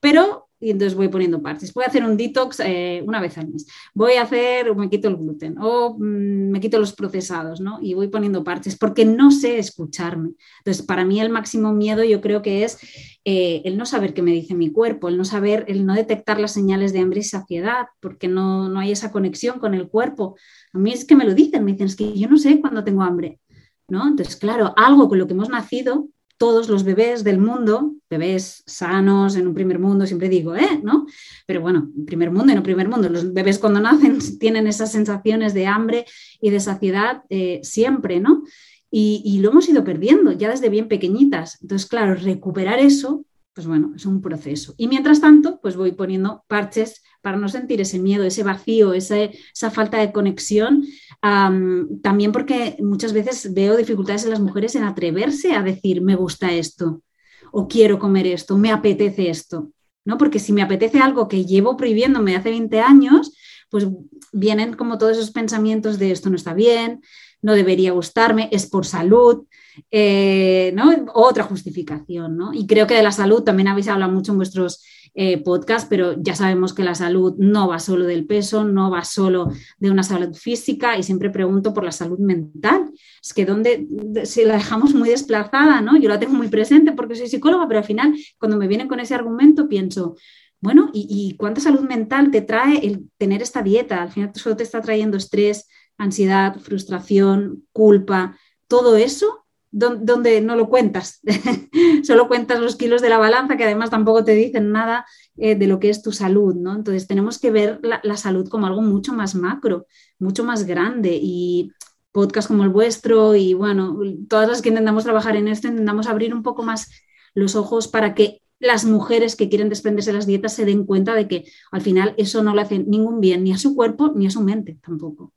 pero 0.00 0.45
y 0.58 0.70
entonces 0.70 0.96
voy 0.96 1.08
poniendo 1.08 1.42
partes. 1.42 1.72
Voy 1.74 1.84
a 1.84 1.88
hacer 1.88 2.02
un 2.02 2.16
detox 2.16 2.60
eh, 2.60 3.02
una 3.06 3.20
vez 3.20 3.36
al 3.36 3.48
mes. 3.48 3.66
Voy 3.94 4.14
a 4.14 4.22
hacer, 4.22 4.74
me 4.74 4.88
quito 4.88 5.08
el 5.08 5.16
gluten 5.16 5.56
o 5.58 5.96
mm, 5.98 6.50
me 6.50 6.60
quito 6.60 6.78
los 6.78 6.94
procesados, 6.94 7.60
¿no? 7.60 7.78
Y 7.82 7.94
voy 7.94 8.08
poniendo 8.08 8.42
partes 8.42 8.76
porque 8.76 9.04
no 9.04 9.30
sé 9.30 9.58
escucharme. 9.58 10.30
Entonces, 10.58 10.84
para 10.84 11.04
mí 11.04 11.20
el 11.20 11.30
máximo 11.30 11.72
miedo 11.72 12.04
yo 12.04 12.20
creo 12.20 12.40
que 12.40 12.64
es 12.64 12.78
eh, 13.24 13.62
el 13.64 13.76
no 13.76 13.84
saber 13.84 14.14
qué 14.14 14.22
me 14.22 14.32
dice 14.32 14.54
mi 14.54 14.70
cuerpo, 14.70 15.08
el 15.08 15.18
no 15.18 15.24
saber, 15.24 15.64
el 15.68 15.84
no 15.84 15.94
detectar 15.94 16.40
las 16.40 16.52
señales 16.52 16.92
de 16.92 17.00
hambre 17.00 17.20
y 17.20 17.24
saciedad, 17.24 17.86
porque 18.00 18.28
no, 18.28 18.68
no 18.68 18.80
hay 18.80 18.92
esa 18.92 19.10
conexión 19.12 19.58
con 19.58 19.74
el 19.74 19.88
cuerpo. 19.88 20.36
A 20.72 20.78
mí 20.78 20.92
es 20.92 21.04
que 21.04 21.16
me 21.16 21.24
lo 21.24 21.34
dicen, 21.34 21.64
me 21.64 21.72
dicen, 21.72 21.88
es 21.88 21.96
que 21.96 22.18
yo 22.18 22.28
no 22.28 22.38
sé 22.38 22.60
cuándo 22.60 22.82
tengo 22.82 23.02
hambre. 23.02 23.40
¿No? 23.88 24.08
Entonces, 24.08 24.34
claro, 24.34 24.74
algo 24.76 25.08
con 25.08 25.18
lo 25.18 25.28
que 25.28 25.34
hemos 25.34 25.48
nacido 25.48 26.08
todos 26.38 26.68
los 26.68 26.84
bebés 26.84 27.24
del 27.24 27.38
mundo, 27.38 27.94
bebés 28.10 28.62
sanos 28.66 29.36
en 29.36 29.46
un 29.46 29.54
primer 29.54 29.78
mundo, 29.78 30.06
siempre 30.06 30.28
digo, 30.28 30.54
¿eh? 30.54 30.80
¿No? 30.82 31.06
Pero 31.46 31.60
bueno, 31.60 31.90
primer 32.06 32.30
mundo 32.30 32.52
y 32.52 32.54
no 32.54 32.62
primer 32.62 32.88
mundo, 32.88 33.08
los 33.08 33.32
bebés 33.32 33.58
cuando 33.58 33.80
nacen 33.80 34.18
tienen 34.38 34.66
esas 34.66 34.92
sensaciones 34.92 35.54
de 35.54 35.66
hambre 35.66 36.04
y 36.40 36.50
de 36.50 36.60
saciedad 36.60 37.22
eh, 37.30 37.60
siempre, 37.62 38.20
¿no? 38.20 38.42
Y, 38.90 39.22
y, 39.24 39.40
lo 39.40 39.50
hemos 39.50 39.68
ido 39.68 39.82
perdiendo 39.82 40.32
ya 40.32 40.48
desde 40.48 40.68
bien 40.68 40.88
pequeñitas. 40.88 41.58
Entonces, 41.60 41.88
claro, 41.88 42.14
recuperar 42.14 42.78
eso, 42.78 43.24
pues 43.52 43.66
bueno, 43.66 43.92
es 43.96 44.06
un 44.06 44.22
proceso. 44.22 44.74
Y 44.76 44.86
mientras 44.86 45.20
tanto, 45.20 45.60
pues 45.60 45.76
voy 45.76 45.92
poniendo 45.92 46.44
parches 46.46 47.02
para 47.26 47.38
no 47.38 47.48
sentir 47.48 47.80
ese 47.80 47.98
miedo, 47.98 48.22
ese 48.22 48.44
vacío, 48.44 48.92
esa 48.92 49.70
falta 49.72 49.98
de 49.98 50.12
conexión 50.12 50.86
también 51.20 52.30
porque 52.30 52.76
muchas 52.78 53.12
veces 53.12 53.52
veo 53.52 53.76
dificultades 53.76 54.22
en 54.22 54.30
las 54.30 54.38
mujeres 54.38 54.76
en 54.76 54.84
atreverse 54.84 55.54
a 55.54 55.62
decir, 55.64 56.02
me 56.02 56.14
gusta 56.14 56.52
esto, 56.52 57.02
o 57.50 57.66
quiero 57.66 57.98
comer 57.98 58.28
esto, 58.28 58.56
me 58.56 58.70
apetece 58.70 59.28
esto, 59.28 59.72
¿no? 60.04 60.18
Porque 60.18 60.38
si 60.38 60.52
me 60.52 60.62
apetece 60.62 61.00
algo 61.00 61.26
que 61.26 61.44
llevo 61.44 61.76
prohibiéndome 61.76 62.36
hace 62.36 62.50
20 62.50 62.80
años, 62.80 63.32
pues 63.70 63.88
vienen 64.32 64.74
como 64.74 64.96
todos 64.96 65.16
esos 65.16 65.32
pensamientos 65.32 65.98
de 65.98 66.12
esto 66.12 66.30
no 66.30 66.36
está 66.36 66.54
bien, 66.54 67.00
no 67.42 67.54
debería 67.54 67.90
gustarme, 67.90 68.48
es 68.52 68.66
por 68.66 68.86
salud, 68.86 69.46
eh, 69.90 70.70
¿no? 70.76 70.92
Otra 71.12 71.42
justificación, 71.42 72.36
¿no? 72.36 72.54
Y 72.54 72.68
creo 72.68 72.86
que 72.86 72.94
de 72.94 73.02
la 73.02 73.10
salud 73.10 73.42
también 73.42 73.66
habéis 73.66 73.88
hablado 73.88 74.12
mucho 74.12 74.30
en 74.30 74.38
vuestros 74.38 74.84
eh, 75.18 75.42
podcast, 75.42 75.88
pero 75.88 76.14
ya 76.22 76.34
sabemos 76.34 76.74
que 76.74 76.84
la 76.84 76.94
salud 76.94 77.36
no 77.38 77.68
va 77.68 77.78
solo 77.78 78.04
del 78.04 78.26
peso, 78.26 78.64
no 78.64 78.90
va 78.90 79.02
solo 79.02 79.50
de 79.78 79.90
una 79.90 80.02
salud 80.02 80.34
física 80.34 80.98
y 80.98 81.02
siempre 81.02 81.30
pregunto 81.30 81.72
por 81.72 81.84
la 81.84 81.92
salud 81.92 82.18
mental. 82.18 82.92
Es 83.22 83.32
que 83.32 83.46
donde 83.46 83.88
si 84.24 84.44
la 84.44 84.56
dejamos 84.56 84.94
muy 84.94 85.08
desplazada, 85.08 85.80
¿no? 85.80 85.96
Yo 85.96 86.10
la 86.10 86.20
tengo 86.20 86.34
muy 86.34 86.48
presente 86.48 86.92
porque 86.92 87.14
soy 87.14 87.28
psicóloga, 87.28 87.66
pero 87.66 87.78
al 87.78 87.86
final 87.86 88.14
cuando 88.38 88.58
me 88.58 88.68
vienen 88.68 88.88
con 88.88 89.00
ese 89.00 89.14
argumento 89.14 89.70
pienso, 89.70 90.16
bueno, 90.60 90.90
¿y, 90.92 91.06
y 91.08 91.36
cuánta 91.38 91.62
salud 91.62 91.80
mental 91.80 92.30
te 92.30 92.42
trae 92.42 92.86
el 92.86 93.08
tener 93.16 93.40
esta 93.40 93.62
dieta? 93.62 94.02
Al 94.02 94.10
final 94.10 94.32
solo 94.34 94.54
te 94.56 94.64
está 94.64 94.82
trayendo 94.82 95.16
estrés, 95.16 95.66
ansiedad, 95.96 96.58
frustración, 96.60 97.64
culpa, 97.72 98.36
todo 98.68 98.98
eso 98.98 99.45
donde 99.70 100.40
no 100.40 100.56
lo 100.56 100.68
cuentas, 100.68 101.20
solo 102.02 102.28
cuentas 102.28 102.60
los 102.60 102.76
kilos 102.76 103.02
de 103.02 103.08
la 103.08 103.18
balanza 103.18 103.56
que 103.56 103.64
además 103.64 103.90
tampoco 103.90 104.24
te 104.24 104.32
dicen 104.32 104.72
nada 104.72 105.04
eh, 105.36 105.54
de 105.54 105.66
lo 105.66 105.78
que 105.78 105.90
es 105.90 106.02
tu 106.02 106.12
salud, 106.12 106.54
¿no? 106.54 106.74
Entonces 106.74 107.06
tenemos 107.06 107.38
que 107.38 107.50
ver 107.50 107.80
la, 107.82 108.16
salud 108.16 108.48
como 108.48 108.66
algo 108.66 108.80
mucho 108.80 109.12
más 109.12 109.34
macro, 109.34 109.86
mucho 110.18 110.44
más 110.44 110.64
grande 110.64 111.18
y 111.20 111.72
podcast 112.10 112.48
como 112.48 112.64
el 112.64 112.70
vuestro 112.70 113.34
y 113.34 113.52
bueno, 113.52 113.98
todas 114.28 114.48
las 114.48 114.62
que 114.62 114.70
intentamos 114.70 115.04
trabajar 115.04 115.36
en 115.36 115.48
esto, 115.48 115.68
intentamos 115.68 116.06
abrir 116.06 116.32
un 116.32 116.42
poco 116.42 116.62
más 116.62 116.90
los 117.34 117.54
ojos 117.54 117.88
para 117.88 118.14
que 118.14 118.40
las 118.58 118.86
mujeres 118.86 119.36
que 119.36 119.50
quieren 119.50 119.68
desprenderse 119.68 120.10
de 120.10 120.16
las 120.16 120.26
dietas 120.26 120.54
se 120.54 120.64
den 120.64 120.86
cuenta 120.86 121.14
de 121.14 121.28
que 121.28 121.44
al 121.70 121.82
final 121.82 122.14
eso 122.16 122.42
no 122.42 122.54
le 122.54 122.62
hace 122.62 122.78
ningún 122.78 123.20
bien 123.20 123.44
ni 123.44 123.52
a 123.52 123.58
su 123.58 123.76
cuerpo 123.76 124.12
ni 124.14 124.26
a 124.26 124.30
su 124.30 124.40
mente 124.40 124.78
tampoco. 124.82 125.34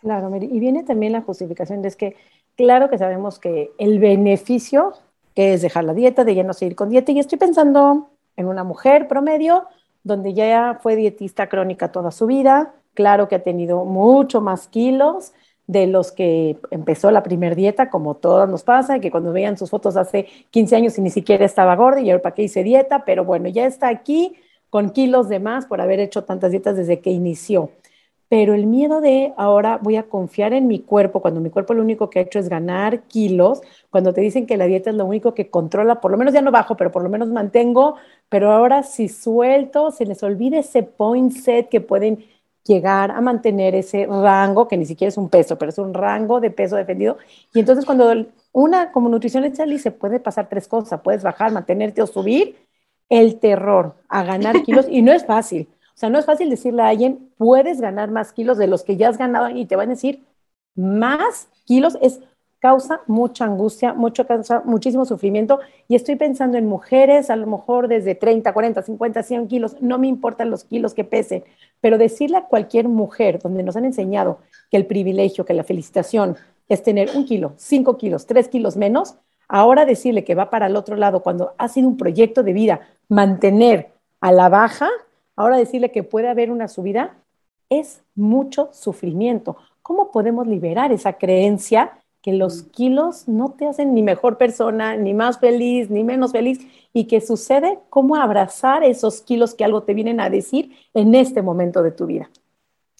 Claro, 0.00 0.30
y 0.36 0.60
viene 0.60 0.84
también 0.84 1.12
la 1.12 1.22
justificación 1.22 1.82
de 1.82 1.90
que 1.92 2.16
claro 2.56 2.90
que 2.90 2.98
sabemos 2.98 3.38
que 3.38 3.72
el 3.78 3.98
beneficio 3.98 4.94
que 5.36 5.52
es 5.52 5.60
dejar 5.62 5.84
la 5.84 5.92
dieta, 5.92 6.24
de 6.24 6.34
ya 6.34 6.42
no 6.42 6.54
seguir 6.54 6.74
con 6.74 6.88
dieta, 6.88 7.12
y 7.12 7.18
estoy 7.20 7.38
pensando 7.38 8.08
en 8.36 8.48
una 8.48 8.64
mujer 8.64 9.06
promedio 9.06 9.66
donde 10.02 10.32
ya 10.32 10.78
fue 10.82 10.96
dietista 10.96 11.48
crónica 11.48 11.92
toda 11.92 12.10
su 12.10 12.26
vida, 12.26 12.74
claro 12.94 13.28
que 13.28 13.34
ha 13.34 13.42
tenido 13.42 13.84
mucho 13.84 14.40
más 14.40 14.66
kilos, 14.66 15.34
de 15.66 15.88
los 15.88 16.12
que 16.12 16.58
empezó 16.70 17.10
la 17.10 17.22
primer 17.22 17.56
dieta, 17.56 17.90
como 17.90 18.14
todos 18.14 18.48
nos 18.48 18.62
pasa, 18.62 19.00
que 19.00 19.10
cuando 19.10 19.32
veían 19.32 19.58
sus 19.58 19.68
fotos 19.68 19.96
hace 19.96 20.26
15 20.50 20.76
años 20.76 20.96
y 20.96 21.02
ni 21.02 21.10
siquiera 21.10 21.44
estaba 21.44 21.74
gorda 21.74 22.00
y 22.00 22.10
ahora 22.10 22.22
para 22.22 22.34
qué 22.34 22.44
hice 22.44 22.62
dieta, 22.62 23.04
pero 23.04 23.24
bueno, 23.24 23.48
ya 23.48 23.66
está 23.66 23.88
aquí 23.88 24.36
con 24.70 24.90
kilos 24.90 25.28
de 25.28 25.40
más 25.40 25.66
por 25.66 25.80
haber 25.80 25.98
hecho 26.00 26.24
tantas 26.24 26.52
dietas 26.52 26.76
desde 26.76 27.00
que 27.00 27.10
inició. 27.10 27.70
Pero 28.28 28.54
el 28.54 28.66
miedo 28.66 29.00
de 29.00 29.32
ahora 29.36 29.78
voy 29.80 29.96
a 29.96 30.04
confiar 30.04 30.52
en 30.52 30.66
mi 30.66 30.80
cuerpo, 30.80 31.22
cuando 31.22 31.40
mi 31.40 31.50
cuerpo 31.50 31.74
lo 31.74 31.82
único 31.82 32.10
que 32.10 32.18
ha 32.18 32.22
hecho 32.22 32.38
es 32.38 32.48
ganar 32.48 33.02
kilos, 33.04 33.60
cuando 33.90 34.12
te 34.12 34.20
dicen 34.20 34.46
que 34.46 34.56
la 34.56 34.66
dieta 34.66 34.90
es 34.90 34.96
lo 34.96 35.04
único 35.04 35.34
que 35.34 35.48
controla, 35.48 36.00
por 36.00 36.10
lo 36.10 36.16
menos 36.16 36.34
ya 36.34 36.42
no 36.42 36.50
bajo, 36.50 36.76
pero 36.76 36.90
por 36.90 37.02
lo 37.02 37.08
menos 37.08 37.28
mantengo, 37.28 37.96
pero 38.28 38.50
ahora 38.50 38.82
si 38.82 39.08
suelto, 39.08 39.90
se 39.92 40.06
les 40.06 40.22
olvida 40.22 40.58
ese 40.58 40.82
point 40.82 41.32
set 41.32 41.68
que 41.68 41.80
pueden 41.80 42.24
llegar 42.66 43.10
a 43.12 43.20
mantener 43.20 43.74
ese 43.74 44.06
rango, 44.06 44.68
que 44.68 44.76
ni 44.76 44.86
siquiera 44.86 45.08
es 45.08 45.16
un 45.16 45.28
peso, 45.28 45.56
pero 45.56 45.70
es 45.70 45.78
un 45.78 45.94
rango 45.94 46.40
de 46.40 46.50
peso 46.50 46.76
defendido. 46.76 47.18
Y 47.54 47.60
entonces 47.60 47.84
cuando 47.84 48.12
una 48.52 48.92
como 48.92 49.08
nutrición 49.08 49.44
se 49.78 49.90
puede 49.92 50.20
pasar 50.20 50.48
tres 50.48 50.68
cosas, 50.68 51.00
puedes 51.02 51.22
bajar, 51.22 51.52
mantenerte 51.52 52.02
o 52.02 52.06
subir, 52.06 52.56
el 53.08 53.38
terror 53.38 53.94
a 54.08 54.24
ganar 54.24 54.62
kilos, 54.64 54.86
y 54.90 55.02
no 55.02 55.12
es 55.12 55.24
fácil. 55.24 55.68
O 55.96 55.98
sea, 55.98 56.10
no 56.10 56.18
es 56.18 56.26
fácil 56.26 56.50
decirle 56.50 56.82
a 56.82 56.88
alguien, 56.88 57.30
puedes 57.38 57.80
ganar 57.80 58.10
más 58.10 58.32
kilos 58.34 58.58
de 58.58 58.66
los 58.66 58.84
que 58.84 58.98
ya 58.98 59.08
has 59.08 59.16
ganado 59.16 59.48
y 59.48 59.64
te 59.64 59.76
van 59.76 59.88
a 59.88 59.94
decir, 59.94 60.22
más 60.74 61.48
kilos 61.64 61.96
es 62.02 62.20
causa 62.58 63.00
mucha 63.06 63.46
angustia, 63.46 63.94
mucho, 63.94 64.26
muchísimo 64.64 65.06
sufrimiento. 65.06 65.60
Y 65.88 65.94
estoy 65.94 66.16
pensando 66.16 66.58
en 66.58 66.66
mujeres, 66.66 67.30
a 67.30 67.36
lo 67.36 67.46
mejor 67.46 67.88
desde 67.88 68.14
30, 68.14 68.52
40, 68.52 68.82
50, 68.82 69.22
100 69.22 69.48
kilos, 69.48 69.76
no 69.80 69.98
me 69.98 70.06
importan 70.06 70.50
los 70.50 70.64
kilos 70.64 70.92
que 70.92 71.04
pesen, 71.04 71.44
pero 71.80 71.96
decirle 71.96 72.38
a 72.38 72.44
cualquier 72.44 72.88
mujer 72.88 73.38
donde 73.38 73.62
nos 73.62 73.76
han 73.76 73.86
enseñado 73.86 74.40
que 74.70 74.76
el 74.76 74.84
privilegio, 74.84 75.46
que 75.46 75.54
la 75.54 75.64
felicitación 75.64 76.36
es 76.68 76.82
tener 76.82 77.10
un 77.14 77.24
kilo, 77.24 77.54
cinco 77.56 77.96
kilos, 77.96 78.26
tres 78.26 78.48
kilos 78.48 78.76
menos, 78.76 79.16
ahora 79.48 79.86
decirle 79.86 80.24
que 80.24 80.34
va 80.34 80.50
para 80.50 80.66
el 80.66 80.76
otro 80.76 80.96
lado 80.96 81.22
cuando 81.22 81.54
ha 81.56 81.68
sido 81.68 81.88
un 81.88 81.96
proyecto 81.96 82.42
de 82.42 82.52
vida 82.52 82.80
mantener 83.08 83.92
a 84.20 84.32
la 84.32 84.48
baja, 84.48 84.90
ahora 85.36 85.58
decirle 85.58 85.92
que 85.92 86.02
puede 86.02 86.28
haber 86.28 86.50
una 86.50 86.68
subida, 86.68 87.16
es 87.70 88.02
mucho 88.14 88.70
sufrimiento. 88.72 89.56
¿Cómo 89.82 90.10
podemos 90.10 90.46
liberar 90.46 90.92
esa 90.92 91.12
creencia 91.14 91.92
que 92.22 92.32
los 92.32 92.64
mm. 92.64 92.70
kilos 92.70 93.28
no 93.28 93.52
te 93.52 93.68
hacen 93.68 93.94
ni 93.94 94.02
mejor 94.02 94.36
persona, 94.36 94.96
ni 94.96 95.14
más 95.14 95.38
feliz, 95.38 95.90
ni 95.90 96.02
menos 96.02 96.32
feliz, 96.32 96.58
y 96.92 97.04
que 97.04 97.20
sucede 97.20 97.78
cómo 97.88 98.16
abrazar 98.16 98.82
esos 98.82 99.20
kilos 99.20 99.54
que 99.54 99.64
algo 99.64 99.84
te 99.84 99.94
vienen 99.94 100.18
a 100.18 100.28
decir 100.28 100.72
en 100.92 101.14
este 101.14 101.40
momento 101.42 101.84
de 101.84 101.92
tu 101.92 102.06
vida. 102.06 102.28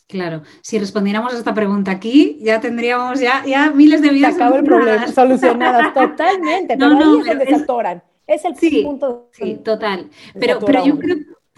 Claro, 0.06 0.42
si 0.60 0.78
respondiéramos 0.78 1.34
a 1.34 1.38
esta 1.38 1.52
pregunta 1.52 1.90
aquí, 1.90 2.38
ya 2.40 2.60
tendríamos 2.60 3.18
ya, 3.18 3.44
ya 3.44 3.72
miles 3.72 4.00
de 4.00 4.10
vidas. 4.10 4.36
Se 4.36 4.44
el 4.44 4.62
problema, 4.62 5.08
solucionadas 5.08 5.92
totalmente, 5.94 6.76
pero 6.76 6.90
no, 6.90 6.98
ahí 6.98 7.20
es 7.20 7.26
donde 7.26 7.44
es, 8.26 8.44
Es 8.44 8.62
el 8.62 8.84
punto. 8.84 9.28
Sí, 9.32 9.56
total. 9.64 10.08
Pero, 10.38 10.60
pero 10.60 10.86
yo 10.86 10.96
creo, 11.00 11.16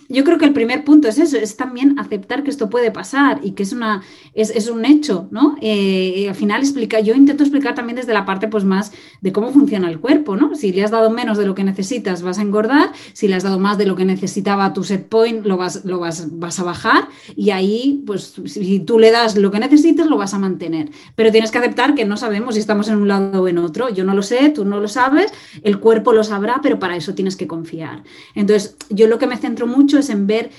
yo 0.09 0.25
creo 0.25 0.39
que 0.39 0.47
el 0.47 0.53
primer 0.53 0.85
punto 0.85 1.09
es 1.09 1.19
eso, 1.19 1.37
es 1.37 1.57
también 1.57 1.99
aceptar 1.99 2.43
que 2.43 2.51
esto 2.51 2.71
puede 2.71 2.91
pasar 2.91 3.41
y 3.43 3.53
que 3.53 3.63
es, 3.63 3.73
una, 3.73 4.03
es, 4.35 4.69
un 4.69 4.85
hecho, 4.85 5.29
¿no? 5.31 5.57
Eh, 5.61 6.27
al 6.29 6.35
final 6.35 6.63
explica, 6.63 7.01
yo 7.01 7.15
intento 7.15 7.43
explicar 7.43 7.75
también 7.75 7.97
desde 7.97 8.15
la 8.15 8.25
parte 8.25 8.49
pues 8.49 8.65
más 8.65 8.93
de 9.21 9.33
cómo 9.33 9.51
funciona 9.53 9.91
el 9.91 10.01
cuerpo, 10.01 10.37
¿no? 10.37 10.55
Si 10.55 10.73
le 10.73 10.83
has 10.83 10.91
dado 10.91 11.11
menos 11.11 11.37
de 11.37 11.45
lo 11.45 11.55
que 11.55 11.63
necesitas 11.63 12.23
vas 12.23 12.39
a 12.39 12.43
engordar, 12.43 12.93
si 13.13 13.29
le 13.29 13.35
has 13.35 13.43
dado 13.43 13.59
más 13.59 13.77
de 13.77 13.85
lo 13.85 13.97
que 13.97 14.07
necesitaba 14.07 14.73
tu 14.73 14.83
set 14.83 15.09
point 15.09 15.45
lo 15.45 15.59
vas, 15.59 15.85
lo 15.85 15.99
vas, 15.99 16.39
vas 16.39 16.59
a 16.59 16.65
bajar 16.65 17.09
y 17.37 17.51
ahí 17.51 18.03
pues 18.07 18.35
si 18.47 18.81
tú 18.81 18.99
le 18.99 19.11
das 19.11 19.37
lo 19.37 19.51
que 19.51 19.59
necesitas 19.59 20.07
lo 20.07 20.17
vas 20.17 20.33
a 20.33 20.39
mantener. 20.39 20.91
Pero 21.17 21.31
tienes 21.31 21.51
que 21.51 21.59
aceptar 21.59 21.95
que 21.95 22.07
no 22.07 22.17
sabemos 22.17 22.55
si 22.55 22.61
estamos 22.61 22.89
en 22.89 22.97
un 22.97 23.09
lado 23.09 23.43
o 23.43 23.49
en 23.49 23.59
otro, 23.59 23.91
yo 23.91 24.05
no 24.05 24.15
lo 24.15 24.23
sé, 24.23 24.49
tú 24.49 24.65
no 24.65 24.81
lo 24.81 24.89
sabes, 24.89 25.33
el 25.63 25.81
cuerpo 25.81 26.13
lo 26.13 26.25
sabrá, 26.25 26.61
pero 26.63 26.79
para 26.79 26.97
eso 26.97 27.15
tienes 27.15 27.37
que 27.37 27.47
confiar. 27.47 28.03
Entonces 28.35 28.77
yo 28.89 29.07
lo 29.07 29.19
que 29.19 29.27
me 29.27 29.37
centro 29.37 29.67
mucho 29.67 29.98
es 29.99 30.11
en 30.11 30.27
ver 30.27 30.51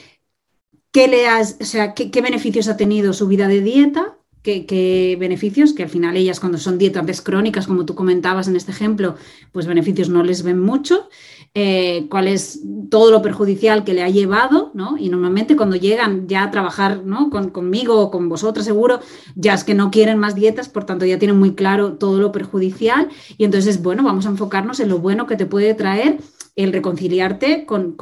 qué, 0.91 1.08
le 1.08 1.28
has, 1.28 1.58
o 1.62 1.65
sea, 1.65 1.93
qué, 1.93 2.21
beneficios 2.21 2.67
ha 2.67 2.78
tenido 2.78 3.13
su 3.13 3.28
vida 3.28 3.47
de 3.47 3.62
dieta, 3.62 4.17
qué, 4.41 5.17
beneficios, 5.19 5.73
que 5.73 5.84
al 5.84 5.89
final 5.89 6.17
ellas 6.17 6.39
cuando 6.39 6.58
son 6.58 6.78
dietas 6.78 7.21
crónicas, 7.21 7.67
como 7.67 7.86
tú 7.86 7.95
comentabas 7.95 8.47
en 8.47 8.56
este 8.56 8.71
ejemplo, 8.71 9.15
pues 9.52 9.67
beneficios 9.67 10.10
no 10.10 10.23
les 10.23 10.43
ven 10.43 10.60
mucho, 10.60 11.10
eh, 11.54 12.08
cuál 12.10 12.28
es 12.28 12.62
todo 12.89 13.12
lo 13.12 13.21
perjudicial 13.21 13.84
que 13.84 13.93
le 13.93 14.04
ha 14.04 14.10
llevado, 14.10 14.71
¿no? 14.73 14.97
Y 14.97 15.10
normalmente 15.10 15.56
cuando 15.56 15.75
llegan 15.75 16.28
ya 16.28 16.43
a 16.43 16.52
trabajar 16.52 17.04
¿no? 17.06 17.30
con, 17.30 17.49
conmigo 17.49 17.99
o 17.99 18.12
con 18.12 18.30
vosotras 18.30 18.65
seguro, 18.65 18.99
ya 19.36 19.54
es 19.54 19.63
que 19.63 19.73
no 19.73 19.91
quieren 19.91 20.17
más 20.17 20.36
dietas, 20.36 20.69
por 20.69 20.86
tanto 20.86 21.06
ya 21.06 21.19
tienen 21.19 21.38
muy 21.38 21.56
claro 21.56 21.93
todo 21.93 22.19
lo 22.19 22.32
perjudicial 22.32 23.10
y 23.38 23.45
entonces, 23.45 23.82
bueno, 23.82 24.04
vamos 24.04 24.25
a 24.25 24.30
enfocarnos 24.30 24.80
en 24.80 24.89
lo 24.89 24.99
bueno 24.99 25.28
que 25.28 25.36
te 25.36 25.45
puede 25.45 25.73
traer 25.73 26.19
el 26.63 26.74
reconciliarte 26.74 27.65
con, 27.65 27.95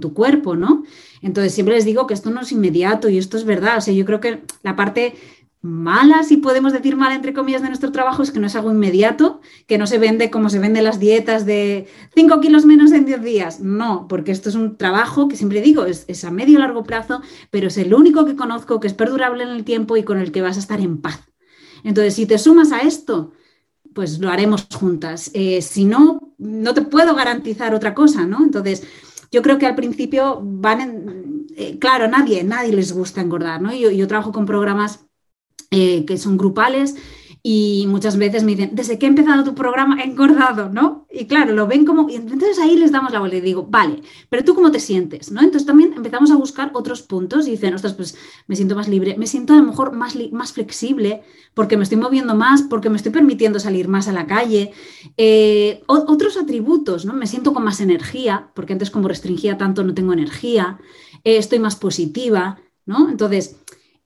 tu 0.00 0.14
cuerpo, 0.14 0.56
¿no? 0.56 0.84
Entonces 1.20 1.52
siempre 1.52 1.74
les 1.74 1.84
digo 1.84 2.06
que 2.06 2.14
esto 2.14 2.30
no 2.30 2.40
es 2.40 2.52
inmediato 2.52 3.08
y 3.08 3.18
esto 3.18 3.36
es 3.36 3.44
verdad. 3.44 3.78
O 3.78 3.80
sea, 3.80 3.92
yo 3.92 4.04
creo 4.04 4.20
que 4.20 4.40
la 4.62 4.76
parte 4.76 5.14
mala, 5.60 6.22
si 6.22 6.38
podemos 6.38 6.72
decir 6.72 6.96
mal 6.96 7.12
entre 7.12 7.34
comillas, 7.34 7.60
de 7.60 7.68
nuestro 7.68 7.92
trabajo 7.92 8.22
es 8.22 8.30
que 8.30 8.40
no 8.40 8.46
es 8.46 8.56
algo 8.56 8.70
inmediato, 8.70 9.40
que 9.66 9.76
no 9.76 9.86
se 9.86 9.98
vende 9.98 10.30
como 10.30 10.48
se 10.48 10.58
venden 10.58 10.84
las 10.84 11.00
dietas 11.00 11.44
de 11.44 11.86
5 12.14 12.40
kilos 12.40 12.64
menos 12.64 12.92
en 12.92 13.04
10 13.04 13.22
días. 13.22 13.60
No, 13.60 14.06
porque 14.08 14.32
esto 14.32 14.48
es 14.48 14.54
un 14.54 14.78
trabajo 14.78 15.28
que 15.28 15.36
siempre 15.36 15.60
digo, 15.60 15.84
es, 15.84 16.04
es 16.08 16.24
a 16.24 16.30
medio 16.30 16.60
largo 16.60 16.84
plazo, 16.84 17.20
pero 17.50 17.68
es 17.68 17.76
el 17.76 17.92
único 17.92 18.24
que 18.24 18.36
conozco 18.36 18.80
que 18.80 18.86
es 18.86 18.94
perdurable 18.94 19.42
en 19.42 19.50
el 19.50 19.64
tiempo 19.64 19.96
y 19.98 20.02
con 20.04 20.18
el 20.18 20.32
que 20.32 20.40
vas 20.40 20.56
a 20.56 20.60
estar 20.60 20.80
en 20.80 20.98
paz. 20.98 21.28
Entonces, 21.84 22.14
si 22.14 22.24
te 22.24 22.38
sumas 22.38 22.72
a 22.72 22.80
esto, 22.80 23.32
pues 23.98 24.20
lo 24.20 24.30
haremos 24.30 24.68
juntas. 24.72 25.28
Eh, 25.34 25.60
si 25.60 25.84
no, 25.84 26.32
no 26.38 26.72
te 26.72 26.82
puedo 26.82 27.16
garantizar 27.16 27.74
otra 27.74 27.94
cosa, 27.94 28.26
¿no? 28.26 28.44
Entonces, 28.44 28.84
yo 29.32 29.42
creo 29.42 29.58
que 29.58 29.66
al 29.66 29.74
principio 29.74 30.40
van, 30.40 30.80
en, 30.80 31.46
eh, 31.56 31.80
claro, 31.80 32.06
nadie, 32.06 32.44
nadie 32.44 32.72
les 32.72 32.92
gusta 32.92 33.20
engordar, 33.20 33.60
¿no? 33.60 33.74
Yo, 33.74 34.06
trabajo 34.06 34.30
con 34.30 34.46
programas 34.46 35.00
eh, 35.72 36.04
que 36.04 36.16
son 36.16 36.38
grupales 36.38 36.94
y 37.50 37.86
muchas 37.86 38.18
veces 38.18 38.44
me 38.44 38.54
dicen, 38.54 38.72
desde 38.74 38.98
que 38.98 39.06
he 39.06 39.08
empezado 39.08 39.42
tu 39.42 39.54
programa 39.54 40.02
he 40.02 40.04
engordado, 40.04 40.68
¿no? 40.68 41.06
Y 41.10 41.24
claro, 41.24 41.54
lo 41.54 41.66
ven 41.66 41.86
como, 41.86 42.10
y 42.10 42.16
entonces 42.16 42.58
ahí 42.58 42.76
les 42.76 42.92
damos 42.92 43.10
la 43.10 43.20
vuelta 43.20 43.38
y 43.38 43.40
digo, 43.40 43.66
vale, 43.70 44.02
pero 44.28 44.44
tú 44.44 44.54
cómo 44.54 44.70
te 44.70 44.80
sientes, 44.80 45.32
¿no? 45.32 45.40
Entonces 45.40 45.64
también 45.64 45.94
empezamos 45.94 46.30
a 46.30 46.36
buscar 46.36 46.70
otros 46.74 47.00
puntos 47.00 47.48
y 47.48 47.52
dicen, 47.52 47.72
ostras, 47.72 47.94
pues 47.94 48.18
me 48.48 48.54
siento 48.54 48.76
más 48.76 48.86
libre, 48.86 49.16
me 49.16 49.26
siento 49.26 49.54
a 49.54 49.56
lo 49.56 49.62
mejor 49.62 49.92
más, 49.92 50.14
más 50.30 50.52
flexible 50.52 51.22
porque 51.54 51.78
me 51.78 51.84
estoy 51.84 51.96
moviendo 51.96 52.34
más, 52.34 52.60
porque 52.60 52.90
me 52.90 52.98
estoy 52.98 53.12
permitiendo 53.12 53.58
salir 53.60 53.88
más 53.88 54.08
a 54.08 54.12
la 54.12 54.26
calle. 54.26 54.72
Eh, 55.16 55.82
otros 55.86 56.36
atributos, 56.36 57.06
¿no? 57.06 57.14
Me 57.14 57.26
siento 57.26 57.54
con 57.54 57.64
más 57.64 57.80
energía, 57.80 58.50
porque 58.52 58.74
antes 58.74 58.90
como 58.90 59.08
restringía 59.08 59.56
tanto 59.56 59.84
no 59.84 59.94
tengo 59.94 60.12
energía, 60.12 60.78
eh, 61.24 61.38
estoy 61.38 61.60
más 61.60 61.76
positiva, 61.76 62.58
¿no? 62.84 63.08
Entonces, 63.08 63.56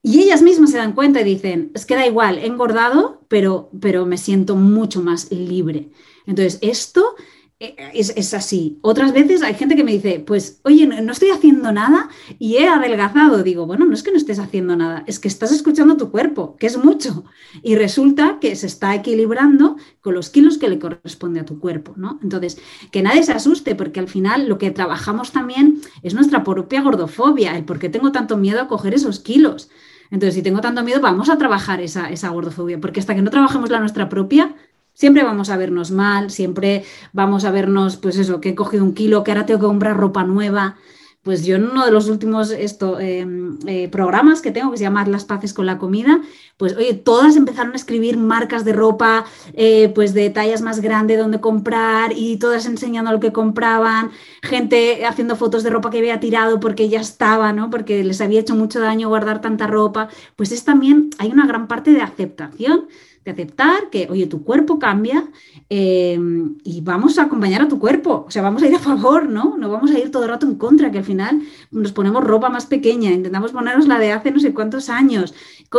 y 0.02 0.20
ellas 0.20 0.42
mismas 0.42 0.70
se 0.70 0.78
dan 0.78 0.94
cuenta 0.94 1.20
y 1.20 1.24
dicen, 1.24 1.70
es 1.74 1.86
que 1.86 1.94
da 1.94 2.06
igual, 2.06 2.38
he 2.38 2.46
engordado, 2.46 3.24
pero, 3.28 3.70
pero 3.80 4.04
me 4.04 4.18
siento 4.18 4.56
mucho 4.56 5.00
más 5.02 5.30
libre. 5.30 5.90
Entonces, 6.26 6.58
esto 6.60 7.14
eh, 7.62 7.92
es, 7.94 8.34
así. 8.34 8.80
Otras 8.82 9.12
veces 9.12 9.40
hay 9.42 9.54
gente 9.54 9.76
que 9.76 9.84
me 9.84 9.92
dice, 9.92 10.18
pues, 10.18 10.60
oye, 10.64 10.84
no, 10.84 11.12
estoy 11.12 11.30
haciendo 11.30 11.70
nada 11.70 12.08
y 12.40 12.56
he 12.56 12.66
adelgazado. 12.66 13.44
Digo, 13.44 13.66
bueno, 13.66 13.84
no 13.84 13.94
es 13.94 14.02
que 14.02 14.10
no 14.10 14.16
estés 14.16 14.40
haciendo 14.40 14.74
nada, 14.74 15.04
es 15.06 15.20
que 15.20 15.28
estás 15.28 15.52
escuchando 15.52 15.96
tu 15.96 16.10
cuerpo, 16.10 16.56
que 16.56 16.66
es 16.66 16.76
mucho. 16.76 17.24
Y 17.62 17.76
resulta 17.76 18.38
que 18.40 18.56
se 18.56 18.66
está 18.66 18.96
equilibrando 18.96 19.76
con 20.00 20.14
los 20.14 20.28
kilos 20.28 20.58
que 20.58 20.68
le 20.68 20.80
corresponde 20.80 21.38
a 21.38 21.44
tu 21.44 21.60
cuerpo, 21.60 21.94
¿no? 21.96 22.18
Entonces, 22.20 22.58
que 22.90 23.02
nadie 23.02 23.22
se 23.22 23.32
asuste, 23.32 23.76
porque 23.76 24.00
al 24.00 24.08
final 24.08 24.48
lo 24.48 24.58
que 24.58 24.72
trabajamos 24.72 25.30
también 25.30 25.80
es 26.02 26.14
nuestra 26.14 26.42
propia 26.42 26.82
gordofobia, 26.82 27.56
el 27.56 27.64
por 27.64 27.78
qué 27.78 27.88
tengo 27.88 28.10
tanto 28.10 28.36
miedo 28.36 28.60
a 28.60 28.66
coger 28.66 28.94
esos 28.94 29.20
kilos. 29.20 29.70
Entonces, 30.12 30.34
si 30.34 30.42
tengo 30.42 30.60
tanto 30.60 30.84
miedo, 30.84 31.00
vamos 31.00 31.30
a 31.30 31.38
trabajar 31.38 31.80
esa, 31.80 32.10
esa 32.10 32.28
gordofobia, 32.28 32.78
porque 32.78 33.00
hasta 33.00 33.14
que 33.14 33.22
no 33.22 33.30
trabajemos 33.30 33.70
la 33.70 33.80
nuestra 33.80 34.10
propia, 34.10 34.54
siempre 34.92 35.24
vamos 35.24 35.48
a 35.48 35.56
vernos 35.56 35.90
mal, 35.90 36.30
siempre 36.30 36.84
vamos 37.14 37.46
a 37.46 37.50
vernos, 37.50 37.96
pues 37.96 38.18
eso, 38.18 38.38
que 38.38 38.50
he 38.50 38.54
cogido 38.54 38.84
un 38.84 38.92
kilo, 38.92 39.24
que 39.24 39.30
ahora 39.30 39.46
tengo 39.46 39.60
que 39.60 39.66
comprar 39.66 39.96
ropa 39.96 40.22
nueva, 40.24 40.76
pues 41.22 41.44
yo 41.44 41.56
en 41.56 41.64
uno 41.70 41.84
de 41.84 41.92
los 41.92 42.08
últimos 42.08 42.50
esto, 42.50 42.98
em, 42.98 43.58
eh, 43.66 43.88
programas 43.88 44.42
que 44.42 44.50
tengo, 44.50 44.72
que 44.72 44.76
se 44.78 44.84
llama 44.84 45.06
Las 45.06 45.24
Paces 45.24 45.54
con 45.54 45.66
la 45.66 45.78
Comida, 45.78 46.20
pues 46.56 46.76
oye, 46.76 46.94
todas 46.94 47.36
empezaron 47.36 47.72
a 47.72 47.76
escribir 47.76 48.16
marcas 48.18 48.64
de 48.64 48.72
ropa, 48.72 49.24
eh, 49.54 49.90
pues 49.94 50.14
de 50.14 50.30
tallas 50.30 50.62
más 50.62 50.80
grandes 50.80 51.18
donde 51.18 51.40
comprar 51.40 52.12
y 52.16 52.38
todas 52.38 52.66
enseñando 52.66 53.12
lo 53.12 53.20
que 53.20 53.32
compraban, 53.32 54.10
gente 54.42 55.06
haciendo 55.06 55.36
fotos 55.36 55.62
de 55.62 55.70
ropa 55.70 55.90
que 55.90 55.98
había 55.98 56.18
tirado 56.18 56.58
porque 56.58 56.88
ya 56.88 57.00
estaba, 57.00 57.52
¿no? 57.52 57.70
Porque 57.70 58.02
les 58.02 58.20
había 58.20 58.40
hecho 58.40 58.56
mucho 58.56 58.80
daño 58.80 59.08
guardar 59.08 59.40
tanta 59.40 59.66
ropa. 59.68 60.08
Pues 60.36 60.50
es 60.50 60.64
también, 60.64 61.10
hay 61.18 61.30
una 61.30 61.46
gran 61.46 61.68
parte 61.68 61.92
de 61.92 62.02
aceptación 62.02 62.88
de 63.24 63.30
aceptar 63.30 63.90
que, 63.90 64.08
oye, 64.10 64.26
tu 64.26 64.42
cuerpo 64.42 64.78
cambia 64.78 65.30
em, 65.68 66.56
y 66.64 66.80
vamos 66.80 67.18
a 67.18 67.24
acompañar 67.24 67.62
a 67.62 67.68
tu 67.68 67.78
cuerpo, 67.78 68.24
o 68.26 68.30
sea, 68.30 68.42
vamos 68.42 68.62
a 68.62 68.66
ir 68.66 68.74
a 68.74 68.78
favor, 68.78 69.28
¿no? 69.28 69.56
No 69.56 69.70
vamos 69.70 69.90
a 69.90 69.98
ir 69.98 70.10
todo 70.10 70.24
el 70.24 70.30
rato 70.30 70.46
en 70.46 70.56
contra, 70.56 70.90
que 70.90 70.98
al 70.98 71.04
final 71.04 71.42
nos 71.70 71.92
ponemos 71.92 72.24
ropa 72.24 72.48
más 72.48 72.66
pequeña, 72.66 73.10
intentamos 73.10 73.52
ponernos 73.52 73.86
la 73.86 73.98
de 73.98 74.12
hace 74.12 74.30
no 74.32 74.40
sé 74.40 74.52
cuántos 74.52 74.88
años, 74.88 75.34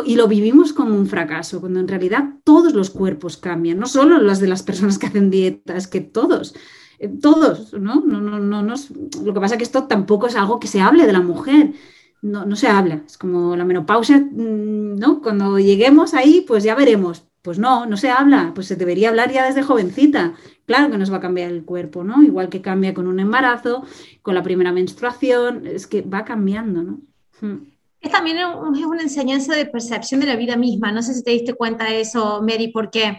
y 0.06 0.16
lo 0.16 0.28
vivimos 0.28 0.74
como 0.74 0.96
un 0.96 1.08
fracaso, 1.08 1.60
cuando 1.60 1.80
en 1.80 1.88
realidad 1.88 2.36
todos 2.44 2.74
los 2.74 2.90
cuerpos 2.90 3.38
cambian, 3.38 3.80
no 3.80 3.88
solo 3.88 4.20
las 4.20 4.40
de 4.40 4.48
las 4.48 4.64
personas 4.64 4.98
que 4.98 5.08
hacen 5.08 5.30
dieta, 5.30 5.76
es 5.76 5.88
que 5.88 6.02
todos. 6.02 6.56
Eh, 7.00 7.10
todos, 7.22 7.74
¿no? 7.74 8.02
No, 8.06 8.22
no, 8.22 8.40
no, 8.40 8.64
no, 8.64 8.76
Lo 9.24 9.34
que 9.34 9.40
pasa 9.40 9.56
es 9.56 9.58
que 9.58 9.64
esto 9.66 9.88
tampoco 9.88 10.28
es 10.28 10.36
algo 10.36 10.60
que 10.60 10.68
se 10.68 10.80
hable 10.80 11.06
de 11.06 11.14
la 11.14 11.22
mujer, 11.22 11.74
no, 12.22 12.46
no 12.46 12.56
se 12.56 12.68
habla, 12.68 13.04
es 13.06 13.18
como 13.18 13.56
la 13.56 13.66
menopausia, 13.66 14.20
mm, 14.20 14.98
¿no? 14.98 15.22
Cuando 15.22 15.60
lleguemos 15.60 16.14
ahí, 16.14 16.46
pues 16.48 16.64
ya 16.64 16.76
veremos. 16.76 17.28
Pues 17.44 17.60
no, 17.60 17.86
no 17.86 17.98
se 17.98 18.10
habla, 18.10 18.54
pues 18.56 18.68
se 18.68 18.78
debería 18.78 19.10
hablar 19.10 19.32
ya 19.32 19.46
desde 19.46 19.64
jovencita. 19.64 20.34
Claro 20.66 20.90
que 20.90 20.98
nos 20.98 21.12
va 21.12 21.18
a 21.18 21.22
cambiar 21.22 21.52
el 21.52 21.66
cuerpo, 21.66 22.04
¿no? 22.04 22.24
Igual 22.24 22.48
que 22.50 22.62
cambia 22.62 22.94
con 22.94 23.06
un 23.06 23.20
embarazo, 23.20 23.86
con 24.22 24.34
la 24.34 24.42
primera 24.42 24.72
menstruación, 24.72 25.68
es 25.68 25.86
que 25.86 26.02
va 26.02 26.24
cambiando, 26.24 26.82
¿no? 26.82 27.02
Hmm. 27.42 27.68
Es 28.00 28.12
también 28.12 28.38
es 28.38 28.86
una 28.86 29.02
enseñanza 29.02 29.56
de 29.56 29.66
percepción 29.66 30.22
de 30.22 30.28
la 30.28 30.38
vida 30.38 30.56
misma. 30.56 30.92
No 30.92 31.02
sé 31.02 31.14
si 31.14 31.24
te 31.24 31.32
diste 31.32 31.54
cuenta 31.54 31.86
de 31.86 32.02
eso, 32.02 32.42
Mary, 32.42 32.70
porque 32.70 33.18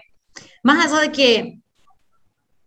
más 0.63 0.87
allá 0.87 1.03
de 1.03 1.13
que 1.13 1.61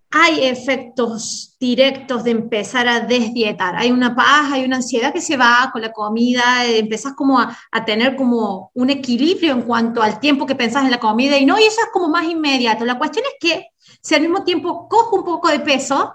hay 0.10 0.46
efectos 0.46 1.56
directos 1.60 2.24
de 2.24 2.32
empezar 2.32 2.88
a 2.88 3.02
desdietar. 3.02 3.76
Hay 3.76 3.91
una 3.91 4.15
paz, 4.15 4.52
hay 4.54 4.63
una 4.63 4.78
ansiedad 4.78 5.13
que 5.13 5.22
se 5.22 5.36
va 5.36 5.70
con 5.74 5.82
la 5.82 5.91
comida, 5.91 6.65
empezás 6.65 7.13
como 7.13 7.39
a, 7.39 7.58
tener 7.86 8.15
como 8.15 8.72
un 8.74 8.89
equilibrio 8.89 9.52
en 9.52 9.63
cuanto 9.63 10.02
al 10.02 10.20
tiempo 10.20 10.46
que 10.46 10.56
pensás 10.56 10.86
en 10.86 10.91
la 10.91 11.00
comida 11.00 11.38
y 11.38 11.46
no, 11.46 11.60
y 11.60 11.63
eso 11.63 11.82
es 11.82 11.89
como 11.91 12.08
más 12.08 12.26
inmediato. 12.26 12.86
La 12.86 12.98
cuestión 12.98 13.26
es 13.26 13.36
que 13.39 13.67
si 14.02 14.15
al 14.15 14.22
mismo 14.22 14.43
tiempo 14.43 14.88
cojo 14.88 15.17
un 15.17 15.26
poco 15.26 15.50
de 15.50 15.60
peso, 15.60 16.13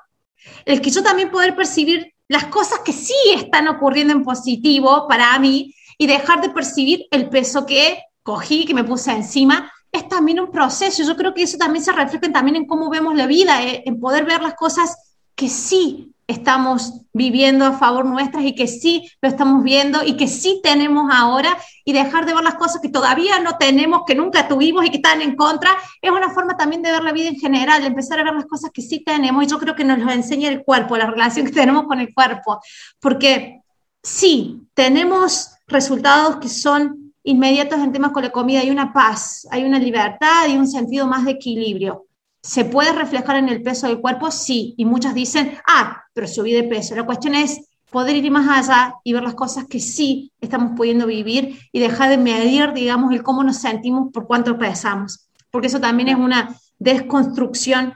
el 0.64 0.80
que 0.80 0.90
yo 0.90 1.02
también 1.02 1.30
poder 1.30 1.54
percibir 1.54 2.14
las 2.28 2.46
cosas 2.46 2.80
que 2.80 2.92
sí 2.92 3.14
están 3.36 3.68
ocurriendo 3.68 4.14
en 4.14 4.24
positivo 4.24 5.06
para 5.06 5.38
mí 5.38 5.74
y 5.98 6.06
dejar 6.06 6.40
de 6.40 6.50
percibir 6.50 7.06
el 7.10 7.28
peso 7.28 7.66
que 7.66 8.00
cogí, 8.22 8.64
que 8.64 8.74
me 8.74 8.84
puse 8.84 9.12
encima, 9.12 9.70
es 9.92 10.08
también 10.08 10.40
un 10.40 10.50
proceso. 10.50 11.02
Yo 11.04 11.16
creo 11.16 11.34
que 11.34 11.42
eso 11.42 11.58
también 11.58 11.84
se 11.84 11.92
refleja 11.92 12.32
también 12.32 12.56
en 12.56 12.66
cómo 12.66 12.90
vemos 12.90 13.14
la 13.14 13.26
vida, 13.26 13.62
eh, 13.62 13.82
en 13.86 14.00
poder 14.00 14.24
ver 14.24 14.42
las 14.42 14.54
cosas 14.54 14.96
que 15.34 15.48
sí 15.48 16.08
estamos 16.26 17.02
viviendo 17.12 17.64
a 17.66 17.72
favor 17.72 18.06
nuestras 18.06 18.44
y 18.44 18.54
que 18.54 18.66
sí 18.66 19.10
lo 19.20 19.28
estamos 19.28 19.62
viendo 19.62 20.02
y 20.04 20.16
que 20.16 20.28
sí 20.28 20.60
tenemos 20.62 21.10
ahora 21.12 21.58
y 21.84 21.92
dejar 21.92 22.26
de 22.26 22.34
ver 22.34 22.44
las 22.44 22.54
cosas 22.54 22.80
que 22.80 22.88
todavía 22.88 23.38
no 23.40 23.58
tenemos, 23.58 24.02
que 24.06 24.14
nunca 24.14 24.48
tuvimos 24.48 24.86
y 24.86 24.90
que 24.90 24.96
están 24.96 25.20
en 25.20 25.36
contra, 25.36 25.70
es 26.00 26.10
una 26.10 26.30
forma 26.30 26.56
también 26.56 26.82
de 26.82 26.92
ver 26.92 27.02
la 27.02 27.12
vida 27.12 27.28
en 27.28 27.38
general, 27.38 27.82
de 27.82 27.88
empezar 27.88 28.18
a 28.20 28.24
ver 28.24 28.34
las 28.34 28.46
cosas 28.46 28.70
que 28.72 28.82
sí 28.82 29.02
tenemos 29.04 29.44
y 29.44 29.48
yo 29.48 29.58
creo 29.58 29.74
que 29.74 29.84
nos 29.84 29.98
lo 29.98 30.10
enseña 30.10 30.48
el 30.48 30.64
cuerpo, 30.64 30.96
la 30.96 31.10
relación 31.10 31.46
que 31.46 31.52
tenemos 31.52 31.84
con 31.84 32.00
el 32.00 32.14
cuerpo, 32.14 32.60
porque 33.00 33.60
sí, 34.02 34.60
tenemos 34.74 35.50
resultados 35.66 36.36
que 36.36 36.48
son 36.48 37.01
inmediatos 37.24 37.80
en 37.80 37.92
temas 37.92 38.12
con 38.12 38.22
la 38.22 38.30
comida, 38.30 38.60
hay 38.60 38.70
una 38.70 38.92
paz, 38.92 39.46
hay 39.50 39.64
una 39.64 39.78
libertad 39.78 40.48
y 40.48 40.56
un 40.56 40.68
sentido 40.68 41.06
más 41.06 41.24
de 41.24 41.32
equilibrio. 41.32 42.06
¿Se 42.42 42.64
puede 42.64 42.92
reflejar 42.92 43.36
en 43.36 43.48
el 43.48 43.62
peso 43.62 43.86
del 43.86 44.00
cuerpo? 44.00 44.30
Sí. 44.30 44.74
Y 44.76 44.84
muchas 44.84 45.14
dicen, 45.14 45.58
ah, 45.66 46.02
pero 46.12 46.26
subí 46.26 46.52
de 46.52 46.64
peso. 46.64 46.96
La 46.96 47.06
cuestión 47.06 47.34
es 47.36 47.60
poder 47.90 48.16
ir 48.16 48.30
más 48.32 48.48
allá 48.48 48.94
y 49.04 49.12
ver 49.12 49.22
las 49.22 49.34
cosas 49.34 49.66
que 49.66 49.78
sí 49.78 50.32
estamos 50.40 50.72
pudiendo 50.76 51.06
vivir 51.06 51.60
y 51.70 51.78
dejar 51.78 52.10
de 52.10 52.18
medir, 52.18 52.72
digamos, 52.72 53.12
el 53.12 53.22
cómo 53.22 53.44
nos 53.44 53.58
sentimos 53.58 54.10
por 54.12 54.26
cuánto 54.26 54.58
pesamos. 54.58 55.28
Porque 55.50 55.68
eso 55.68 55.78
también 55.78 56.08
es 56.08 56.16
una 56.16 56.56
desconstrucción 56.78 57.94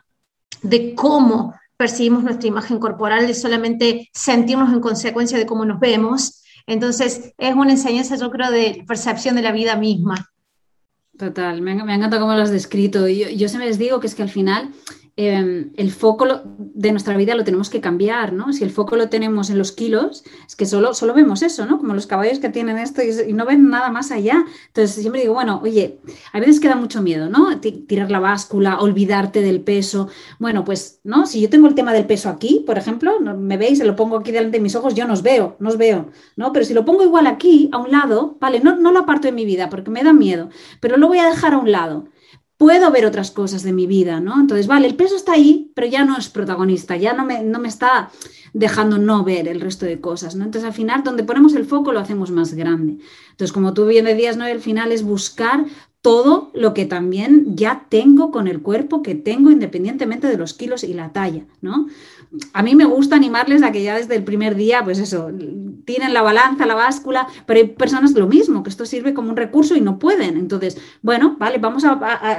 de 0.63 0.95
cómo 0.95 1.55
percibimos 1.77 2.23
nuestra 2.23 2.47
imagen 2.47 2.79
corporal, 2.79 3.27
de 3.27 3.35
solamente 3.35 4.09
sentirnos 4.13 4.73
en 4.73 4.81
consecuencia 4.81 5.39
de 5.39 5.47
cómo 5.47 5.65
nos 5.65 5.81
vemos, 5.81 6.43
entonces, 6.67 7.33
es 7.39 7.55
una 7.55 7.73
enseñanza, 7.73 8.17
yo 8.17 8.31
creo, 8.31 8.51
de 8.51 8.85
percepción 8.87 9.37
de 9.37 9.43
la 9.43 9.53
vida 9.53 9.77
misma. 9.77 10.31
Total, 11.17 11.63
me, 11.63 11.75
me 11.83 11.95
encanta 11.95 12.21
cómo 12.21 12.35
lo 12.35 12.43
has 12.43 12.51
descrito. 12.51 13.09
Yo, 13.09 13.29
yo 13.29 13.49
siempre 13.49 13.69
les 13.69 13.79
digo 13.79 14.01
que 14.01 14.07
es 14.07 14.15
que 14.15 14.23
al 14.23 14.29
final 14.29 14.73
Em, 15.19 15.73
el 15.79 15.93
foco 15.93 16.27
de 16.59 16.91
nuestra 16.91 17.17
vida 17.17 17.35
lo 17.35 17.43
tenemos 17.43 17.71
que 17.71 17.81
cambiar, 17.81 18.35
¿no? 18.35 18.53
Si 18.53 18.63
el 18.65 18.71
foco 18.71 18.97
lo 18.97 19.09
tenemos 19.09 19.49
en 19.49 19.57
los 19.57 19.73
kilos, 19.73 20.25
es 20.47 20.57
que 20.57 20.67
solo, 20.67 20.93
solo 20.93 21.15
vemos 21.15 21.41
eso, 21.41 21.65
¿no? 21.65 21.79
Como 21.79 21.95
los 21.95 22.07
caballos 22.07 22.39
que 22.39 22.51
tienen 22.51 22.77
esto 22.77 23.01
y, 23.03 23.33
no 23.33 23.47
ven 23.47 23.71
nada 23.71 23.89
más 23.89 24.11
allá. 24.11 24.45
Entonces 24.67 24.95
siempre 24.97 25.23
digo, 25.23 25.33
bueno, 25.33 25.59
oye, 25.63 26.01
a 26.35 26.39
veces 26.39 26.61
queda 26.61 26.77
mucho 26.77 27.01
miedo, 27.01 27.31
¿no? 27.31 27.59
Tirar 27.61 28.11
la 28.11 28.21
báscula, 28.21 28.79
olvidarte 28.79 29.41
del 29.41 29.63
peso. 29.63 30.11
Bueno, 30.39 30.67
pues, 30.67 31.01
¿no? 31.03 31.25
Si 31.25 31.41
yo 31.41 31.49
tengo 31.49 31.67
el 31.67 31.75
tema 31.75 31.95
del 31.95 32.05
peso 32.05 32.29
aquí, 32.29 32.63
por 32.67 32.77
ejemplo, 32.77 33.19
me 33.21 33.57
veis, 33.57 33.79
se 33.79 33.87
lo 33.87 33.97
pongo 33.97 34.19
aquí 34.19 34.33
delante 34.33 34.59
de 34.59 34.63
mis 34.63 34.77
ojos, 34.77 34.95
yo 34.95 35.07
no 35.07 35.15
veo, 35.23 35.57
no 35.61 35.71
os 35.71 35.79
veo, 35.79 36.11
¿no? 36.37 36.53
Pero 36.53 36.67
si 36.67 36.75
lo 36.75 36.85
pongo 36.85 37.03
igual 37.03 37.27
aquí, 37.27 37.71
a 37.73 37.79
un 37.79 37.91
lado, 37.91 38.37
vale, 38.39 38.61
no, 38.61 38.77
no 38.77 38.93
lo 38.93 38.99
aparto 38.99 39.29
de 39.29 39.33
mi 39.33 39.47
vida 39.47 39.71
porque 39.71 39.91
me 39.91 40.05
da 40.05 40.13
miedo, 40.13 40.51
pero 40.81 40.99
lo 40.99 41.09
voy 41.09 41.21
a 41.21 41.27
dejar 41.27 41.55
a 41.55 41.59
un 41.59 41.73
lado 41.73 42.05
puedo 42.57 42.91
ver 42.91 43.05
otras 43.05 43.31
cosas 43.31 43.63
de 43.63 43.73
mi 43.73 43.87
vida, 43.87 44.21
¿no? 44.21 44.41
Entonces, 44.41 44.67
vale, 44.67 44.87
el 44.87 44.97
peso 44.97 45.17
está 45.17 45.33
ahí, 45.33 45.71
pero 45.75 45.87
ya 45.87 46.05
no 46.05 46.17
es 46.17 46.29
protagonista, 46.29 46.97
ya 46.97 47.13
no 47.13 47.25
me, 47.25 47.43
no 47.43 47.59
me 47.59 47.69
está 47.69 48.11
dejando 48.53 48.99
no 48.99 49.25
ver 49.25 49.49
el 49.49 49.61
resto 49.61 49.85
de 49.85 50.01
cosas, 50.01 50.37
¿no? 50.37 50.45
Entonces, 50.45 50.67
al 50.67 50.75
final, 50.75 51.03
donde 51.03 51.25
ponemos 51.25 51.55
el 51.55 51.67
foco 51.67 51.93
lo 51.93 52.01
hacemos 52.01 52.31
más 52.31 52.55
grande. 52.55 52.99
Entonces, 53.31 53.53
como 53.53 53.75
tú 53.75 53.87
bien 53.87 54.07
decías, 54.07 54.37
¿no? 54.37 54.47
El 54.47 54.61
final 54.61 54.93
es 54.93 55.03
buscar 55.03 55.67
todo 56.01 56.53
lo 56.55 56.73
que 56.73 56.87
también 56.87 57.57
ya 57.57 57.87
tengo 57.89 58.31
con 58.31 58.47
el 58.47 58.63
cuerpo 58.63 59.03
que 59.03 59.17
tengo 59.17 59.51
independientemente 59.51 60.29
de 60.29 60.37
los 60.37 60.55
kilos 60.55 60.85
y 60.85 60.95
la 60.95 61.13
talla, 61.13 61.45
¿no? 61.61 61.89
A 62.53 62.63
mí 62.63 62.75
me 62.75 62.85
gusta 62.85 63.17
animarles 63.17 63.63
a 63.63 63.73
que 63.73 63.83
ya 63.83 63.97
desde 63.97 64.17
el 64.17 64.25
primer 64.25 64.55
día, 64.55 64.83
pues 64.85 64.99
eso, 64.99 65.31
tienen 65.85 66.13
la 66.13 66.23
balanza, 66.23 66.67
la 66.67 66.75
báscula, 66.75 67.27
pero 67.47 67.61
hay 67.61 67.69
personas 67.69 68.13
lo 68.13 68.27
mismo, 68.27 68.63
que 68.63 68.71
esto 68.71 68.85
sirve 68.85 69.15
como 69.15 69.31
un 69.31 69.37
recurso 69.37 69.77
y 69.77 69.81
no 69.81 69.99
pueden. 69.99 70.37
Entonces, 70.37 70.77
bueno, 71.03 71.37
vale, 71.39 71.59
vamos 71.59 71.85
a, 71.85 71.97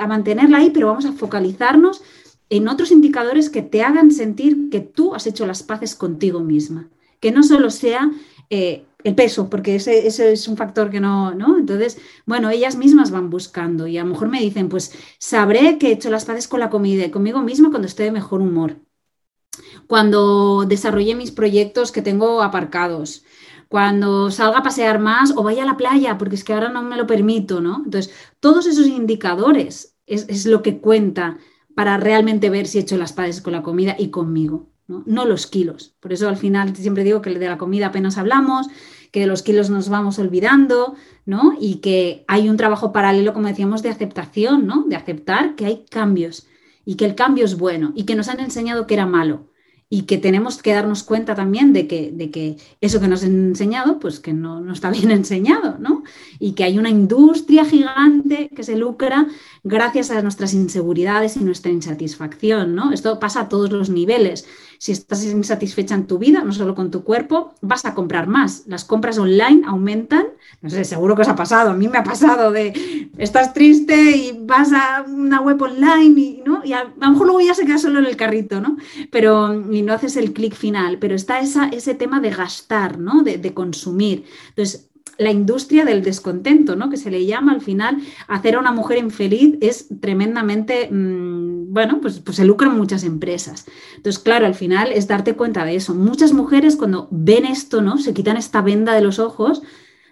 mantenerla 0.08 0.60
ahí, 0.60 0.69
pero 0.69 0.88
vamos 0.88 1.06
a 1.06 1.13
focalizarnos 1.13 2.04
en 2.50 2.67
otros 2.67 2.91
indicadores 2.91 3.50
que 3.50 3.62
te 3.62 3.82
hagan 3.84 4.12
sentir 4.12 4.69
que 4.69 4.80
tú 4.80 5.15
has 5.15 5.28
hecho 5.28 5.45
las 5.45 5.63
paces 5.63 5.95
contigo 5.95 6.41
misma, 6.41 6.89
que 7.19 7.32
no 7.32 7.43
solo 7.43 7.69
sea 7.69 8.12
eh, 8.50 8.86
el 9.04 9.15
peso, 9.15 9.50
porque 9.50 9.76
ese, 9.76 10.08
es 10.08 10.47
un 10.47 10.58
factor 10.58 10.89
que 10.89 11.00
no, 11.00 11.34
¿no? 11.34 11.58
Entonces, 11.58 11.97
bueno, 12.26 12.50
ellas 12.50 12.76
mismas 12.76 13.12
van 13.12 13.30
buscando 13.30 13.88
y 13.88 13.97
a 13.97 14.04
lo 14.04 14.10
mejor 14.10 14.28
me 14.30 14.41
dicen, 14.41 14.69
pues 14.69 14.93
sabré 15.19 15.78
que 15.78 15.88
he 15.89 15.91
hecho 15.93 16.10
las 16.10 16.26
paces 16.26 16.47
con 16.47 16.60
la 16.60 16.69
comida 16.69 17.06
y 17.06 17.12
conmigo 17.12 17.41
misma 17.41 17.69
cuando 17.69 17.88
esté 17.88 18.04
de 18.04 18.12
mejor 18.12 18.41
humor, 18.41 18.78
cuando 19.88 20.65
desarrolle 20.67 21.15
mis 21.15 21.32
proyectos 21.32 21.91
que 21.91 22.02
tengo 22.02 22.41
aparcados, 22.43 23.23
cuando 23.69 24.32
salga 24.32 24.60
a 24.60 24.63
pasear 24.63 25.00
más 25.00 25.34
o 25.36 25.43
vaya 25.43 25.63
a 25.63 25.65
la 25.65 25.78
playa, 25.78 26.17
porque 26.17 26.36
es 26.36 26.43
que 26.43 26.54
ahora 26.54 26.69
no 26.69 26.84
me 26.84 26.97
lo 26.97 27.08
permito, 27.08 27.62
¿no? 27.62 27.82
Entonces, 27.84 28.13
todos 28.39 28.65
esos 28.67 28.88
indicadores 28.88 29.95
es, 30.06 30.26
es 30.30 30.45
lo 30.45 30.62
que 30.62 30.80
cuenta 30.80 31.38
para 31.76 31.97
realmente 31.97 32.50
ver 32.50 32.67
si 32.67 32.78
he 32.78 32.82
hecho 32.82 32.97
las 32.97 33.13
paces 33.13 33.41
con 33.41 33.54
la 33.54 33.63
comida 33.63 33.95
y 33.97 34.10
conmigo. 34.10 34.69
¿no? 34.88 35.26
los 35.26 35.47
kilos. 35.47 35.95
Por 36.00 36.13
eso 36.13 36.30
al 36.30 36.38
final 36.38 36.73
siempre 36.76 37.04
digo 37.04 37.21
que 37.21 37.38
de 37.38 37.47
la 37.47 37.58
comida 37.58 37.88
apenas 37.88 38.17
hablamos, 38.17 38.67
que 39.12 39.19
de 39.19 39.28
los 39.28 39.43
kilos 39.43 39.69
nos 39.69 39.89
vamos 39.89 40.17
olvidando, 40.17 40.95
¿no? 41.26 41.58
Y 41.60 41.76
que 41.76 42.23
hay 42.30 42.47
un 42.47 42.56
trabajo 42.56 42.93
paralelo, 42.93 43.34
como 43.34 43.50
decíamos, 43.50 43.84
de 43.84 43.89
aceptación, 43.89 44.65
¿no? 44.65 44.86
De 44.88 44.95
aceptar 44.95 45.56
que 45.56 45.65
hay 45.65 45.86
cambios 45.89 46.47
y 46.86 46.95
que 46.95 47.04
el 47.04 47.15
cambio 47.15 47.43
es 47.43 47.58
bueno 47.58 47.91
y 47.95 48.06
que 48.06 48.15
nos 48.15 48.30
han 48.30 48.39
enseñado 48.39 48.88
que 48.88 48.93
era 48.93 49.06
malo 49.06 49.50
y 49.89 50.02
que 50.02 50.17
tenemos 50.17 50.62
que 50.62 50.73
darnos 50.73 51.04
cuenta 51.04 51.34
también 51.34 51.71
de 51.71 51.88
que, 51.88 52.12
de 52.12 52.30
que 52.30 52.58
eso 52.82 53.00
que 53.00 53.08
nos 53.08 53.23
han 53.23 53.50
enseñado, 53.50 54.00
pues 54.00 54.19
que 54.19 54.34
no, 54.34 54.60
no, 54.60 54.73
está 54.73 54.89
bien 54.91 55.12
enseñado, 55.12 55.78
¿no? 55.80 56.04
Y 56.39 56.54
que 56.54 56.65
hay 56.65 56.78
una 56.78 56.89
industria 56.89 57.63
gigante 57.63 58.50
que 58.54 58.63
se 58.63 58.76
lucra 58.76 59.28
gracias 59.63 60.12
a 60.12 60.21
nuestras 60.21 60.54
inseguridades 60.54 61.38
y 61.38 61.43
nuestra 61.43 61.71
insatisfacción, 61.71 62.76
¿no? 62.76 62.91
Esto 62.91 63.19
pasa 63.19 63.41
a 63.41 63.50
todos 63.50 63.71
los 63.71 63.89
niveles. 63.89 64.45
Si 64.79 64.91
estás 64.91 65.23
insatisfecha 65.25 65.95
en 65.95 66.07
tu 66.07 66.17
vida, 66.17 66.43
no 66.43 66.51
solo 66.51 66.75
con 66.75 66.91
tu 66.91 67.03
cuerpo, 67.03 67.53
vas 67.61 67.85
a 67.85 67.93
comprar 67.93 68.27
más. 68.27 68.63
Las 68.67 68.85
compras 68.85 69.17
online 69.17 69.63
aumentan. 69.65 70.27
No 70.61 70.69
sé, 70.69 70.83
seguro 70.83 71.15
que 71.15 71.23
os 71.23 71.27
ha 71.27 71.35
pasado. 71.35 71.71
A 71.71 71.73
mí 71.73 71.87
me 71.87 71.97
ha 71.97 72.03
pasado 72.03 72.51
de 72.51 73.09
estás 73.17 73.53
triste 73.53 73.95
y 73.95 74.39
vas 74.41 74.71
a 74.73 75.05
una 75.07 75.41
web 75.41 75.61
online 75.61 76.19
y, 76.19 76.43
¿no? 76.45 76.61
y 76.63 76.73
a, 76.73 76.83
lo 76.83 77.11
mejor 77.11 77.27
luego 77.27 77.41
ya 77.41 77.53
se 77.53 77.65
queda 77.65 77.77
solo 77.77 77.99
en 77.99 78.05
el 78.05 78.15
carrito, 78.15 78.61
¿no? 78.61 78.77
Pero 79.11 79.53
y 79.71 79.81
no 79.81 79.93
haces 79.93 80.17
el 80.17 80.33
clic 80.33 80.53
final. 80.53 80.97
Pero 80.99 81.15
está 81.15 81.39
ese 81.39 81.95
tema 81.95 82.19
de 82.19 82.29
gastar, 82.29 82.99
¿no? 82.99 83.23
De, 83.23 83.37
de 83.37 83.53
consumir. 83.53 84.25
Entonces, 84.49 84.89
la 85.17 85.32
industria 85.32 85.86
del 85.86 86.03
descontento, 86.03 86.75
¿no? 86.75 86.89
Que 86.89 86.97
se 86.97 87.12
le 87.12 87.25
llama 87.25 87.51
al 87.51 87.62
final 87.62 87.97
hacer 88.27 88.56
a 88.56 88.60
una 88.60 88.71
mujer 88.71 88.97
infeliz 88.97 89.58
es 89.62 89.88
tremendamente, 89.99 90.89
mm, 90.91 91.73
bueno, 91.73 91.99
pues, 92.01 92.19
pues 92.19 92.38
se 92.38 92.45
lucran 92.45 92.77
muchas 92.77 93.03
empresas. 93.03 93.65
Entonces, 93.95 94.21
claro, 94.21 94.45
al 94.45 94.56
final 94.56 94.91
es 94.91 95.08
darte 95.08 95.34
cuenta 95.34 95.65
de 95.65 95.75
eso. 95.75 95.93
Muchas 95.95 96.34
mujeres 96.34 96.75
cuando 96.75 97.08
ven 97.12 97.45
esto, 97.45 97.82
¿no? 97.82 97.97
Se 97.97 98.13
quitan 98.13 98.38
esta 98.38 98.62
venda 98.62 98.93
de 98.93 99.01
los 99.01 99.19
ojos, 99.19 99.62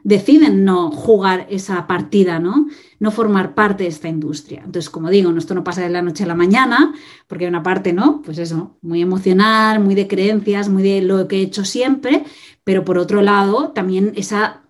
deciden 0.06 0.66
no 0.66 0.92
jugar 0.92 1.48
esa 1.50 1.88
partida, 1.88 2.40
¿no? 2.40 2.68
No 3.00 3.10
formar 3.10 3.56
parte 3.56 3.86
de 3.86 3.90
esta 3.90 4.08
industria. 4.08 4.62
Entonces, 4.64 4.92
como 4.92 5.10
digo, 5.10 5.36
esto 5.36 5.56
no 5.56 5.64
pasa 5.64 5.82
de 5.82 5.90
la 5.90 6.04
noche 6.04 6.24
a 6.24 6.28
la 6.28 6.36
mañana, 6.36 6.94
porque 7.28 7.46
hay 7.46 7.50
una 7.50 7.64
parte, 7.64 7.92
¿no? 7.92 8.22
Pues 8.22 8.38
eso, 8.38 8.78
muy 8.84 9.02
emocional, 9.02 9.80
muy 9.80 9.96
de 9.96 10.08
creencias, 10.08 10.70
muy 10.70 10.84
de 10.84 11.02
lo 11.02 11.28
que 11.28 11.38
he 11.38 11.42
hecho 11.42 11.66
siempre, 11.66 12.24
pero 12.64 12.86
por 12.86 13.00
otro 13.00 13.24
lado, 13.24 13.70
también 13.70 14.14
esa 14.16 14.62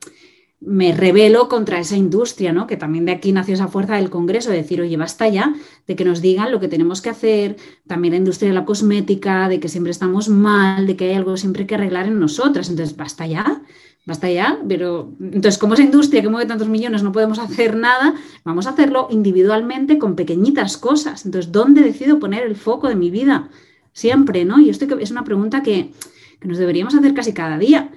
me 0.65 0.93
rebelo 0.93 1.47
contra 1.47 1.79
esa 1.79 1.95
industria, 1.95 2.51
¿no? 2.51 2.65
Que 2.65 2.75
también 2.75 3.05
de 3.05 3.11
aquí 3.11 3.31
nació 3.31 3.53
esa 3.53 3.67
fuerza 3.67 3.95
del 3.95 4.09
Congreso, 4.09 4.49
de 4.49 4.57
decir, 4.57 4.81
oye, 4.81 4.97
basta 4.97 5.29
ya 5.29 5.53
de 5.87 5.95
que 5.95 6.03
nos 6.03 6.21
digan 6.21 6.51
lo 6.51 6.59
que 6.59 6.67
tenemos 6.67 7.01
que 7.01 7.09
hacer, 7.09 7.55
también 7.87 8.13
la 8.13 8.17
industria 8.17 8.49
de 8.49 8.55
la 8.55 8.65
cosmética, 8.65 9.47
de 9.47 9.59
que 9.59 9.69
siempre 9.69 9.91
estamos 9.91 10.27
mal, 10.27 10.87
de 10.87 10.95
que 10.95 11.09
hay 11.09 11.15
algo 11.15 11.37
siempre 11.37 11.67
que 11.67 11.75
arreglar 11.75 12.07
en 12.07 12.19
nosotras. 12.19 12.69
Entonces, 12.69 12.97
basta 12.97 13.27
ya, 13.27 13.61
basta 14.05 14.29
ya, 14.29 14.59
pero 14.67 15.13
entonces 15.19 15.57
como 15.59 15.75
esa 15.75 15.83
industria 15.83 16.21
que 16.21 16.29
mueve 16.29 16.47
tantos 16.47 16.67
millones 16.67 17.03
no 17.03 17.11
podemos 17.11 17.37
hacer 17.37 17.75
nada, 17.75 18.15
vamos 18.43 18.65
a 18.65 18.71
hacerlo 18.71 19.07
individualmente 19.11 19.99
con 19.99 20.15
pequeñitas 20.15 20.77
cosas. 20.77 21.25
Entonces, 21.25 21.51
¿dónde 21.51 21.81
decido 21.81 22.19
poner 22.19 22.43
el 22.43 22.55
foco 22.55 22.89
de 22.89 22.95
mi 22.95 23.11
vida? 23.11 23.49
Siempre, 23.93 24.45
¿no? 24.45 24.59
Y 24.59 24.69
esto 24.69 24.85
es 24.97 25.11
una 25.11 25.23
pregunta 25.23 25.61
que, 25.61 25.91
que 26.39 26.47
nos 26.47 26.57
deberíamos 26.57 26.95
hacer 26.95 27.13
casi 27.13 27.33
cada 27.33 27.57
día 27.59 27.91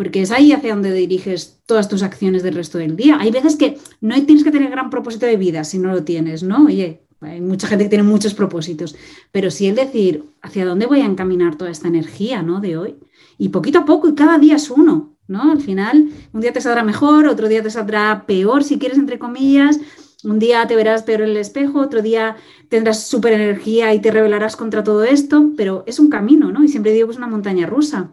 porque 0.00 0.22
es 0.22 0.30
ahí 0.30 0.52
hacia 0.52 0.72
donde 0.72 0.94
diriges 0.94 1.60
todas 1.66 1.86
tus 1.86 2.02
acciones 2.02 2.42
del 2.42 2.54
resto 2.54 2.78
del 2.78 2.96
día. 2.96 3.18
Hay 3.20 3.30
veces 3.30 3.56
que 3.56 3.76
no 4.00 4.14
tienes 4.24 4.44
que 4.44 4.50
tener 4.50 4.70
gran 4.70 4.88
propósito 4.88 5.26
de 5.26 5.36
vida 5.36 5.62
si 5.62 5.78
no 5.78 5.92
lo 5.92 6.04
tienes, 6.04 6.42
¿no? 6.42 6.64
Oye, 6.64 7.02
hay 7.20 7.42
mucha 7.42 7.66
gente 7.66 7.84
que 7.84 7.90
tiene 7.90 8.04
muchos 8.04 8.32
propósitos, 8.32 8.96
pero 9.30 9.50
sí 9.50 9.66
el 9.66 9.74
decir 9.74 10.24
hacia 10.40 10.64
dónde 10.64 10.86
voy 10.86 11.02
a 11.02 11.04
encaminar 11.04 11.56
toda 11.56 11.70
esta 11.70 11.88
energía, 11.88 12.40
¿no? 12.40 12.62
De 12.62 12.78
hoy. 12.78 12.96
Y 13.36 13.50
poquito 13.50 13.80
a 13.80 13.84
poco, 13.84 14.08
y 14.08 14.14
cada 14.14 14.38
día 14.38 14.56
es 14.56 14.70
uno, 14.70 15.18
¿no? 15.28 15.52
Al 15.52 15.60
final, 15.60 16.08
un 16.32 16.40
día 16.40 16.54
te 16.54 16.62
saldrá 16.62 16.82
mejor, 16.82 17.26
otro 17.26 17.46
día 17.46 17.62
te 17.62 17.68
saldrá 17.68 18.24
peor, 18.26 18.64
si 18.64 18.78
quieres, 18.78 18.96
entre 18.96 19.18
comillas. 19.18 19.80
Un 20.24 20.38
día 20.38 20.66
te 20.66 20.76
verás 20.76 21.02
peor 21.02 21.20
en 21.20 21.28
el 21.28 21.36
espejo, 21.36 21.78
otro 21.78 22.00
día 22.00 22.36
tendrás 22.70 23.06
súper 23.06 23.34
energía 23.34 23.92
y 23.92 24.00
te 24.00 24.10
rebelarás 24.10 24.56
contra 24.56 24.82
todo 24.82 25.04
esto, 25.04 25.50
pero 25.58 25.84
es 25.86 25.98
un 25.98 26.08
camino, 26.08 26.50
¿no? 26.50 26.64
Y 26.64 26.68
siempre 26.68 26.94
digo 26.94 27.08
que 27.08 27.12
es 27.12 27.18
una 27.18 27.26
montaña 27.26 27.66
rusa. 27.66 28.12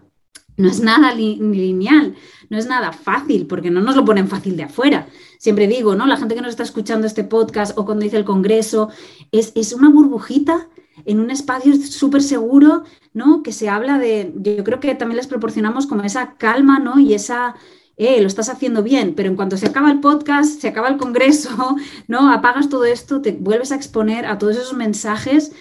No 0.58 0.68
es 0.70 0.82
nada 0.82 1.14
lineal, 1.14 2.16
no 2.50 2.58
es 2.58 2.66
nada 2.66 2.92
fácil, 2.92 3.46
porque 3.46 3.70
no 3.70 3.80
nos 3.80 3.96
lo 3.96 4.04
ponen 4.04 4.28
fácil 4.28 4.58
de 4.58 4.64
afuera. 4.64 5.08
Siempre 5.38 5.68
digo, 5.68 5.96
¿no? 5.96 6.08
La 6.08 6.18
gente 6.18 6.34
que 6.34 6.42
nos 6.42 6.50
está 6.50 6.64
escuchando 6.64 7.06
este 7.06 7.24
podcast 7.24 7.78
o 7.78 7.86
cuando 7.86 8.04
dice 8.04 8.18
el 8.18 8.26
congreso, 8.26 8.90
es, 9.32 9.52
es 9.56 9.72
una 9.74 9.90
burbujita 9.90 10.68
en 11.06 11.20
un 11.20 11.30
espacio 11.30 11.76
súper 11.76 12.24
seguro, 12.24 12.84
¿no? 13.14 13.44
Que 13.44 13.52
se 13.52 13.70
habla 13.70 14.00
de, 14.00 14.34
yo 14.36 14.64
creo 14.64 14.80
que 14.80 14.96
también 14.96 15.18
les 15.18 15.28
proporcionamos 15.28 15.86
como 15.86 16.04
esa 16.04 16.34
calma, 16.38 16.80
¿no? 16.80 17.00
Y 17.00 17.14
esa, 17.14 17.56
eh, 17.96 18.20
lo 18.22 18.28
estás 18.28 18.50
haciendo 18.50 18.82
bien, 18.82 19.14
pero 19.16 19.30
en 19.30 19.36
cuanto 19.36 19.58
se 19.58 19.68
acaba 19.68 19.92
el 19.92 20.00
podcast, 20.00 20.60
se 20.60 20.70
acaba 20.70 20.88
el 20.88 20.98
congreso, 20.98 21.76
¿no? 22.08 22.32
Apagas 22.32 22.70
todo 22.70 22.86
esto, 22.86 23.22
te 23.22 23.32
vuelves 23.32 23.72
a 23.72 23.76
exponer 23.76 24.26
a 24.26 24.40
todos 24.40 24.56
esos 24.58 24.74
mensajes 24.74 25.52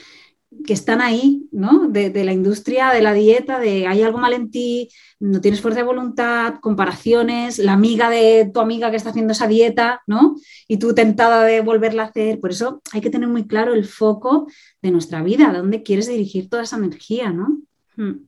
que 0.64 0.72
están 0.72 1.00
ahí, 1.00 1.48
¿no? 1.52 1.88
De, 1.88 2.24
la 2.24 2.32
industria, 2.32 2.90
de 2.90 3.02
la 3.02 3.12
dieta, 3.12 3.58
de 3.58 3.86
hay 3.86 4.02
algo 4.02 4.18
mal 4.18 4.32
en 4.32 4.50
ti, 4.50 4.88
no 5.18 5.40
tienes 5.40 5.60
fuerza 5.60 5.80
de 5.80 5.86
voluntad, 5.86 6.54
comparaciones, 6.60 7.58
la 7.58 7.72
amiga 7.72 8.10
de 8.10 8.50
tu 8.52 8.60
amiga 8.60 8.90
que 8.90 8.96
está 8.96 9.10
haciendo 9.10 9.32
esa 9.32 9.48
dieta, 9.48 10.02
¿no? 10.06 10.36
Y 10.68 10.78
tú 10.78 10.94
tentada 10.94 11.44
de 11.44 11.60
volverla 11.60 12.04
a 12.04 12.06
hacer. 12.06 12.40
Por 12.40 12.50
eso 12.50 12.80
hay 12.92 13.00
que 13.00 13.10
tener 13.10 13.28
muy 13.28 13.46
claro 13.46 13.74
el 13.74 13.84
foco 13.84 14.46
de 14.82 14.90
nuestra 14.90 15.22
vida, 15.22 15.52
dónde 15.52 15.82
quieres 15.82 16.06
dirigir 16.06 16.48
toda 16.48 16.62
esa 16.62 16.76
energía, 16.76 17.30
¿no? 17.30 17.58
Hmm. 17.96 18.26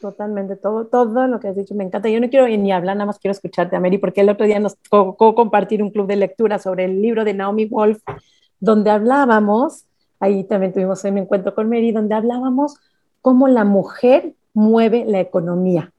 Totalmente, 0.00 0.56
todo, 0.56 0.86
todo 0.86 1.26
lo 1.26 1.40
que 1.40 1.48
has 1.48 1.56
dicho 1.56 1.74
me 1.74 1.84
encanta. 1.84 2.08
Yo 2.08 2.20
no 2.20 2.28
quiero 2.28 2.46
ni 2.46 2.70
hablar, 2.70 2.96
nada 2.96 3.06
más 3.06 3.18
quiero 3.18 3.32
escucharte, 3.32 3.80
Mary, 3.80 3.98
porque 3.98 4.20
el 4.20 4.28
otro 4.28 4.46
día 4.46 4.60
nos 4.60 4.76
tocó 4.76 5.34
compartir 5.34 5.82
un 5.82 5.90
club 5.90 6.06
de 6.06 6.16
lectura 6.16 6.58
sobre 6.58 6.84
el 6.84 7.00
libro 7.00 7.24
de 7.24 7.32
Naomi 7.32 7.64
Wolf, 7.64 8.02
donde 8.60 8.90
hablábamos 8.90 9.86
ahí 10.20 10.44
también 10.44 10.72
tuvimos 10.72 11.04
un 11.04 11.18
encuentro 11.18 11.54
con 11.54 11.68
Mary, 11.68 11.92
donde 11.92 12.14
hablábamos 12.14 12.76
cómo 13.20 13.48
la 13.48 13.64
mujer 13.64 14.34
mueve 14.54 15.04
la 15.06 15.20
economía. 15.20 15.92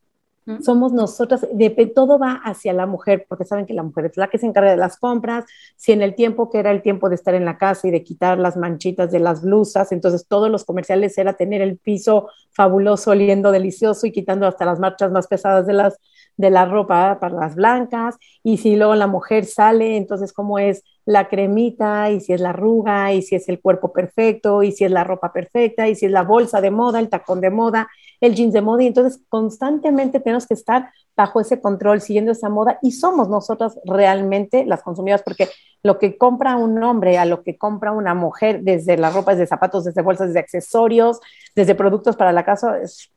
Somos 0.62 0.94
nosotras, 0.94 1.46
de, 1.52 1.70
todo 1.94 2.18
va 2.18 2.40
hacia 2.42 2.72
la 2.72 2.86
mujer, 2.86 3.26
porque 3.28 3.44
saben 3.44 3.66
que 3.66 3.74
la 3.74 3.84
mujer 3.84 4.06
es 4.06 4.16
la 4.16 4.30
que 4.30 4.38
se 4.38 4.46
encarga 4.46 4.72
de 4.72 4.78
las 4.78 4.98
compras, 4.98 5.44
si 5.76 5.92
en 5.92 6.02
el 6.02 6.16
tiempo 6.16 6.50
que 6.50 6.60
era 6.60 6.72
el 6.72 6.82
tiempo 6.82 7.10
de 7.10 7.16
estar 7.16 7.36
en 7.36 7.44
la 7.44 7.58
casa 7.58 7.86
y 7.86 7.92
de 7.92 8.02
quitar 8.02 8.40
las 8.40 8.56
manchitas 8.56 9.12
de 9.12 9.20
las 9.20 9.42
blusas, 9.42 9.92
entonces 9.92 10.26
todos 10.26 10.50
los 10.50 10.64
comerciales 10.64 11.18
era 11.18 11.34
tener 11.34 11.62
el 11.62 11.78
piso 11.78 12.30
fabuloso, 12.52 13.12
oliendo 13.12 13.52
delicioso 13.52 14.08
y 14.08 14.14
quitando 14.14 14.48
hasta 14.48 14.64
las 14.64 14.80
marchas 14.80 15.12
más 15.12 15.28
pesadas 15.28 15.68
de 15.68 15.74
las 15.74 16.00
de 16.38 16.52
la 16.52 16.66
ropa 16.66 17.20
para 17.20 17.36
las 17.36 17.56
blancas, 17.56 18.16
y 18.42 18.58
si 18.58 18.78
luego 18.78 18.96
la 18.96 19.08
mujer 19.08 19.44
sale, 19.46 19.98
entonces 19.98 20.32
cómo 20.32 20.60
es 20.60 20.84
la 21.08 21.30
cremita, 21.30 22.12
y 22.12 22.20
si 22.20 22.34
es 22.34 22.42
la 22.42 22.50
arruga, 22.50 23.14
y 23.14 23.22
si 23.22 23.36
es 23.36 23.48
el 23.48 23.62
cuerpo 23.62 23.94
perfecto, 23.94 24.62
y 24.62 24.74
si 24.74 24.84
es 24.84 24.92
la 24.92 25.06
ropa 25.06 25.32
perfecta, 25.32 25.88
y 25.88 25.96
si 25.96 26.06
es 26.06 26.12
la 26.12 26.24
bolsa 26.24 26.60
de 26.60 26.70
moda, 26.70 27.00
el 27.00 27.08
tacón 27.08 27.40
de 27.40 27.50
moda, 27.50 27.88
el 28.20 28.36
jeans 28.36 28.52
de 28.52 28.60
moda, 28.60 28.84
y 28.84 28.88
entonces 28.88 29.24
constantemente 29.30 30.20
tenemos 30.20 30.46
que 30.46 30.54
estar 30.54 30.92
bajo 31.16 31.40
ese 31.40 31.62
control, 31.62 32.02
siguiendo 32.02 32.34
esa 32.34 32.50
moda, 32.50 32.78
y 32.82 32.92
somos 32.92 33.30
nosotras 33.30 33.80
realmente 33.86 34.66
las 34.66 34.84
consumidoras, 34.84 35.24
porque 35.24 35.48
lo 35.82 35.98
que 35.98 36.18
compra 36.18 36.58
un 36.58 36.84
hombre 36.84 37.18
a 37.18 37.24
lo 37.26 37.42
que 37.42 37.58
compra 37.58 37.94
una 37.94 38.14
mujer, 38.14 38.64
desde 38.64 38.98
la 38.98 39.10
ropa, 39.10 39.32
desde 39.32 39.48
zapatos, 39.48 39.86
desde 39.86 40.02
bolsas, 40.02 40.28
desde 40.28 40.42
accesorios, 40.42 41.22
desde 41.56 41.74
productos 41.74 42.18
para 42.18 42.34
la 42.34 42.44
casa, 42.44 42.82
es 42.82 43.14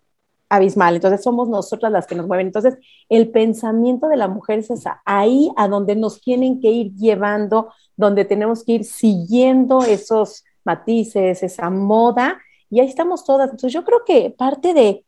abismal. 0.51 0.97
Entonces 0.97 1.23
somos 1.23 1.49
nosotras 1.49 1.91
las 1.91 2.07
que 2.07 2.15
nos 2.15 2.27
mueven. 2.27 2.49
Entonces 2.49 2.77
el 3.09 3.31
pensamiento 3.31 4.09
de 4.09 4.19
la 4.19 4.29
mujer 4.29 4.59
es 4.59 4.71
esa, 4.71 5.01
ahí 5.07 5.51
a 5.57 5.69
donde 5.69 5.97
nos 5.97 6.21
tienen 6.21 6.61
que 6.61 6.71
ir 6.71 6.93
llevando, 6.95 7.73
donde 7.97 8.27
tenemos 8.27 8.65
que 8.65 8.73
ir 8.73 8.85
siguiendo 8.85 9.83
esos 9.83 10.45
matices, 10.65 11.43
esa 11.43 11.71
moda, 11.71 12.39
y 12.69 12.81
ahí 12.81 12.89
estamos 12.89 13.25
todas. 13.25 13.51
Entonces 13.51 13.73
yo 13.73 13.85
creo 13.85 14.05
que 14.05 14.35
parte 14.37 14.75
de 14.75 15.07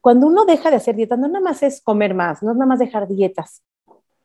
cuando 0.00 0.26
uno 0.26 0.44
deja 0.44 0.70
de 0.70 0.76
hacer 0.76 0.96
dieta, 0.96 1.16
no 1.16 1.28
nada 1.28 1.44
más 1.44 1.62
es 1.62 1.80
comer 1.80 2.14
más, 2.14 2.42
no 2.42 2.50
es 2.50 2.56
nada 2.56 2.66
más 2.66 2.80
dejar 2.80 3.06
dietas, 3.06 3.62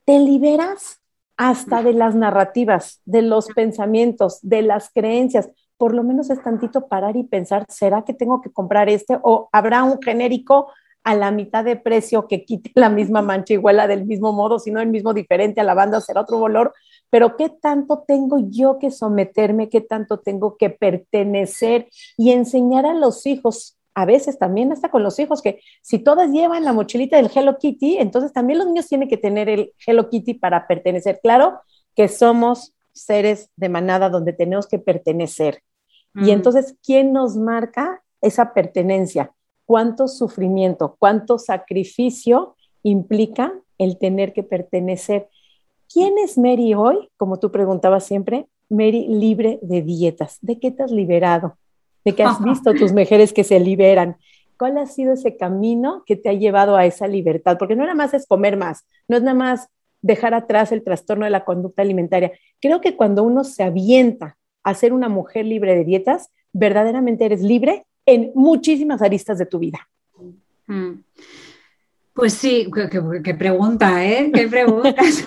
te 0.06 0.18
liberas 0.18 1.02
hasta 1.36 1.84
de 1.84 1.94
las 1.94 2.16
narrativas, 2.16 3.02
de 3.06 3.22
los 3.22 3.48
pensamientos, 3.50 4.40
de 4.42 4.64
las 4.64 4.90
creencias 4.92 5.50
por 5.78 5.94
lo 5.94 6.04
menos 6.04 6.30
es 6.30 6.42
tantito 6.42 6.88
parar 6.88 7.16
y 7.16 7.24
pensar, 7.24 7.66
¿será 7.70 8.04
que 8.04 8.14
tengo 8.14 8.42
que 8.42 8.52
comprar 8.52 8.90
este? 8.90 9.18
¿O 9.22 9.50
habrá 9.52 9.84
un 9.84 10.02
genérico 10.02 10.72
a 11.04 11.16
la 11.16 11.32
mitad 11.32 11.64
de 11.64 11.78
precio 11.78 12.28
que 12.28 12.44
quite 12.44 12.72
la 12.76 12.90
misma 12.90 13.22
mancha 13.24 13.54
y 13.54 13.58
huela 13.58 13.88
del 13.88 14.06
mismo 14.06 14.34
modo, 14.34 14.60
sino 14.60 14.82
el 14.82 14.90
mismo 14.90 15.14
diferente 15.14 15.62
a 15.62 15.64
la 15.64 15.74
banda, 15.74 16.02
será 16.02 16.22
otro 16.22 16.40
valor? 16.40 16.74
Pero 17.10 17.38
¿qué 17.38 17.50
tanto 17.50 18.04
tengo 18.06 18.40
yo 18.50 18.80
que 18.80 18.92
someterme? 18.92 19.70
¿Qué 19.70 19.82
tanto 19.82 20.20
tengo 20.20 20.58
que 20.58 20.70
pertenecer 20.70 21.88
y 22.18 22.32
enseñar 22.32 22.86
a 22.86 22.94
los 22.94 23.26
hijos? 23.26 23.78
A 23.94 24.06
veces 24.06 24.38
también 24.38 24.72
hasta 24.72 24.90
con 24.90 25.02
los 25.02 25.18
hijos, 25.18 25.42
que 25.42 25.60
si 25.82 26.00
todas 26.00 26.30
llevan 26.30 26.66
la 26.66 26.74
mochilita 26.74 27.18
del 27.18 27.32
Hello 27.34 27.58
Kitty, 27.58 27.98
entonces 27.98 28.32
también 28.34 28.60
los 28.60 28.68
niños 28.68 28.88
tienen 28.88 29.10
que 29.10 29.18
tener 29.18 29.50
el 29.50 29.74
Hello 29.86 30.10
Kitty 30.10 30.36
para 30.36 30.68
pertenecer. 30.68 31.20
Claro 31.24 31.62
que 31.96 32.08
somos 32.08 32.76
seres 32.98 33.50
de 33.56 33.70
manada 33.70 34.10
donde 34.10 34.34
tenemos 34.34 34.68
que 34.68 34.80
pertenecer. 34.80 35.62
Y 36.20 36.32
entonces, 36.32 36.76
¿quién 36.84 37.14
nos 37.14 37.38
marca 37.38 38.04
esa 38.22 38.54
pertenencia? 38.54 39.34
¿Cuánto 39.66 40.08
sufrimiento, 40.08 40.96
cuánto 40.98 41.38
sacrificio 41.38 42.56
implica 42.84 43.54
el 43.78 43.98
tener 43.98 44.34
que 44.34 44.44
pertenecer? 44.44 45.30
¿Quién 45.92 46.18
es 46.18 46.38
Mary 46.38 46.74
hoy? 46.74 47.10
Como 47.18 47.38
tú 47.38 47.52
preguntabas 47.52 48.06
siempre, 48.06 48.48
Mary 48.70 49.08
libre 49.08 49.60
de 49.62 49.82
dietas. 49.82 50.38
¿De 50.42 50.60
qué 50.60 50.72
te 50.72 50.84
has 50.84 50.92
liberado? 50.92 51.58
¿De 52.04 52.16
qué 52.16 52.24
has 52.24 52.44
visto 52.44 52.74
tus 52.74 52.94
mujeres 52.94 53.34
que 53.34 53.44
se 53.44 53.60
liberan? 53.60 54.18
¿Cuál 54.58 54.78
ha 54.78 54.86
sido 54.86 55.14
ese 55.14 55.38
camino 55.38 56.04
que 56.06 56.16
te 56.16 56.30
ha 56.30 56.34
llevado 56.34 56.76
a 56.76 56.86
esa 56.86 57.08
libertad? 57.08 57.58
Porque 57.60 57.76
no 57.76 57.84
nada 57.84 57.96
más 57.96 58.14
es 58.14 58.26
comer 58.26 58.58
más, 58.58 58.86
no 59.08 59.18
es 59.18 59.24
nada 59.24 59.38
más 59.38 59.68
dejar 60.02 60.34
atrás 60.34 60.72
el 60.72 60.84
trastorno 60.84 61.26
de 61.26 61.32
la 61.32 61.46
conducta 61.46 61.82
alimentaria. 61.82 62.32
Creo 62.62 62.82
que 62.82 62.96
cuando 62.96 63.24
uno 63.24 63.44
se 63.44 63.64
avienta 63.64 64.37
a 64.68 64.74
ser 64.74 64.92
una 64.92 65.08
mujer 65.08 65.46
libre 65.46 65.76
de 65.76 65.86
dietas, 65.86 66.30
verdaderamente 66.52 67.24
eres 67.24 67.42
libre 67.42 67.86
en 68.06 68.32
muchísimas 68.36 69.02
aristas 69.02 69.38
de 69.38 69.46
tu 69.46 69.60
vida. 69.60 69.88
Mm. 70.66 71.04
Pues 72.18 72.34
sí, 72.34 72.68
qué, 73.24 73.36
pregunta, 73.36 74.04
¿eh? 74.04 74.32
Qué 74.34 74.48
pregunta. 74.48 74.90
es 75.04 75.24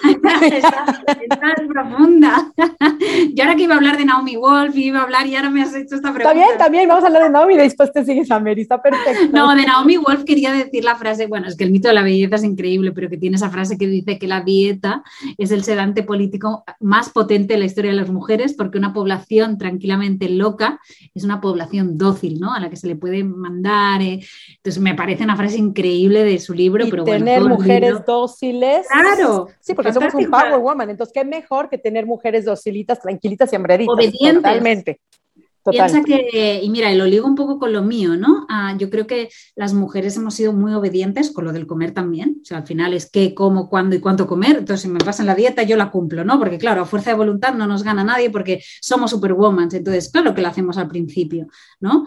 profunda. 1.69 2.53
Yo 3.33 3.45
ahora 3.45 3.55
que 3.55 3.63
iba 3.63 3.75
a 3.75 3.77
hablar 3.77 3.97
de 3.97 4.05
Naomi 4.05 4.35
Wolf, 4.35 4.77
iba 4.77 4.99
a 4.99 5.03
hablar 5.05 5.25
y 5.29 5.37
ahora 5.37 5.51
me 5.51 5.63
has 5.63 5.73
hecho 5.73 5.95
esta 5.95 6.13
pregunta. 6.13 6.31
También, 6.31 6.59
también, 6.59 6.89
vamos 6.89 7.05
a 7.05 7.07
hablar 7.07 7.23
de 7.23 7.31
Naomi 7.31 7.55
y 7.55 7.59
después 7.59 7.93
te 7.93 8.05
sigues 8.05 8.29
a 8.33 8.41
Mary, 8.41 8.63
está 8.63 8.83
perfecto. 8.83 9.29
No, 9.33 9.55
de 9.55 9.67
Naomi 9.67 9.99
Wolf 9.99 10.25
quería 10.25 10.53
decir 10.53 10.83
la 10.83 10.97
frase, 10.97 11.29
bueno, 11.29 11.47
es 11.47 11.57
que 11.57 11.63
el 11.63 11.71
mito 11.71 11.87
de 11.87 11.95
la 11.95 12.03
belleza 12.03 12.35
es 12.35 12.43
increíble, 12.43 12.91
pero 12.91 13.09
que 13.09 13.19
tiene 13.19 13.37
esa 13.37 13.51
frase 13.51 13.79
que 13.79 13.87
dice 13.87 14.19
que 14.19 14.27
la 14.27 14.41
dieta 14.41 15.05
es 15.39 15.53
el 15.53 15.63
sedante 15.63 16.03
político 16.03 16.65
más 16.81 17.11
potente 17.11 17.55
de 17.55 17.61
la 17.61 17.67
historia 17.67 17.93
de 17.93 17.99
las 17.99 18.11
mujeres, 18.11 18.55
porque 18.55 18.79
una 18.79 18.93
población 18.93 19.59
tranquilamente 19.59 20.29
loca 20.29 20.81
es 21.15 21.23
una 21.23 21.41
población 21.41 21.99
dócil, 21.99 22.41
¿no? 22.41 22.53
A 22.53 22.59
la 22.59 22.69
que 22.69 22.77
se 22.77 22.89
le 22.89 22.97
puede 22.97 23.23
mandar. 23.23 24.03
Eh. 24.03 24.27
Entonces, 24.57 24.83
me 24.83 24.97
parece 24.97 25.23
una 25.23 25.37
frase 25.37 25.57
increíble 25.57 26.25
de 26.25 26.41
su 26.41 26.53
libro 26.53 26.80
y 26.85 27.05
tener 27.05 27.43
mujeres 27.43 28.05
dóciles. 28.07 28.87
Claro. 28.89 29.49
Sí, 29.61 29.75
porque 29.75 29.93
somos 29.93 30.15
un 30.15 30.31
power 30.31 30.59
woman. 30.59 30.91
Entonces, 30.91 31.13
qué 31.13 31.25
mejor 31.25 31.69
que 31.69 31.79
tener 31.79 32.07
mujeres 32.07 32.45
docilitas, 32.45 33.01
tranquilitas 33.01 33.53
y 33.53 33.57
hambraditas. 33.57 33.95
Obedientes. 33.95 34.35
Totalmente. 34.35 35.01
Piensa 35.63 36.03
que, 36.03 36.61
y 36.63 36.71
mira, 36.71 36.93
lo 36.95 37.05
ligo 37.05 37.27
un 37.27 37.35
poco 37.35 37.59
con 37.59 37.73
lo 37.73 37.83
mío, 37.83 38.17
¿no? 38.17 38.47
Ah, 38.49 38.75
yo 38.79 38.89
creo 38.89 39.07
que 39.07 39.29
las 39.55 39.75
mujeres 39.75 40.17
hemos 40.17 40.35
sido 40.35 40.55
muy 40.55 40.73
obedientes 40.73 41.31
con 41.31 41.45
lo 41.45 41.53
del 41.53 41.67
comer 41.67 41.93
también. 41.93 42.39
O 42.41 42.45
sea, 42.45 42.59
al 42.59 42.67
final 42.67 42.95
es 42.95 43.11
qué, 43.11 43.35
cómo, 43.35 43.69
cuándo 43.69 43.95
y 43.95 44.01
cuánto 44.01 44.27
comer. 44.27 44.57
Entonces, 44.57 44.81
si 44.83 44.89
me 44.89 44.99
pasan 44.99 45.27
la 45.27 45.35
dieta, 45.35 45.63
yo 45.63 45.77
la 45.77 45.91
cumplo, 45.91 46.25
¿no? 46.25 46.39
Porque, 46.39 46.57
claro, 46.57 46.81
a 46.81 46.87
fuerza 46.87 47.11
de 47.11 47.17
voluntad 47.17 47.53
no 47.53 47.67
nos 47.67 47.83
gana 47.83 48.03
nadie 48.03 48.31
porque 48.31 48.63
somos 48.81 49.11
superwoman. 49.11 49.69
Entonces, 49.71 50.11
claro 50.11 50.35
que 50.35 50.41
lo 50.41 50.49
hacemos 50.49 50.79
al 50.79 50.89
principio, 50.89 51.47
¿no? 51.79 52.07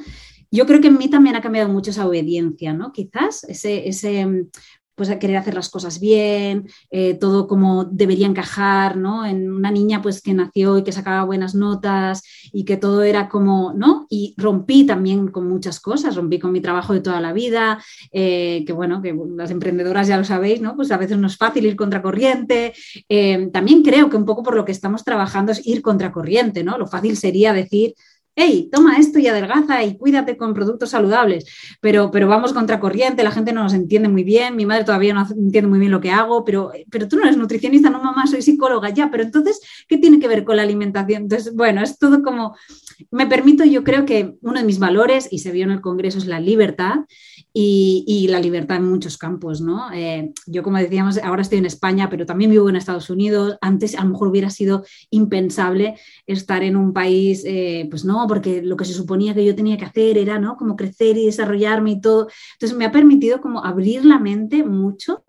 Yo 0.53 0.67
creo 0.67 0.81
que 0.81 0.89
en 0.89 0.99
mí 0.99 1.09
también 1.09 1.35
ha 1.35 1.41
cambiado 1.41 1.67
mucho 1.67 1.89
esa 1.89 2.05
obediencia, 2.05 2.73
¿no? 2.73 2.91
Quizás 2.91 3.43
ese, 3.45 3.87
ese 3.87 4.47
pues 4.95 5.09
querer 5.17 5.37
hacer 5.37 5.55
las 5.55 5.69
cosas 5.69 5.99
bien, 5.99 6.67
eh, 6.91 7.15
todo 7.15 7.47
como 7.47 7.85
debería 7.85 8.27
encajar, 8.27 8.95
¿no? 8.95 9.25
En 9.25 9.51
una 9.51 9.71
niña 9.71 10.01
pues 10.03 10.21
que 10.21 10.33
nació 10.33 10.77
y 10.77 10.83
que 10.83 10.91
sacaba 10.91 11.23
buenas 11.23 11.55
notas 11.55 12.21
y 12.51 12.65
que 12.65 12.77
todo 12.77 13.01
era 13.01 13.29
como, 13.29 13.73
¿no? 13.73 14.05
Y 14.09 14.35
rompí 14.37 14.85
también 14.85 15.29
con 15.29 15.47
muchas 15.47 15.79
cosas, 15.79 16.15
rompí 16.15 16.37
con 16.37 16.51
mi 16.51 16.61
trabajo 16.61 16.93
de 16.93 17.01
toda 17.01 17.19
la 17.19 17.33
vida, 17.33 17.83
eh, 18.11 18.63
que 18.67 18.73
bueno, 18.73 19.01
que 19.01 19.15
las 19.35 19.49
emprendedoras 19.49 20.07
ya 20.07 20.17
lo 20.17 20.23
sabéis, 20.23 20.61
¿no? 20.61 20.75
Pues 20.75 20.91
a 20.91 20.97
veces 20.97 21.17
no 21.17 21.25
es 21.25 21.37
fácil 21.37 21.65
ir 21.65 21.75
contracorriente. 21.75 22.73
Eh, 23.09 23.49
también 23.51 23.81
creo 23.81 24.07
que 24.11 24.17
un 24.17 24.25
poco 24.25 24.43
por 24.43 24.55
lo 24.55 24.65
que 24.65 24.71
estamos 24.71 25.03
trabajando 25.03 25.51
es 25.51 25.65
ir 25.65 25.81
contracorriente, 25.81 26.63
¿no? 26.63 26.77
Lo 26.77 26.85
fácil 26.85 27.17
sería 27.17 27.51
decir, 27.53 27.95
hey, 28.35 28.69
toma 28.71 28.97
esto 28.97 29.19
y 29.19 29.27
adelgaza 29.27 29.83
y 29.83 29.97
cuídate 29.97 30.37
con 30.37 30.53
productos 30.53 30.89
saludables, 30.89 31.45
pero, 31.81 32.09
pero 32.11 32.27
vamos 32.27 32.53
contracorriente, 32.53 33.23
la 33.23 33.31
gente 33.31 33.53
no 33.53 33.63
nos 33.63 33.73
entiende 33.73 34.09
muy 34.09 34.23
bien, 34.23 34.55
mi 34.55 34.65
madre 34.65 34.83
todavía 34.83 35.13
no 35.13 35.27
entiende 35.29 35.69
muy 35.69 35.79
bien 35.79 35.91
lo 35.91 36.01
que 36.01 36.11
hago, 36.11 36.43
pero, 36.43 36.71
pero 36.89 37.07
tú 37.07 37.17
no 37.17 37.23
eres 37.23 37.37
nutricionista, 37.37 37.89
no 37.89 38.01
mamá, 38.01 38.25
soy 38.27 38.41
psicóloga, 38.41 38.89
ya, 38.89 39.09
pero 39.11 39.23
entonces, 39.23 39.61
¿qué 39.87 39.97
tiene 39.97 40.19
que 40.19 40.27
ver 40.27 40.43
con 40.43 40.55
la 40.55 40.63
alimentación? 40.63 41.23
Entonces, 41.23 41.53
bueno, 41.53 41.81
es 41.83 41.97
todo 41.99 42.23
como, 42.23 42.55
me 43.11 43.27
permito, 43.27 43.63
yo 43.63 43.83
creo 43.83 44.05
que 44.05 44.35
uno 44.41 44.59
de 44.59 44.65
mis 44.65 44.79
valores, 44.79 45.27
y 45.31 45.39
se 45.39 45.51
vio 45.51 45.65
en 45.65 45.71
el 45.71 45.81
Congreso, 45.81 46.17
es 46.17 46.25
la 46.25 46.39
libertad 46.39 47.01
y, 47.55 48.27
la 48.29 48.39
libertad 48.39 48.77
en 48.77 48.85
muchos 48.89 49.17
campos, 49.17 49.61
¿no? 49.61 49.91
Eh, 49.93 50.33
yo, 50.47 50.63
como 50.63 50.77
decíamos, 50.77 51.19
ahora 51.19 51.43
estoy 51.43 51.59
en 51.59 51.65
España, 51.65 52.09
pero 52.09 52.25
también 52.25 52.49
vivo 52.49 52.67
en 52.67 52.75
Estados 52.75 53.09
Unidos. 53.11 53.57
Antes 53.61 53.95
a 53.95 54.03
lo 54.03 54.09
mejor 54.09 54.29
hubiera 54.29 54.49
sido 54.49 54.83
impensable 55.11 55.95
estar 56.25 56.63
en 56.63 56.75
un 56.75 56.93
país, 56.93 57.43
eh, 57.45 57.87
pues 57.91 58.05
no, 58.05 58.25
porque 58.27 58.63
lo 58.63 58.75
que 58.75 58.85
se 58.85 58.93
suponía 58.93 59.35
que 59.35 59.45
yo 59.45 59.55
tenía 59.55 59.77
que 59.77 59.85
hacer 59.85 60.17
era, 60.17 60.39
¿no? 60.39 60.57
Como 60.57 60.75
crecer 60.75 61.17
y 61.17 61.25
desarrollarme 61.25 61.91
y 61.91 62.01
todo. 62.01 62.27
Entonces 62.53 62.77
me 62.77 62.85
ha 62.85 62.91
permitido 62.91 63.39
como 63.39 63.63
abrir 63.63 64.03
la 64.03 64.17
mente 64.17 64.63
mucho 64.63 65.23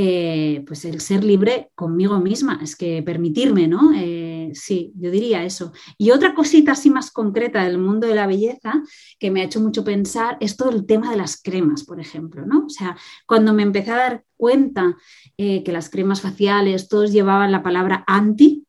eh, 0.00 0.62
pues 0.64 0.84
el 0.84 1.00
ser 1.00 1.24
libre 1.24 1.72
conmigo 1.74 2.20
misma, 2.20 2.60
es 2.62 2.76
que 2.76 3.02
permitirme, 3.02 3.66
¿no? 3.66 3.90
Eh, 3.96 4.52
sí, 4.54 4.92
yo 4.94 5.10
diría 5.10 5.42
eso. 5.42 5.72
Y 5.96 6.12
otra 6.12 6.36
cosita 6.36 6.70
así 6.70 6.88
más 6.88 7.10
concreta 7.10 7.64
del 7.64 7.78
mundo 7.78 8.06
de 8.06 8.14
la 8.14 8.28
belleza 8.28 8.80
que 9.18 9.32
me 9.32 9.40
ha 9.40 9.44
hecho 9.46 9.58
mucho 9.58 9.82
pensar 9.82 10.36
es 10.38 10.56
todo 10.56 10.70
el 10.70 10.86
tema 10.86 11.10
de 11.10 11.16
las 11.16 11.42
cremas, 11.42 11.82
por 11.82 11.98
ejemplo, 11.98 12.46
¿no? 12.46 12.66
O 12.66 12.68
sea, 12.68 12.96
cuando 13.26 13.52
me 13.52 13.64
empecé 13.64 13.90
a 13.90 13.96
dar 13.96 14.24
cuenta 14.36 14.96
eh, 15.36 15.64
que 15.64 15.72
las 15.72 15.90
cremas 15.90 16.20
faciales 16.20 16.86
todos 16.86 17.10
llevaban 17.10 17.50
la 17.50 17.64
palabra 17.64 18.04
anti, 18.06 18.67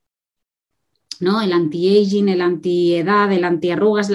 ¿no? 1.19 1.41
El 1.41 1.53
anti-aging, 1.53 2.29
el 2.29 2.41
anti-edad, 2.41 3.31
el 3.31 3.43
anti-arrugas. 3.43 4.11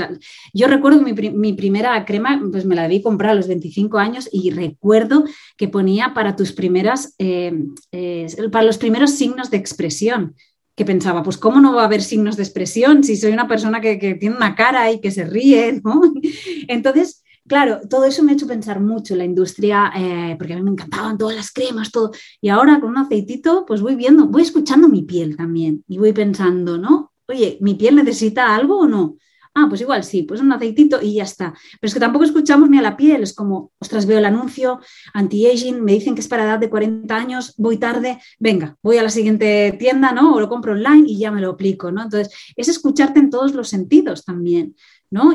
Yo 0.52 0.68
recuerdo 0.68 1.00
mi, 1.02 1.12
mi, 1.12 1.52
primera 1.52 2.05
crema, 2.05 2.40
pues 2.50 2.64
me 2.64 2.74
la 2.74 2.82
debí 2.82 3.02
comprar 3.02 3.32
a 3.32 3.34
los 3.34 3.48
25 3.48 3.98
años 3.98 4.28
y 4.32 4.50
recuerdo 4.50 5.24
que 5.57 5.68
ponía 5.68 6.14
para 6.14 6.36
tus 6.36 6.52
primeras, 6.52 7.14
eh, 7.18 7.52
eh, 7.92 8.26
para 8.50 8.64
los 8.64 8.78
primeros 8.78 9.12
signos 9.12 9.50
de 9.50 9.57
expresión 9.57 10.34
que 10.76 10.84
pensaba, 10.84 11.22
pues 11.22 11.36
cómo 11.36 11.61
no 11.61 11.74
va 11.74 11.82
a 11.82 11.86
haber 11.86 12.02
signos 12.02 12.36
de 12.36 12.42
expresión 12.42 13.05
si 13.05 13.16
soy 13.16 13.32
una 13.32 13.46
persona 13.46 13.80
que, 13.80 13.98
que 13.98 14.14
tiene 14.14 14.36
una 14.36 14.55
cara 14.55 14.90
y 14.90 15.00
que 15.00 15.11
se 15.11 15.24
ríe, 15.24 15.80
¿no? 15.84 16.02
Entonces, 16.68 17.23
Claro, 17.47 17.80
todo 17.90 18.05
eso 18.05 18.22
me 18.22 18.32
ha 18.32 18.34
hecho 18.34 18.47
pensar 18.47 18.80
mucho 18.80 19.14
la 19.14 19.24
industria, 19.24 19.92
eh, 19.95 20.34
porque 20.38 20.55
a 20.55 20.57
mí 20.57 20.62
me 20.62 20.70
encantaban 20.70 21.18
todas 21.18 21.36
las 21.36 21.53
cremas, 21.53 21.90
todo. 21.90 22.11
Y 22.40 22.49
ahora 22.49 22.80
con 22.80 22.90
un 22.90 22.97
aceitito, 22.99 23.66
pues 23.66 23.82
voy 23.82 23.97
viendo, 23.97 24.26
voy 24.26 24.42
escuchando 24.42 24.88
mi 24.88 25.03
piel 25.03 25.36
también 25.36 25.84
y 25.86 25.99
voy 25.99 26.12
pensando, 26.14 26.78
¿no? 26.78 27.12
Oye, 27.28 27.59
¿mi 27.61 27.74
piel 27.74 27.97
necesita 27.97 28.55
algo 28.55 28.78
o 28.80 28.86
no? 28.86 29.16
Ah, 29.57 29.66
pues 29.68 29.80
igual 29.82 30.03
sí, 30.03 30.24
pues 30.24 30.40
un 30.40 30.53
aceitito 30.53 31.01
y 31.01 31.14
ya 31.14 31.22
está. 31.22 31.55
Pero 31.80 31.88
es 31.88 31.95
que 31.95 32.01
tampoco 32.01 32.24
escuchamos 32.24 32.68
ni 32.70 32.78
a 32.78 32.82
la 32.82 32.97
piel, 32.97 33.22
es 33.22 33.34
como, 33.34 33.72
ostras, 33.78 34.05
veo 34.05 34.18
el 34.18 34.24
anuncio, 34.24 34.80
anti-aging, 35.12 35.80
me 35.80 35.92
dicen 35.92 36.14
que 36.14 36.22
es 36.22 36.28
para 36.28 36.45
edad 36.45 36.59
de 36.59 36.70
40 36.70 37.14
años, 37.14 37.55
voy 37.57 37.76
tarde, 37.76 38.18
venga, 38.40 38.76
voy 38.82 38.97
a 38.99 39.05
la 39.05 39.11
siguiente 39.11 39.76
tienda, 39.78 40.12
¿no? 40.12 40.34
O 40.34 40.40
lo 40.40 40.49
compro 40.49 40.72
online 40.72 41.05
y 41.07 41.18
ya 41.18 41.30
me 41.30 41.40
lo 41.40 41.51
aplico, 41.51 41.92
¿no? 41.92 42.03
Entonces, 42.03 42.34
es 42.57 42.68
escucharte 42.68 43.20
en 43.20 43.30
todos 43.30 43.55
los 43.55 43.68
sentidos 43.68 44.24
también. 44.24 44.74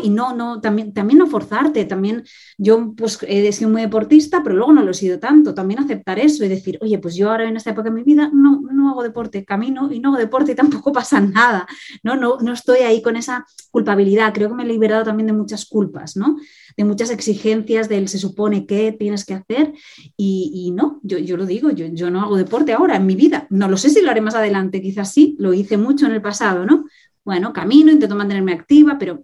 Y 0.02 0.10
no, 0.10 0.36
no, 0.36 0.60
también, 0.60 0.94
también 0.94 1.20
no 1.20 1.28
forzarte, 1.28 1.86
también 1.86 2.24
yo 2.58 2.94
pues 2.98 3.18
he 3.26 3.50
sido 3.54 3.70
muy 3.70 3.82
deportista, 3.82 4.42
pero 4.44 4.56
luego 4.56 4.74
no 4.74 4.84
lo 4.84 4.92
he 4.92 4.94
sido 4.94 5.20
tanto, 5.20 5.54
también 5.54 5.80
aceptar 5.80 6.20
eso 6.20 6.44
y 6.44 6.50
decir, 6.50 6.78
oye, 6.82 7.00
pues 7.00 7.16
yo 7.16 7.32
ahora 7.32 7.48
en 7.48 7.56
esta 7.56 7.70
época 7.70 7.90
de 7.90 7.96
mi 7.96 8.04
vida 8.04 8.30
no, 8.34 8.60
no 8.60 8.90
hago 8.90 9.04
deporte, 9.04 9.46
camino 9.46 9.90
y 9.92 10.00
no 10.00 10.10
hago 10.10 10.18
deporte 10.18 10.52
y 10.52 10.56
tampoco 10.56 10.92
pasa 11.00 11.22
nada, 11.22 11.66
¿no? 12.04 12.18
No, 12.18 12.40
no 12.40 12.52
estoy 12.52 12.80
ahí 12.80 13.02
con 13.02 13.16
esa 13.16 13.46
culpabilidad, 13.72 14.34
creo 14.34 14.50
que 14.50 14.56
me 14.56 14.64
he 14.64 14.68
liberado 14.68 15.06
también 15.06 15.28
de 15.28 15.34
muchas 15.34 15.66
culpas, 15.66 16.18
¿no? 16.18 16.38
De 16.76 16.84
muchas 16.84 17.10
exigencias 17.10 17.88
del 17.88 18.10
se 18.10 18.18
supone 18.18 18.66
que 18.66 18.92
tienes 18.92 19.24
que 19.24 19.36
hacer 19.36 19.74
y, 20.18 20.74
no, 20.76 21.00
yo, 21.04 21.18
yo, 21.20 21.38
lo 21.38 21.46
digo, 21.46 21.72
yo, 21.72 21.86
yo 21.86 22.10
no 22.12 22.22
hago 22.22 22.36
deporte 22.36 22.74
ahora 22.74 22.98
en 22.98 23.06
mi 23.06 23.16
vida, 23.16 23.48
no 23.50 23.70
lo 23.70 23.78
sé 23.78 23.90
si 23.90 24.02
lo 24.02 24.12
haré 24.12 24.20
más 24.20 24.36
adelante, 24.36 24.82
quizás 24.82 25.14
sí, 25.14 25.38
lo 25.40 25.54
hice 25.54 25.78
mucho 25.78 26.06
en 26.06 26.12
el 26.12 26.22
pasado, 26.22 26.66
¿no? 26.66 26.86
Bueno, 27.24 27.54
camino, 27.54 27.92
intento 27.92 28.16
mantenerme 28.16 28.54
activa, 28.54 28.98
pero 29.00 29.24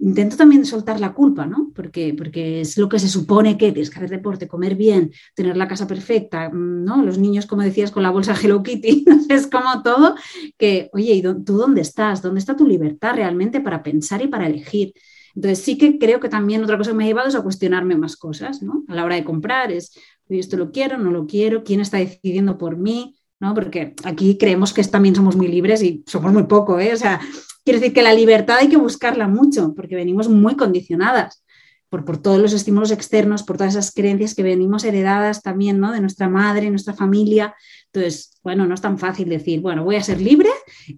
intento 0.00 0.36
también 0.36 0.64
soltar 0.64 0.98
la 0.98 1.12
culpa, 1.12 1.46
¿no? 1.46 1.70
Porque, 1.74 2.14
porque 2.16 2.62
es 2.62 2.78
lo 2.78 2.88
que 2.88 2.98
se 2.98 3.08
supone 3.08 3.58
que 3.58 3.72
tienes 3.72 3.90
que 3.90 3.96
hacer 3.98 4.10
deporte, 4.10 4.48
comer 4.48 4.74
bien, 4.74 5.12
tener 5.34 5.56
la 5.56 5.68
casa 5.68 5.86
perfecta, 5.86 6.48
mm, 6.48 6.84
¿no? 6.84 7.02
Los 7.04 7.18
niños, 7.18 7.46
como 7.46 7.62
decías, 7.62 7.90
con 7.90 8.02
la 8.02 8.10
bolsa 8.10 8.34
Hello 8.40 8.62
Kitty, 8.62 9.04
es 9.28 9.46
como 9.46 9.82
todo, 9.82 10.14
que, 10.58 10.90
oye, 10.92 11.12
¿y 11.12 11.22
tú 11.22 11.56
dónde 11.56 11.82
estás? 11.82 12.22
¿Dónde 12.22 12.40
está 12.40 12.56
tu 12.56 12.66
libertad 12.66 13.14
realmente 13.14 13.60
para 13.60 13.82
pensar 13.82 14.22
y 14.22 14.28
para 14.28 14.46
elegir? 14.46 14.94
Entonces 15.34 15.60
sí 15.60 15.78
que 15.78 15.98
creo 15.98 16.18
que 16.18 16.28
también 16.28 16.64
otra 16.64 16.76
cosa 16.76 16.90
que 16.90 16.96
me 16.96 17.04
ha 17.04 17.08
llevado 17.08 17.28
es 17.28 17.34
a 17.34 17.42
cuestionarme 17.42 17.96
más 17.96 18.16
cosas, 18.16 18.62
¿no? 18.62 18.84
A 18.88 18.94
la 18.94 19.04
hora 19.04 19.14
de 19.14 19.24
comprar 19.24 19.70
es, 19.70 19.96
oye, 20.28 20.40
esto 20.40 20.56
lo 20.56 20.72
quiero, 20.72 20.98
no 20.98 21.10
lo 21.10 21.26
quiero, 21.26 21.62
¿quién 21.62 21.80
está 21.80 21.98
decidiendo 21.98 22.58
por 22.58 22.76
mí? 22.76 23.16
¿no? 23.40 23.54
Porque 23.54 23.94
aquí 24.04 24.36
creemos 24.36 24.72
que 24.72 24.84
también 24.84 25.16
somos 25.16 25.34
muy 25.34 25.48
libres 25.48 25.82
y 25.82 26.04
somos 26.06 26.32
muy 26.32 26.44
poco, 26.44 26.78
¿eh? 26.78 26.92
O 26.92 26.96
sea, 26.96 27.20
quiere 27.64 27.80
decir 27.80 27.94
que 27.94 28.02
la 28.02 28.14
libertad 28.14 28.58
hay 28.58 28.68
que 28.68 28.76
buscarla 28.76 29.28
mucho, 29.28 29.74
porque 29.74 29.96
venimos 29.96 30.28
muy 30.28 30.56
condicionadas 30.56 31.44
por, 31.88 32.04
por 32.04 32.18
todos 32.18 32.38
los 32.38 32.52
estímulos 32.52 32.90
externos, 32.90 33.42
por 33.42 33.56
todas 33.56 33.74
esas 33.74 33.92
creencias 33.92 34.34
que 34.34 34.42
venimos 34.42 34.84
heredadas 34.84 35.42
también, 35.42 35.80
¿no? 35.80 35.92
De 35.92 36.00
nuestra 36.00 36.28
madre, 36.28 36.70
nuestra 36.70 36.94
familia. 36.94 37.54
Entonces, 37.92 38.38
bueno, 38.42 38.66
no 38.66 38.74
es 38.74 38.80
tan 38.80 38.98
fácil 38.98 39.28
decir, 39.28 39.60
bueno, 39.60 39.84
voy 39.84 39.96
a 39.96 40.02
ser 40.02 40.20
libre 40.20 40.50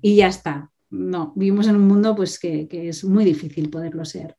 y 0.02 0.16
ya 0.16 0.28
está. 0.28 0.70
No, 0.90 1.32
vivimos 1.34 1.66
en 1.68 1.76
un 1.76 1.88
mundo 1.88 2.14
pues 2.14 2.38
que, 2.38 2.68
es 2.70 3.02
muy 3.04 3.24
difícil 3.24 3.70
poderlo 3.70 4.04
ser. 4.04 4.36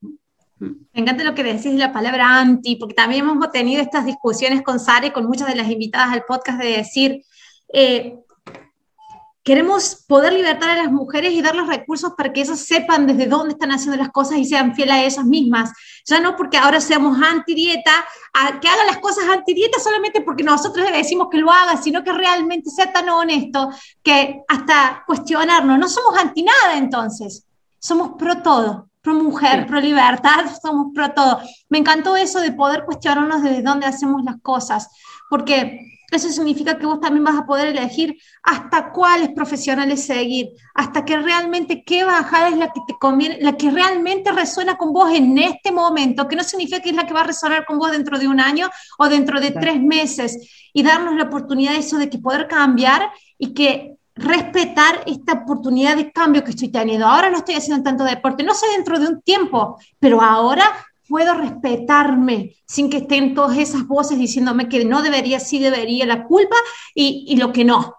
Mm. 0.60 0.68
Me 0.94 1.02
encanta 1.02 1.24
lo 1.24 1.34
que 1.34 1.44
decís 1.44 1.72
de 1.72 1.78
la 1.78 1.92
palabra 1.92 2.40
anti, 2.40 2.76
porque 2.76 2.94
también 2.94 3.28
hemos 3.28 3.52
tenido 3.52 3.82
estas 3.82 4.06
discusiones 4.06 4.62
con 4.62 4.80
Sara 4.80 5.08
y 5.08 5.12
con 5.12 5.26
muchas 5.26 5.48
de 5.48 5.56
las 5.56 5.70
invitadas 5.70 6.14
al 6.14 6.24
podcast 6.28 6.62
de 6.62 6.78
decir, 6.78 7.24
eh, 7.74 8.16
queremos 9.44 10.06
poder 10.08 10.34
libertar 10.34 10.70
a 10.70 10.84
las 10.84 10.92
mujeres 10.92 11.34
y 11.34 11.42
darles 11.42 11.68
recursos 11.68 12.14
para 12.18 12.32
que 12.32 12.42
ellas 12.42 12.60
sepan 12.60 13.06
desde 13.06 13.28
dónde 13.28 13.54
están 13.54 13.72
haciendo 13.72 13.98
las 13.98 14.10
cosas 14.10 14.38
y 14.38 14.46
sean 14.46 14.74
fieles 14.74 14.96
a 14.96 15.04
ellas 15.04 15.26
mismas. 15.26 15.72
Ya 16.06 16.20
no 16.22 16.36
porque 16.38 16.58
ahora 16.58 16.80
seamos 16.80 17.22
anti-dieta, 17.22 18.06
que 18.62 18.68
hagan 18.70 18.88
las 18.88 19.00
cosas 19.00 19.26
anti-dieta 19.30 19.80
solamente 19.80 20.22
porque 20.22 20.44
nosotros 20.44 20.90
le 20.90 20.98
decimos 20.98 21.28
que 21.30 21.40
lo 21.40 21.52
haga, 21.52 21.76
sino 21.76 22.04
que 22.04 22.14
realmente 22.14 22.70
sea 22.70 22.92
tan 22.94 23.10
honesto 23.10 23.70
que 24.02 24.42
hasta 24.48 25.04
cuestionarnos. 25.06 25.78
No 25.78 25.90
somos 25.90 26.18
anti 26.18 26.44
nada 26.44 26.78
entonces, 26.78 27.46
somos 27.80 28.12
pro 28.18 28.42
todo. 28.42 28.88
Pro 29.02 29.16
mujer, 29.16 29.68
pro 29.68 29.82
libertad, 29.82 30.46
somos 30.62 30.94
pro 30.96 31.12
todo. 31.12 31.42
Me 31.68 31.80
encantó 31.80 32.16
eso 32.16 32.40
de 32.40 32.54
poder 32.54 32.86
cuestionarnos 32.86 33.44
desde 33.44 33.62
dónde 33.62 33.86
hacemos 33.86 34.24
las 34.24 34.38
cosas, 34.42 34.88
porque 35.30 35.93
eso 36.16 36.30
significa 36.30 36.78
que 36.78 36.86
vos 36.86 37.00
también 37.00 37.24
vas 37.24 37.38
a 37.38 37.46
poder 37.46 37.68
elegir 37.68 38.18
hasta 38.44 38.92
cuáles 38.92 39.30
profesionales 39.30 40.06
seguir, 40.06 40.50
hasta 40.74 41.06
que 41.06 41.18
realmente 41.18 41.84
qué 41.84 42.04
bajada 42.04 42.50
es 42.50 42.58
la 42.58 42.72
que 42.72 42.82
te 42.88 42.94
conviene, 43.00 43.40
la 43.42 43.58
que 43.58 43.72
realmente 43.72 44.32
resuena 44.32 44.78
con 44.78 44.94
vos 44.94 45.12
en 45.14 45.38
este 45.38 45.72
momento, 45.72 46.28
que 46.28 46.36
no 46.36 46.44
significa 46.44 46.80
que 46.80 46.90
es 46.90 46.96
la 46.96 47.06
que 47.06 47.14
va 47.14 47.22
a 47.22 47.26
resonar 47.28 47.66
con 47.66 47.78
vos 47.78 47.92
dentro 47.92 48.18
de 48.20 48.28
un 48.28 48.40
año 48.40 48.70
o 48.98 49.10
dentro 49.10 49.40
de 49.40 49.52
tres 49.52 49.82
meses, 49.82 50.70
y 50.74 50.84
darnos 50.84 51.16
la 51.16 51.24
oportunidad 51.24 51.74
de 51.74 51.80
eso, 51.80 51.98
de 51.98 52.10
que 52.10 52.18
poder 52.18 52.48
cambiar 52.48 53.12
y 53.38 53.54
que 53.54 53.96
respetar 54.16 55.04
esta 55.06 55.34
oportunidad 55.34 55.96
de 55.96 56.12
cambio 56.12 56.44
que 56.44 56.52
estoy 56.52 56.70
teniendo. 56.70 57.08
Ahora 57.08 57.30
no 57.30 57.38
estoy 57.38 57.56
haciendo 57.56 57.84
tanto 57.84 58.04
deporte, 58.04 58.44
no 58.44 58.54
sé 58.54 58.68
dentro 58.76 59.00
de 59.00 59.08
un 59.08 59.22
tiempo, 59.22 59.80
pero 60.00 60.22
ahora 60.22 60.66
puedo 61.08 61.34
respetarme 61.36 62.56
sin 62.66 62.90
que 62.90 62.98
estén 62.98 63.34
todas 63.34 63.58
esas 63.58 63.88
voces 63.88 64.18
diciéndome 64.18 64.70
que 64.70 64.86
no 64.86 65.02
debería, 65.02 65.40
sí 65.40 65.60
debería, 65.60 66.06
la 66.06 66.26
culpa 66.26 66.56
y, 66.96 67.36
lo 67.38 67.52
que 67.52 67.66
no. 67.66 67.96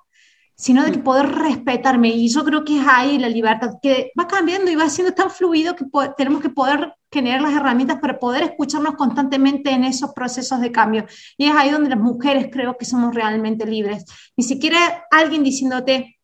sino 0.56 0.84
de 0.84 0.92
que 0.92 0.98
poder 0.98 1.26
respetarme. 1.26 2.08
Y 2.08 2.28
yo 2.28 2.44
creo 2.44 2.64
que 2.64 2.78
es 2.80 2.86
ahí 2.88 3.18
la 3.18 3.28
libertad, 3.28 3.74
que 3.82 4.12
va 4.18 4.28
cambiando 4.28 4.70
y 4.70 4.76
va 4.76 4.88
siendo 4.88 5.12
tan 5.12 5.30
fluido 5.30 5.74
que 5.74 5.84
tenemos 6.16 6.40
que 6.40 6.48
poder 6.48 6.94
generar 7.10 7.42
las 7.42 7.54
herramientas 7.54 7.98
para 8.00 8.18
poder 8.18 8.42
escucharnos 8.44 8.94
constantemente 8.96 9.70
en 9.70 9.84
esos 9.84 10.12
procesos 10.12 10.60
de 10.60 10.72
cambio. 10.72 11.06
Y 11.36 11.46
es 11.46 11.54
ahí 11.54 11.70
donde 11.70 11.90
las 11.90 11.98
mujeres 11.98 12.48
creo 12.52 12.76
que 12.76 12.84
somos 12.84 13.14
realmente 13.14 13.66
libres. 13.66 14.04
Ni 14.36 14.44
siquiera 14.44 15.04
alguien 15.10 15.42
diciéndote 15.42 16.18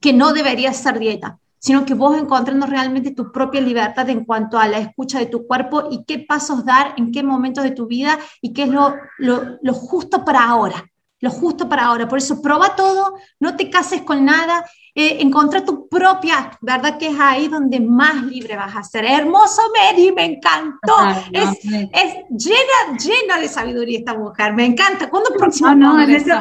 que 0.00 0.12
no 0.12 0.32
deberías 0.32 0.78
hacer 0.78 0.98
dieta, 0.98 1.39
sino 1.60 1.84
que 1.84 1.94
vos 1.94 2.16
encontrando 2.16 2.66
realmente 2.66 3.12
tu 3.12 3.30
propia 3.30 3.60
libertad 3.60 4.08
en 4.08 4.24
cuanto 4.24 4.58
a 4.58 4.66
la 4.66 4.78
escucha 4.78 5.18
de 5.20 5.26
tu 5.26 5.46
cuerpo 5.46 5.88
y 5.90 6.04
qué 6.04 6.18
pasos 6.18 6.64
dar 6.64 6.94
en 6.96 7.12
qué 7.12 7.22
momentos 7.22 7.62
de 7.62 7.70
tu 7.70 7.86
vida 7.86 8.18
y 8.40 8.52
qué 8.52 8.64
es 8.64 8.70
lo, 8.70 8.96
lo, 9.18 9.74
justo 9.74 10.24
para 10.24 10.42
ahora 10.44 10.84
lo 11.22 11.30
justo 11.30 11.68
para 11.68 11.84
ahora. 11.84 12.08
Por 12.08 12.16
eso, 12.16 12.40
prueba 12.40 12.74
todo, 12.74 13.14
no 13.38 13.54
te 13.54 13.68
cases 13.68 14.00
con 14.02 14.24
nada, 14.24 14.64
eh, 15.00 15.22
encontrar 15.22 15.64
tu 15.64 15.88
propia, 15.88 16.58
¿verdad? 16.60 16.98
Que 16.98 17.08
es 17.08 17.18
ahí 17.18 17.48
donde 17.48 17.80
más 17.80 18.22
libre 18.24 18.56
vas 18.56 18.76
a 18.76 18.82
ser. 18.82 19.04
Hermoso, 19.04 19.62
Mary, 19.74 20.12
me 20.12 20.24
encantó. 20.24 20.92
es, 21.32 21.48
es, 21.64 22.14
llena, 22.28 22.98
llena 22.98 23.40
de 23.40 23.48
sabiduría 23.48 23.98
esta 24.00 24.14
mujer, 24.14 24.52
me 24.54 24.66
encanta. 24.66 25.08
¿Cuándo 25.08 25.30
próximo? 25.36 25.74
No, 25.74 25.94
no, 25.94 25.98
has 25.98 26.08
hecho, 26.08 26.34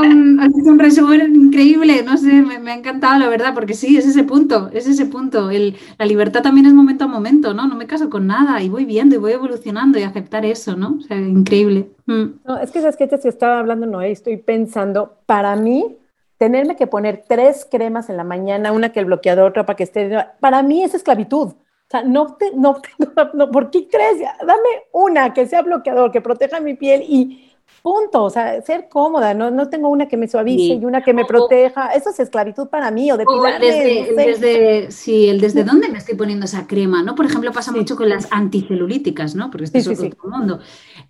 un, 0.00 0.40
un, 0.40 0.78
resumen 0.78 1.34
increíble, 1.34 2.02
no 2.02 2.16
sé, 2.16 2.32
me, 2.32 2.58
me, 2.58 2.72
ha 2.72 2.74
encantado, 2.74 3.18
la 3.18 3.28
verdad, 3.28 3.54
porque 3.54 3.74
sí, 3.74 3.96
es 3.96 4.06
ese 4.06 4.24
punto, 4.24 4.70
es 4.72 4.86
ese 4.86 5.06
punto. 5.06 5.50
El, 5.50 5.76
la 5.98 6.06
libertad 6.06 6.42
también 6.42 6.66
es 6.66 6.74
momento 6.74 7.04
a 7.04 7.08
momento, 7.08 7.54
¿no? 7.54 7.66
No 7.66 7.76
me 7.76 7.86
caso 7.86 8.10
con 8.10 8.26
nada 8.26 8.62
y 8.62 8.68
voy 8.68 8.84
viendo 8.84 9.14
y 9.14 9.18
voy 9.18 9.32
evolucionando 9.32 9.98
y 9.98 10.02
aceptar 10.02 10.44
eso, 10.44 10.76
¿no? 10.76 10.98
O 10.98 11.02
sea, 11.02 11.16
increíble. 11.16 11.90
Mm. 12.06 12.24
No, 12.46 12.58
es 12.58 12.70
que 12.70 12.80
esas 12.80 12.96
que 12.96 13.06
te 13.06 13.28
estaba 13.28 13.58
hablando, 13.58 13.86
no, 13.86 14.00
estoy 14.02 14.36
pensando, 14.36 15.16
para 15.26 15.56
mí, 15.56 15.96
tenerme 16.42 16.74
que 16.74 16.88
poner 16.88 17.22
tres 17.28 17.64
cremas 17.70 18.10
en 18.10 18.16
la 18.16 18.24
mañana, 18.24 18.72
una 18.72 18.90
que 18.90 18.98
el 18.98 19.06
bloqueador, 19.06 19.50
otra 19.50 19.64
para 19.64 19.76
que 19.76 19.84
esté, 19.84 20.10
para 20.40 20.60
mí 20.64 20.82
es 20.82 20.92
esclavitud. 20.92 21.50
O 21.50 21.56
sea, 21.88 22.02
no, 22.02 22.34
te, 22.34 22.50
no, 22.56 22.82
no, 23.34 23.48
¿por 23.52 23.70
qué 23.70 23.86
crees? 23.86 24.18
Dame 24.40 24.68
una 24.90 25.32
que 25.32 25.46
sea 25.46 25.62
bloqueador, 25.62 26.10
que 26.10 26.20
proteja 26.20 26.58
mi 26.58 26.74
piel 26.74 27.04
y 27.06 27.52
Punto, 27.80 28.22
o 28.22 28.30
sea, 28.30 28.62
ser 28.62 28.88
cómoda, 28.88 29.34
no, 29.34 29.50
no 29.50 29.68
tengo 29.68 29.88
una 29.88 30.06
que 30.06 30.16
me 30.16 30.28
suavice 30.28 30.74
y 30.74 30.84
una 30.84 31.02
que 31.02 31.12
me 31.12 31.24
proteja, 31.24 31.88
eso 31.94 32.10
es 32.10 32.20
esclavitud 32.20 32.68
para 32.68 32.92
mí 32.92 33.10
o 33.10 33.16
de 33.16 33.24
desde, 33.60 34.14
desde, 34.14 34.90
sí, 34.92 35.28
el 35.28 35.40
desde 35.40 35.64
dónde 35.64 35.88
me 35.88 35.98
estoy 35.98 36.14
poniendo 36.14 36.44
esa 36.44 36.68
crema, 36.68 37.02
¿no? 37.02 37.16
Por 37.16 37.26
ejemplo, 37.26 37.50
pasa 37.50 37.72
mucho 37.72 37.96
con 37.96 38.08
las 38.08 38.28
anticelulíticas, 38.30 39.34
¿no? 39.34 39.50
Porque 39.50 39.64
este 39.64 39.78
es 39.78 39.88
otro 39.88 40.30
mundo. 40.30 40.60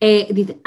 Eh, 0.01 0.29
dice 0.31 0.59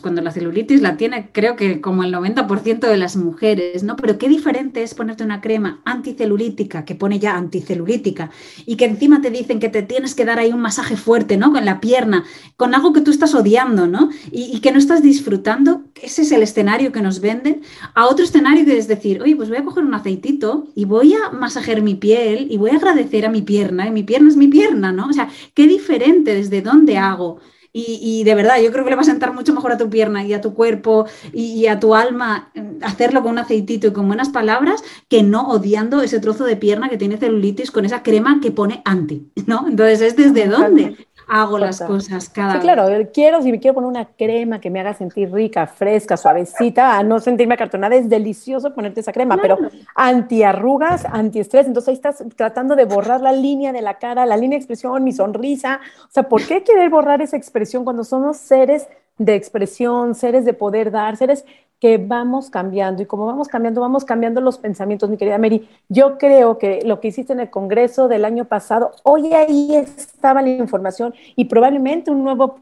cuando 0.00 0.22
la 0.22 0.30
celulitis 0.30 0.82
la 0.82 0.96
tiene 0.96 1.30
creo 1.32 1.56
que 1.56 1.80
como 1.80 2.02
el 2.02 2.12
90% 2.12 2.80
de 2.80 2.96
las 2.96 3.16
mujeres, 3.16 3.82
¿no? 3.82 3.96
Pero 3.96 4.18
qué 4.18 4.28
diferente 4.28 4.82
es 4.82 4.94
ponerte 4.94 5.24
una 5.24 5.40
crema 5.40 5.80
anticelulítica 5.84 6.84
que 6.84 6.94
pone 6.94 7.18
ya 7.18 7.36
anticelulítica 7.36 8.30
y 8.66 8.76
que 8.76 8.84
encima 8.84 9.20
te 9.20 9.30
dicen 9.30 9.60
que 9.60 9.68
te 9.68 9.82
tienes 9.82 10.14
que 10.14 10.24
dar 10.24 10.38
ahí 10.38 10.52
un 10.52 10.60
masaje 10.60 10.96
fuerte, 10.96 11.36
¿no? 11.36 11.52
Con 11.52 11.64
la 11.64 11.80
pierna, 11.80 12.24
con 12.56 12.74
algo 12.74 12.92
que 12.92 13.00
tú 13.00 13.10
estás 13.10 13.34
odiando, 13.34 13.86
¿no? 13.86 14.10
Y, 14.30 14.50
y 14.54 14.60
que 14.60 14.72
no 14.72 14.78
estás 14.78 15.02
disfrutando, 15.02 15.82
ese 16.02 16.22
es 16.22 16.32
el 16.32 16.42
escenario 16.42 16.92
que 16.92 17.02
nos 17.02 17.20
venden, 17.20 17.62
a 17.94 18.06
otro 18.06 18.24
escenario 18.24 18.64
que 18.64 18.76
es 18.76 18.88
decir, 18.88 19.22
oye, 19.22 19.36
pues 19.36 19.48
voy 19.48 19.58
a 19.58 19.64
coger 19.64 19.84
un 19.84 19.94
aceitito 19.94 20.68
y 20.74 20.84
voy 20.84 21.14
a 21.14 21.30
masajear 21.30 21.82
mi 21.82 21.94
piel 21.94 22.48
y 22.50 22.56
voy 22.56 22.70
a 22.70 22.76
agradecer 22.76 23.26
a 23.26 23.30
mi 23.30 23.42
pierna, 23.42 23.86
y 23.86 23.90
mi 23.90 24.02
pierna 24.02 24.28
es 24.28 24.36
mi 24.36 24.48
pierna, 24.48 24.92
¿no? 24.92 25.08
O 25.08 25.12
sea, 25.12 25.28
qué 25.54 25.66
diferente 25.66 26.34
desde 26.34 26.62
dónde 26.62 26.98
hago. 26.98 27.40
Y, 27.72 28.24
de 28.24 28.34
verdad, 28.34 28.60
yo 28.60 28.72
creo 28.72 28.82
que 28.82 28.90
le 28.90 28.96
va 28.96 29.02
a 29.02 29.04
sentar 29.04 29.32
mucho 29.32 29.54
mejor 29.54 29.70
a 29.70 29.78
tu 29.78 29.88
pierna 29.88 30.24
y 30.24 30.32
a 30.32 30.40
tu 30.40 30.54
cuerpo 30.54 31.06
y, 31.32 31.66
a 31.68 31.78
tu 31.78 31.94
alma 31.94 32.50
eh, 32.54 32.78
hacerlo 32.82 33.22
con 33.22 33.32
un 33.32 33.38
aceitito 33.38 33.86
y 33.86 33.92
con 33.92 34.08
buenas 34.08 34.30
palabras 34.30 34.82
que 35.08 35.22
no 35.22 35.48
odiando 35.48 36.02
ese 36.02 36.18
trozo 36.18 36.44
de 36.44 36.56
pierna 36.56 36.88
que 36.88 36.98
tiene 36.98 37.16
celulitis 37.16 37.70
con 37.70 37.84
esa 37.84 38.02
crema 38.02 38.40
que 38.40 38.50
pone 38.50 38.82
anti, 38.84 39.28
¿no? 39.46 39.66
Entonces, 39.68 40.00
¿es 40.00 40.16
desde 40.16 40.48
dónde? 40.48 40.96
Hago 41.30 41.58
las 41.58 41.80
cosas 41.80 42.28
cada 42.28 42.54
sí, 42.54 42.58
claro, 42.58 42.88
quiero, 43.14 43.40
si 43.40 43.52
me 43.52 43.60
quiero 43.60 43.76
poner 43.76 43.88
una 43.88 44.04
crema 44.04 44.60
que 44.60 44.68
me 44.68 44.80
haga 44.80 44.94
sentir 44.94 45.32
rica, 45.32 45.66
fresca, 45.66 46.16
suavecita, 46.16 46.98
a 46.98 47.02
no 47.04 47.20
sentirme 47.20 47.54
acartonada, 47.54 47.94
es 47.94 48.08
delicioso 48.08 48.74
ponerte 48.74 49.00
esa 49.00 49.12
crema, 49.12 49.38
pero 49.40 49.56
antiarrugas, 49.94 51.04
antiestrés, 51.04 51.66
entonces 51.66 51.88
ahí 51.90 51.94
estás 51.94 52.24
tratando 52.34 52.74
de 52.74 52.84
borrar 52.84 53.20
la 53.20 53.32
línea 53.32 53.72
de 53.72 53.80
la 53.80 53.94
cara, 53.94 54.26
la 54.26 54.36
línea 54.36 54.58
de 54.58 54.62
expresión, 54.62 55.04
mi 55.04 55.12
sonrisa, 55.12 55.80
o 56.04 56.10
sea, 56.10 56.24
¿por 56.24 56.42
qué 56.42 56.64
querer 56.64 56.90
borrar 56.90 57.22
esa 57.22 57.36
expresión 57.36 57.84
cuando 57.84 58.02
somos 58.02 58.36
seres 58.36 58.88
de 59.16 59.34
expresión, 59.34 60.14
seres 60.14 60.44
de 60.44 60.54
poder 60.54 60.90
dar, 60.90 61.16
seres 61.16 61.44
que 61.80 61.96
vamos 61.96 62.50
cambiando 62.50 63.02
y 63.02 63.06
como 63.06 63.24
vamos 63.24 63.48
cambiando, 63.48 63.80
vamos 63.80 64.04
cambiando 64.04 64.42
los 64.42 64.58
pensamientos, 64.58 65.08
mi 65.08 65.16
querida 65.16 65.38
Mary. 65.38 65.66
Yo 65.88 66.18
creo 66.18 66.58
que 66.58 66.82
lo 66.84 67.00
que 67.00 67.08
hiciste 67.08 67.32
en 67.32 67.40
el 67.40 67.48
Congreso 67.48 68.06
del 68.06 68.26
año 68.26 68.44
pasado, 68.44 68.92
hoy 69.02 69.32
ahí 69.32 69.74
estaba 69.74 70.42
la 70.42 70.50
información 70.50 71.14
y 71.36 71.46
probablemente 71.46 72.10
un 72.10 72.22
nuevo 72.22 72.56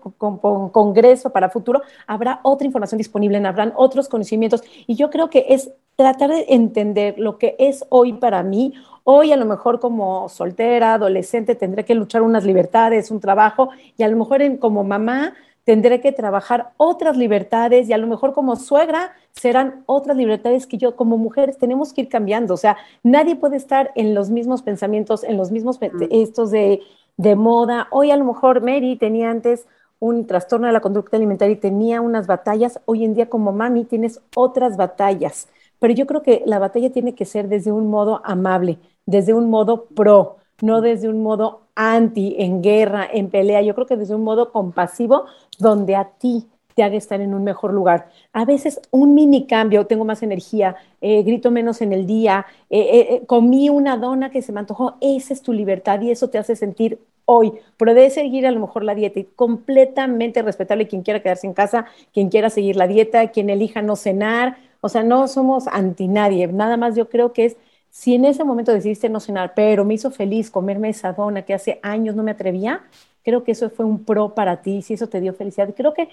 Congreso 0.73 1.31
para 1.31 1.51
futuro 1.51 1.83
habrá 2.07 2.39
otra 2.45 2.65
información 2.65 2.99
disponible, 2.99 3.39
habrán 3.45 3.73
otros 3.75 4.09
conocimientos 4.09 4.63
y 4.87 4.95
yo 4.95 5.11
creo 5.11 5.31
que 5.31 5.47
es 5.49 5.73
tratar 5.97 6.31
de 6.31 6.47
entender 6.51 7.19
lo 7.19 7.39
que 7.39 7.57
es 7.59 7.85
hoy 7.89 8.13
para 8.13 8.45
mí. 8.45 8.75
Hoy 9.03 9.33
a 9.33 9.37
lo 9.37 9.47
mejor 9.47 9.81
como 9.81 10.29
soltera, 10.29 10.95
adolescente, 10.95 11.57
tendré 11.57 11.85
que 11.85 11.97
luchar 11.97 12.23
unas 12.23 12.45
libertades, 12.45 13.11
un 13.11 13.19
trabajo 13.19 13.71
y 13.97 14.05
a 14.05 14.09
lo 14.09 14.17
mejor 14.17 14.43
en, 14.43 14.59
como 14.59 14.85
mamá 14.85 15.35
tendré 15.69 16.01
que 16.01 16.13
trabajar 16.13 16.71
otras 16.79 17.19
libertades 17.19 17.91
y 17.91 17.93
a 17.93 17.99
lo 17.99 18.07
mejor 18.07 18.33
como 18.33 18.57
suegra 18.57 19.13
serán 19.33 19.83
otras 19.85 20.17
libertades 20.17 20.67
que 20.67 20.79
yo 20.79 20.97
como 20.97 21.19
mujeres 21.19 21.59
tenemos 21.59 21.93
que 21.93 22.01
ir 22.01 22.09
cambiando. 22.09 22.55
O 22.55 22.57
sea, 22.57 22.79
nadie 23.03 23.37
puede 23.37 23.59
estar 23.59 23.91
en 23.95 24.15
los 24.15 24.31
mismos 24.31 24.63
pensamientos, 24.63 25.25
en 25.25 25.37
los 25.37 25.51
mismos 25.51 25.79
estos 26.09 26.51
de, 26.51 26.81
de 27.19 27.37
moda. 27.37 27.87
Hoy 27.91 28.11
a 28.11 28.17
lo 28.17 28.25
mejor 28.25 28.63
Mary 28.63 28.97
tenía 28.97 29.29
antes 29.29 29.67
un 29.99 30.27
trastorno 30.27 30.69
de 30.69 30.73
la 30.73 30.81
conducta 30.81 31.19
alimentaria 31.19 31.53
y 31.53 31.61
tenía 31.61 32.01
unas 32.01 32.27
batallas. 32.27 32.81
Hoy 32.87 33.05
en 33.05 33.13
día 33.13 33.29
como 33.29 33.53
mami 33.53 33.85
tienes 33.85 34.23
otras 34.35 34.79
batallas. 34.79 35.49
Pero 35.81 35.93
yo 35.93 36.07
creo 36.07 36.23
que 36.23 36.43
la 36.47 36.59
batalla 36.59 36.91
tiene 36.91 37.15
que 37.15 37.27
ser 37.27 37.47
desde 37.47 37.73
un 37.73 37.91
modo 37.91 38.23
amable, 38.25 38.79
desde 39.05 39.35
un 39.35 39.51
modo 39.51 39.85
pro, 39.85 40.39
no 40.63 40.81
desde 40.81 41.11
un 41.11 41.23
modo 41.23 41.68
anti, 41.79 42.35
en 42.39 42.61
guerra, 42.61 43.09
en 43.11 43.31
pelea. 43.31 43.63
Yo 43.63 43.75
creo 43.75 43.87
que 43.87 43.97
desde 43.97 44.17
un 44.17 44.25
modo 44.25 44.51
compasivo, 44.51 45.27
donde 45.59 45.95
a 45.95 46.11
ti 46.19 46.47
te 46.75 46.83
haga 46.83 46.97
estar 46.97 47.21
en 47.21 47.35
un 47.35 47.45
mejor 47.45 47.73
lugar. 47.73 48.09
A 48.33 48.45
veces 48.45 48.81
un 48.91 49.15
mini 49.15 49.47
cambio, 49.47 49.87
tengo 49.87 50.05
más 50.05 50.23
energía, 50.23 50.77
eh, 51.01 51.23
grito 51.23 51.51
menos 51.51 51.81
en 51.81 51.93
el 51.93 52.07
día, 52.07 52.47
eh, 52.69 53.07
eh, 53.11 53.23
comí 53.27 53.69
una 53.69 53.97
dona 53.97 54.31
que 54.31 54.43
se 54.43 54.53
me 54.53 54.61
antojó, 54.61 54.97
esa 55.01 55.33
es 55.33 55.43
tu 55.43 55.53
libertad 55.53 56.01
y 56.01 56.11
eso 56.11 56.31
te 56.31 56.39
hace 56.39 56.57
sentir 56.57 56.99
hoy. 57.25 57.53
Pero 57.77 57.95
debes 57.95 58.15
seguir 58.15 58.47
a 58.47 58.51
lo 58.51 58.61
mejor 58.61 58.83
la 58.83 58.95
dieta 58.95 59.21
y 59.21 59.25
completamente 59.25 60.43
respetable 60.43 60.89
quien 60.89 61.03
quiera 61.03 61.23
quedarse 61.23 61.47
en 61.47 61.55
casa, 61.55 61.87
quien 62.13 62.29
quiera 62.29 62.51
seguir 62.51 62.77
la 62.77 62.89
dieta, 62.89 63.29
quien 63.29 63.51
elija 63.51 63.83
no 63.83 63.95
cenar. 63.95 64.57
O 64.81 64.89
sea, 64.89 65.03
no 65.05 65.29
somos 65.29 65.67
anti 65.69 66.09
nadie. 66.09 66.47
Nada 66.49 66.77
más 66.77 66.97
yo 66.97 67.09
creo 67.09 67.33
que 67.33 67.47
es 67.47 67.57
si 67.99 68.15
en 68.15 68.25
ese 68.25 68.45
momento 68.45 68.73
decidiste 68.73 69.09
no 69.09 69.19
cenar, 69.19 69.55
pero 69.57 69.85
me 69.85 69.95
hizo 69.95 70.13
feliz 70.13 70.53
comerme 70.53 70.89
esa 70.89 71.13
dona 71.13 71.43
que 71.43 71.53
hace 71.53 71.81
años 71.83 72.15
no 72.15 72.23
me 72.23 72.31
atrevía, 72.31 72.85
creo 73.25 73.43
que 73.43 73.51
eso 73.51 73.71
fue 73.71 73.85
un 73.85 74.05
pro 74.05 74.37
para 74.37 74.63
ti, 74.63 74.83
si 74.83 74.95
eso 74.95 75.09
te 75.09 75.21
dio 75.21 75.35
felicidad. 75.35 75.75
Creo 75.77 75.95
que 75.95 76.09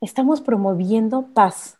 estamos 0.00 0.40
promoviendo 0.40 1.26
paz, 1.32 1.78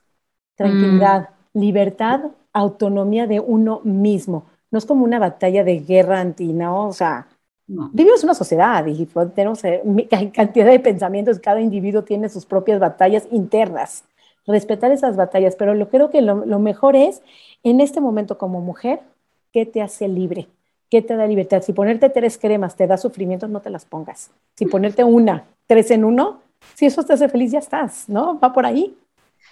tranquilidad, 0.54 1.30
mm. 1.54 1.58
libertad, 1.58 2.20
autonomía 2.52 3.26
de 3.26 3.40
uno 3.40 3.80
mismo. 3.82 4.44
No 4.70 4.78
es 4.78 4.86
como 4.86 5.02
una 5.04 5.18
batalla 5.18 5.64
de 5.64 5.80
guerra 5.80 6.20
anti, 6.20 6.52
¿no? 6.52 6.86
O 6.86 6.92
sea, 6.92 7.26
vivimos 7.66 8.22
una 8.22 8.34
sociedad 8.34 8.86
y 8.86 9.06
tenemos 9.34 9.64
eh, 9.64 9.82
cantidad 10.32 10.66
de 10.66 10.78
pensamientos, 10.78 11.40
cada 11.40 11.60
individuo 11.60 12.04
tiene 12.04 12.28
sus 12.28 12.46
propias 12.46 12.78
batallas 12.78 13.26
internas. 13.32 14.04
Respetar 14.46 14.92
esas 14.92 15.16
batallas, 15.16 15.56
pero 15.56 15.74
lo 15.74 15.88
creo 15.88 16.10
que 16.10 16.22
lo 16.22 16.58
mejor 16.60 16.94
es, 16.94 17.22
en 17.64 17.80
este 17.80 18.00
momento 18.00 18.38
como 18.38 18.60
mujer, 18.60 19.00
¿Qué 19.52 19.66
te 19.66 19.82
hace 19.82 20.08
libre? 20.08 20.48
¿Qué 20.90 21.02
te 21.02 21.16
da 21.16 21.26
libertad? 21.26 21.62
Si 21.62 21.72
ponerte 21.72 22.10
tres 22.10 22.38
cremas 22.38 22.76
te 22.76 22.86
da 22.86 22.96
sufrimiento, 22.96 23.48
no 23.48 23.60
te 23.60 23.70
las 23.70 23.84
pongas. 23.84 24.30
Si 24.56 24.66
ponerte 24.66 25.04
una, 25.04 25.44
tres 25.66 25.90
en 25.90 26.04
uno, 26.04 26.42
si 26.74 26.86
eso 26.86 27.02
te 27.02 27.12
hace 27.12 27.28
feliz, 27.28 27.52
ya 27.52 27.58
estás, 27.58 28.08
¿no? 28.08 28.38
Va 28.38 28.52
por 28.52 28.66
ahí. 28.66 28.96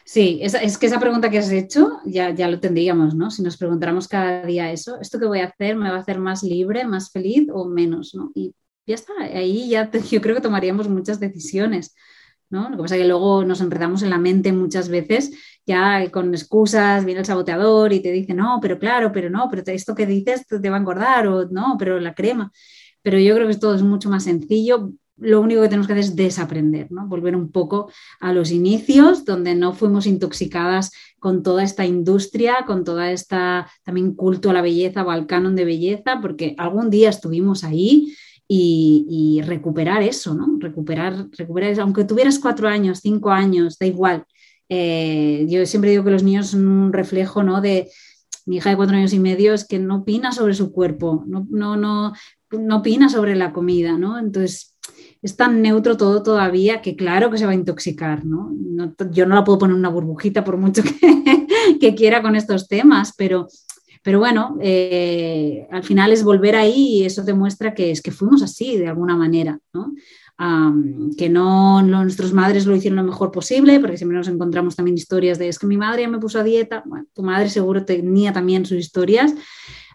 Sí, 0.04 0.40
es, 0.42 0.78
que 0.78 0.86
esa 0.86 0.98
pregunta 0.98 1.30
que 1.30 1.38
has 1.38 1.50
hecho 1.50 2.00
ya, 2.04 2.30
ya 2.30 2.48
lo 2.48 2.58
tendríamos, 2.58 3.14
¿no? 3.14 3.30
Si 3.30 3.42
nos 3.42 3.56
preguntáramos 3.56 4.08
cada 4.08 4.42
día 4.42 4.72
eso, 4.72 5.00
¿esto 5.00 5.18
que 5.18 5.26
voy 5.26 5.40
a 5.40 5.46
hacer 5.46 5.76
me 5.76 5.90
va 5.90 5.96
a 5.96 6.00
hacer 6.00 6.18
más 6.18 6.42
libre, 6.42 6.84
más 6.86 7.10
feliz 7.10 7.48
o 7.52 7.66
menos, 7.66 8.14
¿no? 8.14 8.32
Y 8.34 8.54
ya 8.86 8.94
está, 8.94 9.12
ahí 9.20 9.68
ya 9.68 9.90
yo 9.90 10.20
creo 10.20 10.34
que 10.34 10.40
tomaríamos 10.40 10.88
muchas 10.88 11.20
decisiones. 11.20 11.94
¿No? 12.50 12.68
Lo 12.68 12.76
que 12.76 12.82
pasa 12.82 12.96
es 12.96 13.02
que 13.02 13.08
luego 13.08 13.44
nos 13.44 13.60
enredamos 13.60 14.02
en 14.02 14.10
la 14.10 14.18
mente 14.18 14.52
muchas 14.52 14.88
veces, 14.88 15.32
ya 15.66 16.10
con 16.10 16.34
excusas, 16.34 17.04
viene 17.04 17.20
el 17.20 17.26
saboteador 17.26 17.92
y 17.92 18.00
te 18.00 18.10
dice, 18.10 18.34
no, 18.34 18.58
pero 18.60 18.78
claro, 18.78 19.12
pero 19.12 19.30
no, 19.30 19.48
pero 19.48 19.62
esto 19.66 19.94
que 19.94 20.06
dices 20.06 20.46
te 20.46 20.70
va 20.70 20.76
a 20.76 20.80
engordar, 20.80 21.28
o 21.28 21.48
no, 21.48 21.76
pero 21.78 22.00
la 22.00 22.14
crema. 22.14 22.52
Pero 23.02 23.18
yo 23.18 23.34
creo 23.34 23.48
que 23.48 23.56
todo 23.56 23.74
es 23.74 23.82
mucho 23.82 24.10
más 24.10 24.24
sencillo. 24.24 24.90
lo 25.16 25.40
único 25.40 25.60
que 25.62 25.68
tenemos 25.68 25.86
que 25.86 25.92
hacer 25.92 26.04
es 26.04 26.16
desaprender, 26.16 26.90
¿no? 26.90 27.06
Volver 27.06 27.36
un 27.36 27.52
poco 27.52 27.90
a 28.20 28.32
los 28.32 28.50
inicios, 28.50 29.24
donde 29.24 29.54
no 29.54 29.74
fuimos 29.74 30.06
intoxicadas 30.06 30.92
con 31.18 31.42
toda 31.42 31.62
esta 31.62 31.84
industria, 31.84 32.64
con 32.66 32.84
toda 32.84 33.12
esta 33.12 33.68
también 33.84 34.14
culto 34.14 34.50
a 34.50 34.54
la 34.54 34.62
belleza 34.62 35.04
o 35.04 35.10
al 35.10 35.26
canon 35.26 35.54
de 35.56 35.66
belleza, 35.66 36.20
porque 36.22 36.54
algún 36.58 36.88
día 36.90 37.10
estuvimos 37.10 37.64
ahí 37.64 38.14
y, 38.52 39.40
recuperar 39.44 40.02
eso, 40.02 40.34
¿no? 40.34 40.58
Recuperar, 40.58 41.28
recuperar 41.38 41.70
eso. 41.70 41.82
Aunque 41.82 42.04
tuvieras 42.04 42.40
cuatro 42.40 42.68
años, 42.68 42.98
cinco 43.00 43.30
años, 43.30 43.78
da 43.78 43.86
igual. 43.86 44.24
Eh, 44.68 45.46
yo 45.48 45.64
siempre 45.66 45.90
digo 45.90 46.02
que 46.04 46.10
los 46.10 46.24
niños 46.24 46.48
son 46.48 46.66
un 46.66 46.92
reflejo, 46.92 47.44
¿no? 47.44 47.60
De, 47.60 47.88
mi 48.46 48.56
hija 48.56 48.70
de 48.70 48.76
cuatro 48.76 48.96
años 48.96 49.12
y 49.12 49.20
medio 49.20 49.54
es 49.54 49.64
que 49.64 49.78
no 49.78 49.98
opina 49.98 50.32
sobre 50.32 50.54
su 50.54 50.72
cuerpo, 50.72 51.24
no, 51.28 51.46
no, 51.50 51.76
no, 51.76 52.12
no 52.50 52.76
opina 52.76 53.08
sobre 53.08 53.36
la 53.36 53.52
comida, 53.52 53.96
¿no? 53.96 54.18
Entonces, 54.18 54.76
es 55.22 55.36
tan 55.36 55.62
neutro 55.62 55.96
todo 55.96 56.22
todavía 56.22 56.82
que 56.82 56.96
claro 56.96 57.30
que 57.30 57.38
se 57.38 57.46
va 57.46 57.52
a 57.52 57.56
intoxicar, 57.56 58.24
¿no? 58.24 58.50
yo 59.10 59.26
no 59.26 59.34
la 59.34 59.44
puedo 59.44 59.58
poner 59.58 59.76
una 59.76 59.90
burbujita 59.90 60.42
por 60.42 60.56
mucho 60.56 60.82
que, 61.80 61.94
quiera 61.94 62.22
con 62.22 62.34
estos 62.34 62.66
temas, 62.66 63.12
pero, 63.16 63.46
pero 64.02 64.18
bueno, 64.18 64.58
eh, 64.62 65.66
al 65.70 65.84
final 65.84 66.12
es 66.12 66.24
volver 66.24 66.56
ahí 66.56 66.98
y 66.98 67.04
eso 67.04 67.22
demuestra 67.22 67.74
que 67.74 67.90
es 67.90 68.00
que 68.00 68.10
fuimos 68.10 68.42
así 68.42 68.76
de 68.76 68.88
alguna 68.88 69.16
manera, 69.16 69.58
¿no? 69.72 69.94
que 71.18 71.28
no 71.28 71.82
nuestras 71.82 72.32
madres 72.32 72.64
lo 72.64 72.74
hicieron 72.74 72.96
lo 72.96 73.04
mejor 73.04 73.30
posible, 73.30 73.78
porque 73.78 73.98
siempre 73.98 74.16
nos 74.16 74.26
encontramos 74.26 74.74
también 74.74 74.96
historias 74.96 75.38
de 75.38 75.48
es 75.48 75.58
que 75.58 75.66
mi 75.66 75.76
madre 75.76 76.08
me 76.08 76.18
puso 76.18 76.40
a 76.40 76.42
dieta, 76.42 76.82
tu 77.12 77.22
madre 77.22 77.50
seguro 77.50 77.84
tenía 77.84 78.32
también 78.32 78.64
sus 78.64 78.78
historias, 78.78 79.34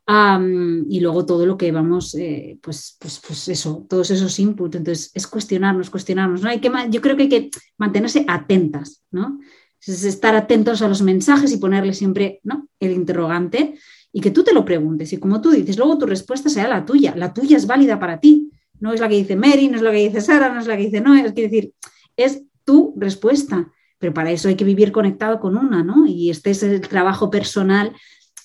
y 0.07 0.99
luego 0.99 1.25
todo 1.25 1.45
lo 1.45 1.57
que 1.57 1.71
vamos, 1.71 2.13
eh, 2.15 2.59
pues, 2.61 2.95
pues, 2.99 3.19
pues, 3.25 3.47
eso, 3.47 3.85
todos 3.89 4.11
esos 4.11 4.37
inputs. 4.39 4.75
Entonces, 4.75 5.11
es 5.15 5.25
cuestionarnos, 5.25 5.89
cuestionarnos. 5.89 6.43
¿no? 6.43 6.49
Hay 6.49 6.59
que, 6.59 6.71
yo 6.89 7.01
creo 7.01 7.17
que 7.17 7.23
hay 7.23 7.29
que 7.29 7.49
mantenerse 7.77 8.23
atentas, 8.27 9.03
¿no? 9.09 9.39
Es 9.87 10.03
estar 10.03 10.35
atentos 10.35 10.81
a 10.81 10.87
los 10.87 11.01
mensajes 11.01 11.51
y 11.51 11.57
ponerle 11.57 11.93
siempre 11.93 12.39
¿no? 12.43 12.67
el 12.79 12.91
interrogante 12.91 13.75
y 14.15 14.21
que 14.21 14.31
tú 14.31 14.45
te 14.45 14.53
lo 14.53 14.63
preguntes. 14.63 15.11
Y 15.11 15.17
como 15.17 15.41
tú 15.41 15.51
dices, 15.51 15.77
luego 15.77 15.97
tu 15.97 16.05
respuesta 16.05 16.47
sea 16.47 16.69
la 16.69 16.85
tuya. 16.85 17.13
La 17.17 17.33
tuya 17.33 17.57
es 17.57 17.67
válida 17.67 17.99
para 17.99 18.21
ti. 18.21 18.49
No 18.79 18.93
es 18.93 19.01
la 19.01 19.09
que 19.09 19.15
dice 19.15 19.35
Mary, 19.35 19.67
no 19.67 19.75
es 19.75 19.81
la 19.81 19.91
que 19.91 20.07
dice 20.07 20.21
Sara, 20.21 20.53
no 20.53 20.61
es 20.61 20.67
la 20.67 20.77
que 20.77 20.83
dice 20.83 21.01
no, 21.01 21.15
es 21.15 21.35
decir, 21.35 21.73
es 22.15 22.43
tu 22.63 22.93
respuesta. 22.95 23.69
Pero 23.99 24.13
para 24.13 24.31
eso 24.31 24.47
hay 24.47 24.55
que 24.55 24.63
vivir 24.63 24.93
conectado 24.93 25.41
con 25.41 25.57
una, 25.57 25.83
¿no? 25.83 26.07
Y 26.07 26.29
este 26.29 26.51
es 26.51 26.63
el 26.63 26.79
trabajo 26.79 27.29
personal 27.29 27.91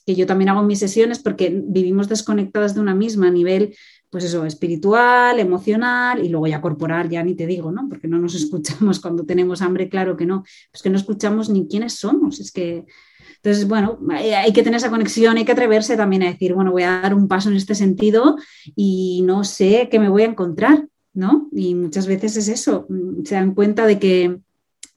que 0.05 0.17
yo 0.17 0.27
también 0.27 0.49
hago 0.49 0.61
en 0.61 0.67
mis 0.67 0.81
sesiones 0.81 1.21
porque 1.21 1.63
vivimos 1.65 2.09
desconectadas 2.09 2.75
de 2.75 2.81
una 2.81 2.97
misma 2.97 3.29
a 3.29 3.31
nivel, 3.31 3.77
pues 4.11 4.25
eso, 4.25 4.45
espiritual, 4.47 5.39
emocional 5.39 6.25
y 6.25 6.31
luego 6.31 6.49
ya 6.49 6.61
corporal, 6.61 7.09
ya 7.09 7.23
ni 7.23 7.37
te 7.37 7.47
digo, 7.47 7.71
¿no? 7.71 7.89
Porque 7.89 8.09
no 8.09 8.19
nos 8.19 8.35
escuchamos 8.43 8.99
cuando 8.99 9.25
tenemos 9.25 9.63
hambre, 9.63 9.89
claro 9.89 10.17
que 10.17 10.27
no, 10.27 10.43
pues 10.73 10.83
que 10.83 10.91
no 10.91 10.97
escuchamos 10.97 11.49
ni 11.49 11.69
quiénes 11.69 11.93
somos, 11.93 12.41
es 12.41 12.51
que... 12.51 12.87
Entonces, 13.37 13.67
bueno, 13.69 13.99
hay 14.11 14.53
que 14.53 14.63
tener 14.63 14.79
esa 14.79 14.91
conexión, 14.91 15.37
hay 15.37 15.45
que 15.45 15.53
atreverse 15.53 15.97
también 15.97 16.23
a 16.23 16.31
decir, 16.31 16.55
bueno, 16.55 16.73
voy 16.73 16.83
a 16.83 17.01
dar 17.01 17.15
un 17.15 17.29
paso 17.29 17.49
en 17.49 17.57
este 17.57 17.75
sentido 17.75 18.37
y 18.77 19.23
no 19.25 19.45
sé 19.45 19.89
qué 19.91 19.99
me 19.99 20.09
voy 20.09 20.23
a 20.23 20.27
encontrar, 20.27 20.87
¿no? 21.13 21.49
Y 21.53 21.75
muchas 21.75 22.07
veces 22.07 22.37
es 22.37 22.49
eso, 22.49 22.87
se 23.25 23.35
dan 23.35 23.55
cuenta 23.55 23.87
de 23.87 23.99
que 23.99 24.41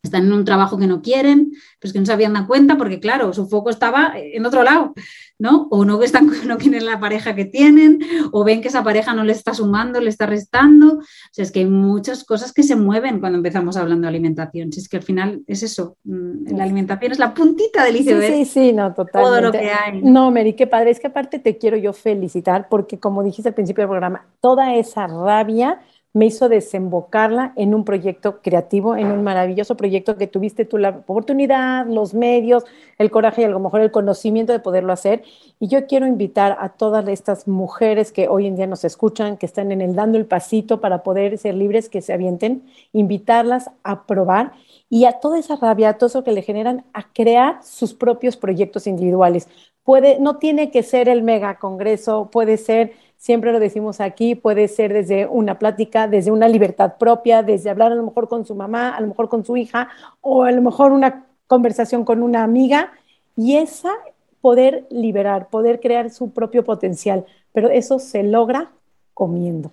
están 0.03 0.25
en 0.25 0.33
un 0.33 0.43
trabajo 0.43 0.77
que 0.77 0.85
no 0.85 1.01
quieren, 1.01 1.53
pues 1.79 1.93
que 1.93 1.99
no 1.99 2.05
se 2.05 2.11
habían 2.11 2.33
dado 2.33 2.47
cuenta 2.47 2.77
porque, 2.77 2.99
claro, 2.99 3.33
su 3.33 3.47
foco 3.47 3.69
estaba 3.69 4.13
en 4.15 4.45
otro 4.45 4.61
lado, 4.63 4.93
¿no? 5.39 5.67
O 5.71 5.85
no, 5.85 6.01
están, 6.03 6.27
no 6.47 6.57
quieren 6.57 6.85
la 6.85 6.99
pareja 6.99 7.33
que 7.35 7.45
tienen, 7.45 7.99
o 8.33 8.43
ven 8.43 8.61
que 8.61 8.67
esa 8.67 8.83
pareja 8.83 9.13
no 9.13 9.23
le 9.23 9.31
está 9.31 9.53
sumando, 9.53 10.01
le 10.01 10.09
está 10.09 10.25
restando. 10.25 10.97
O 10.97 11.03
sea, 11.31 11.43
es 11.43 11.51
que 11.51 11.59
hay 11.59 11.65
muchas 11.65 12.25
cosas 12.25 12.51
que 12.51 12.63
se 12.63 12.75
mueven 12.75 13.21
cuando 13.21 13.37
empezamos 13.37 13.77
hablando 13.77 14.03
de 14.03 14.09
alimentación. 14.09 14.73
Si 14.73 14.81
es 14.81 14.89
que 14.89 14.97
al 14.97 15.03
final 15.03 15.41
es 15.47 15.63
eso, 15.63 15.95
mm, 16.03 16.53
la 16.55 16.65
alimentación 16.65 17.13
es 17.13 17.19
la 17.19 17.33
puntita 17.33 17.85
del 17.85 17.95
iceberg. 17.95 18.33
Sí, 18.33 18.45
sí, 18.45 18.51
sí, 18.51 18.73
no, 18.73 18.93
totalmente. 18.93 19.19
Todo 19.19 19.41
lo 19.41 19.51
que 19.53 19.71
hay. 19.71 20.01
No, 20.01 20.31
Mary, 20.31 20.53
qué 20.53 20.67
padre. 20.67 20.91
Es 20.91 20.99
que 20.99 21.07
aparte 21.07 21.39
te 21.39 21.57
quiero 21.57 21.77
yo 21.77 21.93
felicitar 21.93 22.67
porque, 22.69 22.99
como 22.99 23.23
dijiste 23.23 23.47
al 23.47 23.55
principio 23.55 23.83
del 23.83 23.89
programa, 23.89 24.25
toda 24.41 24.75
esa 24.75 25.07
rabia 25.07 25.79
me 26.13 26.27
hizo 26.27 26.47
desembocarla 26.47 27.53
en 27.55 27.73
un 27.73 27.83
proyecto 27.83 28.39
creativo, 28.41 28.95
en 28.95 29.07
un 29.07 29.23
maravilloso 29.23 29.75
proyecto 29.75 30.15
que 30.15 30.27
tuviste 30.27 30.63
tú 30.63 30.77
la 30.77 30.89
oportunidad, 30.89 31.87
los 31.87 32.13
medios, 32.13 32.65
el 32.99 33.09
coraje 33.09 33.41
y 33.41 33.45
a 33.45 33.49
lo 33.49 33.59
mejor 33.59 33.81
el 33.81 33.89
conocimiento 33.89 34.53
de 34.53 34.59
poderlo 34.59 34.93
hacer. 34.93 35.23
Y 35.59 35.69
yo 35.69 35.87
quiero 35.87 36.05
invitar 36.05 36.55
a 36.59 36.69
todas 36.69 37.07
estas 37.07 37.47
mujeres 37.47 38.11
que 38.11 38.27
hoy 38.27 38.45
en 38.45 38.55
día 38.55 38.67
nos 38.67 38.85
escuchan, 38.85 39.37
que 39.37 39.47
están 39.47 39.71
en 39.71 39.81
el 39.81 39.95
dando 39.95 40.19
el 40.19 40.27
pasito 40.27 40.79
para 40.79 41.01
poder 41.01 41.39
ser 41.39 41.55
libres, 41.55 41.89
que 41.89 42.01
se 42.01 42.13
avienten, 42.13 42.63
invitarlas 42.91 43.71
a 43.83 44.05
probar 44.05 44.53
y 44.89 45.05
a 45.05 45.13
toda 45.13 45.39
esa 45.39 45.55
rabia, 45.55 45.89
a 45.89 45.97
todo 45.97 46.07
eso 46.07 46.23
que 46.23 46.31
le 46.31 46.43
generan, 46.43 46.85
a 46.93 47.11
crear 47.11 47.63
sus 47.63 47.95
propios 47.95 48.37
proyectos 48.37 48.85
individuales. 48.85 49.49
Puede, 49.83 50.19
no 50.19 50.37
tiene 50.37 50.69
que 50.69 50.83
ser 50.83 51.09
el 51.09 51.23
mega 51.23 51.57
congreso, 51.57 52.29
puede 52.31 52.57
ser 52.57 52.93
siempre 53.23 53.53
lo 53.53 53.61
decimos 53.61 54.01
aquí, 54.01 54.35
puede 54.35 54.67
ser 54.67 54.91
desde 54.91 55.27
una 55.27 55.57
plática, 55.57 56.09
desde 56.09 56.29
una 56.29 56.49
libertad 56.49 56.95
propia, 56.99 57.41
desde 57.41 57.69
hablar 57.69 57.93
a 57.93 57.95
lo 57.95 58.03
mejor 58.03 58.27
con 58.27 58.45
su 58.45 58.53
mamá, 58.53 58.89
a 58.89 58.99
lo 58.99 59.07
mejor 59.07 59.29
con 59.29 59.45
su 59.45 59.55
hija, 59.55 59.87
o 60.19 60.43
a 60.43 60.51
lo 60.51 60.61
mejor 60.61 60.91
una 60.91 61.25
conversación 61.47 62.03
con 62.03 62.21
una 62.21 62.43
amiga, 62.43 62.91
y 63.37 63.55
esa 63.55 63.93
poder 64.41 64.85
liberar, 64.89 65.47
poder 65.47 65.79
crear 65.79 66.09
su 66.09 66.31
propio 66.31 66.65
potencial, 66.65 67.25
pero 67.53 67.69
eso 67.69 67.97
se 67.97 68.23
logra 68.23 68.71
comiendo, 69.13 69.71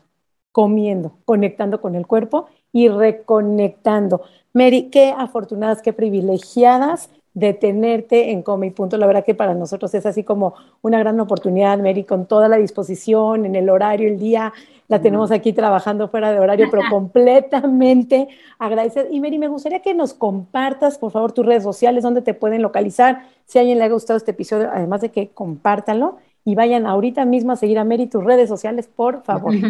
comiendo, 0.53 1.15
conectando 1.25 1.81
con 1.81 1.97
el 1.97 2.07
cuerpo 2.07 2.47
y 2.73 2.87
reconectando. 2.87 4.23
Mary, 4.53 4.91
qué 4.93 5.13
afortunadas, 5.17 5.83
qué 5.83 5.93
privilegiadas 5.93 7.11
detenerte 7.35 8.31
en 8.31 8.43
Come 8.43 8.69
y 8.69 8.71
Punto. 8.71 8.97
La 8.97 9.07
verdad 9.07 9.25
que 9.25 9.35
para 9.35 9.55
nosotros 9.55 9.95
es 9.95 10.05
así 10.07 10.25
como 10.25 10.55
una 10.83 10.99
gran 10.99 11.19
oportunidad, 11.21 11.79
Mary, 11.79 12.05
con 12.05 12.27
toda 12.27 12.49
la 12.49 12.57
disposición, 12.57 13.47
en 13.47 13.55
el 13.55 13.71
horario, 13.71 14.09
el 14.09 14.19
día, 14.19 14.53
la 14.89 15.01
tenemos 15.01 15.31
aquí 15.31 15.53
trabajando 15.53 16.09
fuera 16.09 16.33
de 16.33 16.41
horario, 16.41 16.67
pero 16.71 16.83
completamente 16.91 18.29
agradecida. 18.59 19.05
Y 19.11 19.21
Mary, 19.21 19.39
me 19.39 19.49
gustaría 19.49 19.81
que 19.81 19.95
nos 19.95 20.15
compartas, 20.15 20.99
por 20.99 21.13
favor, 21.13 21.33
tus 21.33 21.47
redes 21.47 21.63
sociales, 21.63 22.03
donde 22.03 22.23
te 22.23 22.35
pueden 22.35 22.61
localizar, 22.61 23.27
si 23.47 23.59
a 23.59 23.61
alguien 23.61 23.79
le 23.79 23.85
ha 23.85 23.89
gustado 23.89 24.17
este 24.17 24.33
episodio, 24.33 24.69
además 24.73 25.01
de 25.01 25.11
que 25.11 25.29
compártanlo. 25.29 26.19
Y 26.43 26.55
vayan 26.55 26.87
ahorita 26.87 27.27
mismo 27.27 27.53
a 27.53 27.57
seguir 27.57 27.79
a 27.79 27.85
Mary 27.85 28.07
tus 28.07 28.25
redes 28.25 28.49
sociales, 28.49 28.89
por 28.89 29.23
favor. 29.23 29.55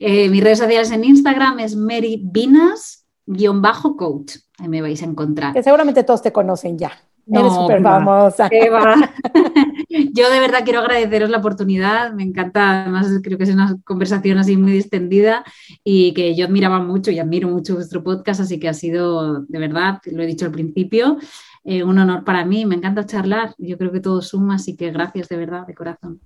Eh, 0.00 0.28
mis 0.28 0.42
redes 0.42 0.58
sociales 0.58 0.90
en 0.90 1.04
Instagram 1.04 1.60
es 1.60 1.76
Mary 1.76 2.20
Vinas, 2.22 3.03
guion 3.26 3.62
bajo 3.62 3.96
coach. 3.96 4.36
Ahí 4.58 4.68
me 4.68 4.82
vais 4.82 5.02
a 5.02 5.06
encontrar. 5.06 5.52
Que 5.52 5.62
seguramente 5.62 6.04
todos 6.04 6.22
te 6.22 6.32
conocen 6.32 6.78
ya. 6.78 6.92
Eres 7.26 7.54
súper 7.54 7.82
famosa. 7.82 8.48
Yo 10.12 10.30
de 10.30 10.40
verdad 10.40 10.60
quiero 10.64 10.80
agradeceros 10.80 11.30
la 11.30 11.38
oportunidad. 11.38 12.12
Me 12.12 12.22
encanta, 12.22 12.82
además 12.82 13.06
creo 13.22 13.38
que 13.38 13.44
es 13.44 13.50
una 13.50 13.76
conversación 13.84 14.38
así 14.38 14.56
muy 14.56 14.72
distendida 14.72 15.44
y 15.82 16.12
que 16.12 16.34
yo 16.34 16.46
admiraba 16.46 16.80
mucho 16.80 17.10
y 17.10 17.18
admiro 17.18 17.48
mucho 17.48 17.74
vuestro 17.74 18.02
podcast, 18.02 18.40
así 18.40 18.58
que 18.58 18.68
ha 18.68 18.74
sido 18.74 19.40
de 19.40 19.58
verdad, 19.58 20.00
lo 20.04 20.22
he 20.22 20.26
dicho 20.26 20.44
al 20.44 20.52
principio, 20.52 21.16
eh, 21.64 21.82
un 21.82 21.98
honor 21.98 22.24
para 22.24 22.44
mí. 22.44 22.66
Me 22.66 22.74
encanta 22.74 23.06
charlar. 23.06 23.54
Yo 23.58 23.78
creo 23.78 23.90
que 23.90 24.00
todo 24.00 24.20
suma, 24.20 24.56
así 24.56 24.76
que 24.76 24.90
gracias 24.90 25.28
de 25.28 25.36
verdad, 25.36 25.66
de 25.66 25.74
corazón. 25.74 26.20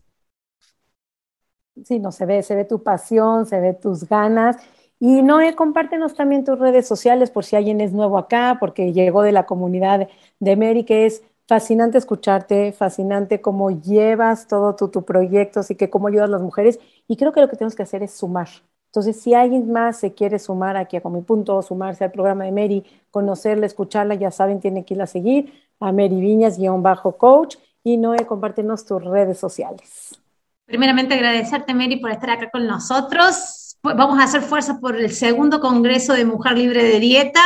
Sí, 1.85 2.01
no 2.01 2.11
se 2.11 2.27
ve, 2.27 2.43
se 2.43 2.57
ve 2.57 2.65
tu 2.65 2.83
pasión, 2.83 3.47
se 3.47 3.61
ve 3.61 3.73
tus 3.73 4.09
ganas 4.09 4.57
y 5.01 5.23
Noé, 5.23 5.55
compártenos 5.55 6.15
también 6.15 6.45
tus 6.45 6.59
redes 6.59 6.89
sociales 6.89 7.31
por 7.31 7.45
si 7.45 7.55
alguien 7.57 7.81
es 7.81 7.93
nuevo 7.93 8.19
acá, 8.19 8.57
porque 8.59 8.93
llegó 8.93 9.23
de 9.23 9.33
la 9.33 9.47
comunidad 9.47 10.09
de 10.41 10.57
Mary, 10.57 10.85
que 10.85 11.07
es 11.07 11.23
fascinante 11.47 11.99
escucharte, 11.99 12.73
fascinante 12.73 13.41
cómo 13.41 13.71
llevas 13.71 14.49
todo 14.49 14.75
tu, 14.75 14.89
tu 14.89 15.05
proyecto, 15.05 15.61
así 15.61 15.77
que 15.77 15.89
cómo 15.89 16.09
ayudas 16.09 16.29
a 16.29 16.33
las 16.33 16.43
mujeres. 16.43 16.81
Y 17.07 17.17
creo 17.17 17.33
que 17.33 17.41
lo 17.41 17.49
que 17.49 17.57
tenemos 17.57 17.77
que 17.77 17.85
hacer 17.85 18.03
es 18.03 18.13
sumar. 18.13 18.49
Entonces, 18.87 19.21
si 19.21 19.35
alguien 19.35 19.71
más 19.71 19.99
se 19.99 20.15
quiere 20.15 20.39
sumar 20.39 20.77
aquí 20.77 20.97
a 20.97 21.09
mi 21.09 21.23
punto, 21.23 21.63
sumarse 21.63 22.05
al 22.05 22.11
programa 22.11 22.45
de 22.45 22.53
Mary, 22.53 22.85
conocerla, 23.11 23.67
escucharla, 23.67 24.15
ya 24.15 24.31
saben, 24.31 24.61
tiene 24.61 24.85
que 24.85 24.95
ir 24.95 25.03
a 25.03 25.07
seguir 25.07 25.53
a 25.79 25.93
Mary 25.93 26.21
Viñas-coach. 26.21 27.57
Y 27.85 27.97
Noé, 27.99 28.27
compártenos 28.27 28.85
tus 28.85 29.05
redes 29.05 29.39
sociales. 29.39 30.19
Primeramente, 30.65 31.15
agradecerte, 31.15 31.73
Mary, 31.73 31.97
por 31.97 32.11
estar 32.11 32.31
acá 32.31 32.51
con 32.51 32.67
nosotros 32.67 33.68
vamos 33.83 34.18
a 34.18 34.24
hacer 34.24 34.43
fuerza 34.43 34.79
por 34.81 34.97
el 34.97 35.12
segundo 35.12 35.61
Congreso 35.61 36.12
de 36.12 36.24
Mujer 36.24 36.59
Libre 36.59 36.83
de 36.83 37.01
Dieta. 37.01 37.43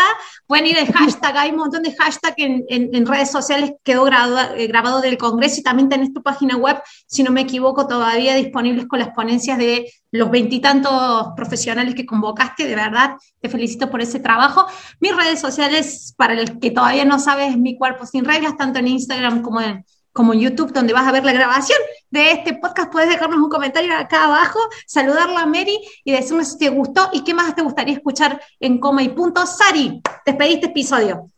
Pueden 0.46 0.66
ir 0.66 0.78
el 0.78 0.86
hashtag, 0.92 1.36
hay 1.36 1.50
un 1.50 1.56
montón 1.56 1.82
de 1.82 1.94
hashtags 1.94 2.34
en, 2.38 2.64
en, 2.68 3.06
redes 3.06 3.30
sociales, 3.30 3.72
quedó 3.82 4.04
grabado, 4.04 4.54
eh, 4.54 4.66
grabado 4.66 5.00
del 5.00 5.18
Congreso 5.18 5.60
y 5.60 5.62
también 5.62 5.88
tenés 5.88 6.12
tu 6.12 6.22
página 6.22 6.56
web, 6.56 6.80
si 7.06 7.22
no 7.22 7.30
me 7.30 7.42
equivoco, 7.42 7.86
todavía 7.86 8.34
disponibles 8.34 8.86
con 8.86 8.98
las 8.98 9.10
ponencias 9.10 9.58
de 9.58 9.90
los 10.10 10.30
veintitantos 10.30 11.28
profesionales 11.36 11.94
que 11.94 12.06
convocaste. 12.06 12.66
De 12.66 12.74
verdad, 12.74 13.16
te 13.40 13.48
felicito 13.48 13.90
por 13.90 14.00
ese 14.00 14.20
trabajo. 14.20 14.66
Mis 15.00 15.16
redes 15.16 15.40
sociales, 15.40 16.14
para 16.16 16.34
el 16.34 16.58
que 16.58 16.70
todavía 16.70 17.04
no 17.04 17.18
sabes, 17.18 17.56
mi 17.56 17.76
cuerpo 17.76 18.06
sin 18.06 18.24
reglas, 18.24 18.56
tanto 18.56 18.78
en 18.78 18.88
Instagram 18.88 19.42
como 19.42 19.60
en 19.60 19.84
como 20.12 20.34
en 20.34 20.40
YouTube, 20.40 20.72
donde 20.72 20.92
vas 20.92 21.06
a 21.06 21.12
ver 21.12 21.24
la 21.24 21.32
grabación 21.32 21.78
de 22.10 22.32
este 22.32 22.54
podcast, 22.54 22.92
puedes 22.92 23.08
dejarnos 23.08 23.38
un 23.38 23.48
comentario 23.48 23.96
acá 23.96 24.24
abajo, 24.24 24.58
saludarla 24.86 25.42
a 25.42 25.46
Mary 25.46 25.78
y 26.04 26.12
decirnos 26.12 26.48
si 26.48 26.58
te 26.58 26.68
gustó 26.68 27.08
y 27.12 27.24
qué 27.24 27.34
más 27.34 27.54
te 27.54 27.62
gustaría 27.62 27.94
escuchar 27.94 28.40
en 28.60 28.78
Coma 28.78 29.02
y 29.02 29.08
Punto. 29.08 29.46
Sari, 29.46 30.02
despediste 30.26 30.66
episodio. 30.66 31.28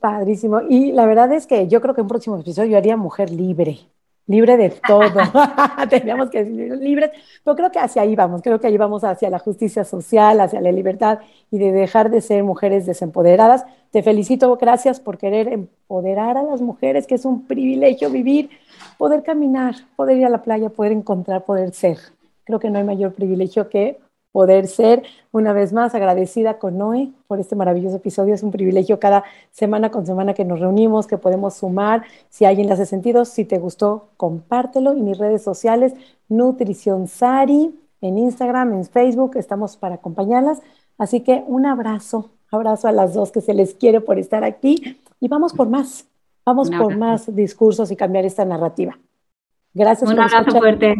Padrísimo. 0.00 0.60
Y 0.68 0.92
la 0.92 1.06
verdad 1.06 1.32
es 1.32 1.46
que 1.46 1.66
yo 1.66 1.80
creo 1.80 1.94
que 1.94 2.00
en 2.00 2.04
un 2.04 2.08
próximo 2.08 2.38
episodio 2.38 2.76
haría 2.76 2.96
mujer 2.96 3.30
libre 3.30 3.80
libre 4.30 4.56
de 4.56 4.70
todo. 4.86 5.10
Teníamos 5.90 6.30
que 6.30 6.44
decir 6.44 6.76
libres, 6.78 7.10
pero 7.44 7.56
creo 7.56 7.70
que 7.70 7.80
hacia 7.80 8.02
ahí 8.02 8.14
vamos, 8.14 8.40
creo 8.42 8.60
que 8.60 8.68
ahí 8.68 8.76
vamos 8.76 9.02
hacia 9.04 9.28
la 9.28 9.38
justicia 9.38 9.84
social, 9.84 10.40
hacia 10.40 10.60
la 10.60 10.72
libertad 10.72 11.18
y 11.50 11.58
de 11.58 11.72
dejar 11.72 12.10
de 12.10 12.20
ser 12.20 12.44
mujeres 12.44 12.86
desempoderadas. 12.86 13.64
Te 13.90 14.02
felicito, 14.02 14.56
gracias 14.56 15.00
por 15.00 15.18
querer 15.18 15.48
empoderar 15.48 16.36
a 16.36 16.44
las 16.44 16.60
mujeres, 16.62 17.06
que 17.06 17.16
es 17.16 17.24
un 17.24 17.46
privilegio 17.46 18.08
vivir, 18.08 18.50
poder 18.98 19.24
caminar, 19.24 19.74
poder 19.96 20.16
ir 20.18 20.26
a 20.26 20.30
la 20.30 20.42
playa, 20.42 20.70
poder 20.70 20.92
encontrar, 20.92 21.44
poder 21.44 21.72
ser. 21.74 21.98
Creo 22.44 22.60
que 22.60 22.70
no 22.70 22.78
hay 22.78 22.84
mayor 22.84 23.12
privilegio 23.12 23.68
que 23.68 23.98
poder 24.32 24.66
ser 24.68 25.02
una 25.32 25.52
vez 25.52 25.72
más 25.72 25.94
agradecida 25.94 26.58
con 26.58 26.78
Noé 26.78 27.10
por 27.26 27.40
este 27.40 27.56
maravilloso 27.56 27.96
episodio. 27.96 28.34
Es 28.34 28.42
un 28.42 28.50
privilegio 28.50 29.00
cada 29.00 29.24
semana 29.50 29.90
con 29.90 30.06
semana 30.06 30.34
que 30.34 30.44
nos 30.44 30.60
reunimos, 30.60 31.06
que 31.06 31.18
podemos 31.18 31.54
sumar. 31.54 32.04
Si 32.28 32.44
alguien 32.44 32.68
le 32.68 32.74
hace 32.74 32.86
sentido, 32.86 33.24
si 33.24 33.44
te 33.44 33.58
gustó, 33.58 34.08
compártelo. 34.16 34.94
Y 34.94 35.02
mis 35.02 35.18
redes 35.18 35.42
sociales, 35.42 35.94
Nutrición 36.28 37.08
Sari, 37.08 37.74
en 38.00 38.18
Instagram, 38.18 38.72
en 38.72 38.84
Facebook, 38.84 39.32
estamos 39.36 39.76
para 39.76 39.96
acompañarlas. 39.96 40.60
Así 40.96 41.20
que 41.20 41.44
un 41.46 41.66
abrazo, 41.66 42.30
abrazo 42.50 42.88
a 42.88 42.92
las 42.92 43.14
dos 43.14 43.32
que 43.32 43.40
se 43.40 43.54
les 43.54 43.74
quiere 43.74 44.00
por 44.00 44.18
estar 44.18 44.44
aquí 44.44 44.98
y 45.18 45.28
vamos 45.28 45.52
por 45.52 45.68
más, 45.68 46.06
vamos 46.44 46.70
por 46.70 46.96
más 46.96 47.34
discursos 47.34 47.90
y 47.90 47.96
cambiar 47.96 48.24
esta 48.24 48.44
narrativa. 48.44 48.98
Gracias. 49.74 50.10
Un 50.10 50.20
abrazo 50.20 50.58
fuerte. 50.58 50.94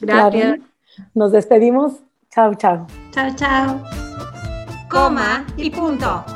Gracias. 0.00 0.60
Nos 1.14 1.32
despedimos 1.32 2.00
Chao, 2.36 2.52
chao. 2.52 2.86
Chao, 3.12 3.30
chao. 3.34 3.80
Coma 4.90 5.46
y 5.56 5.70
punto. 5.70 6.35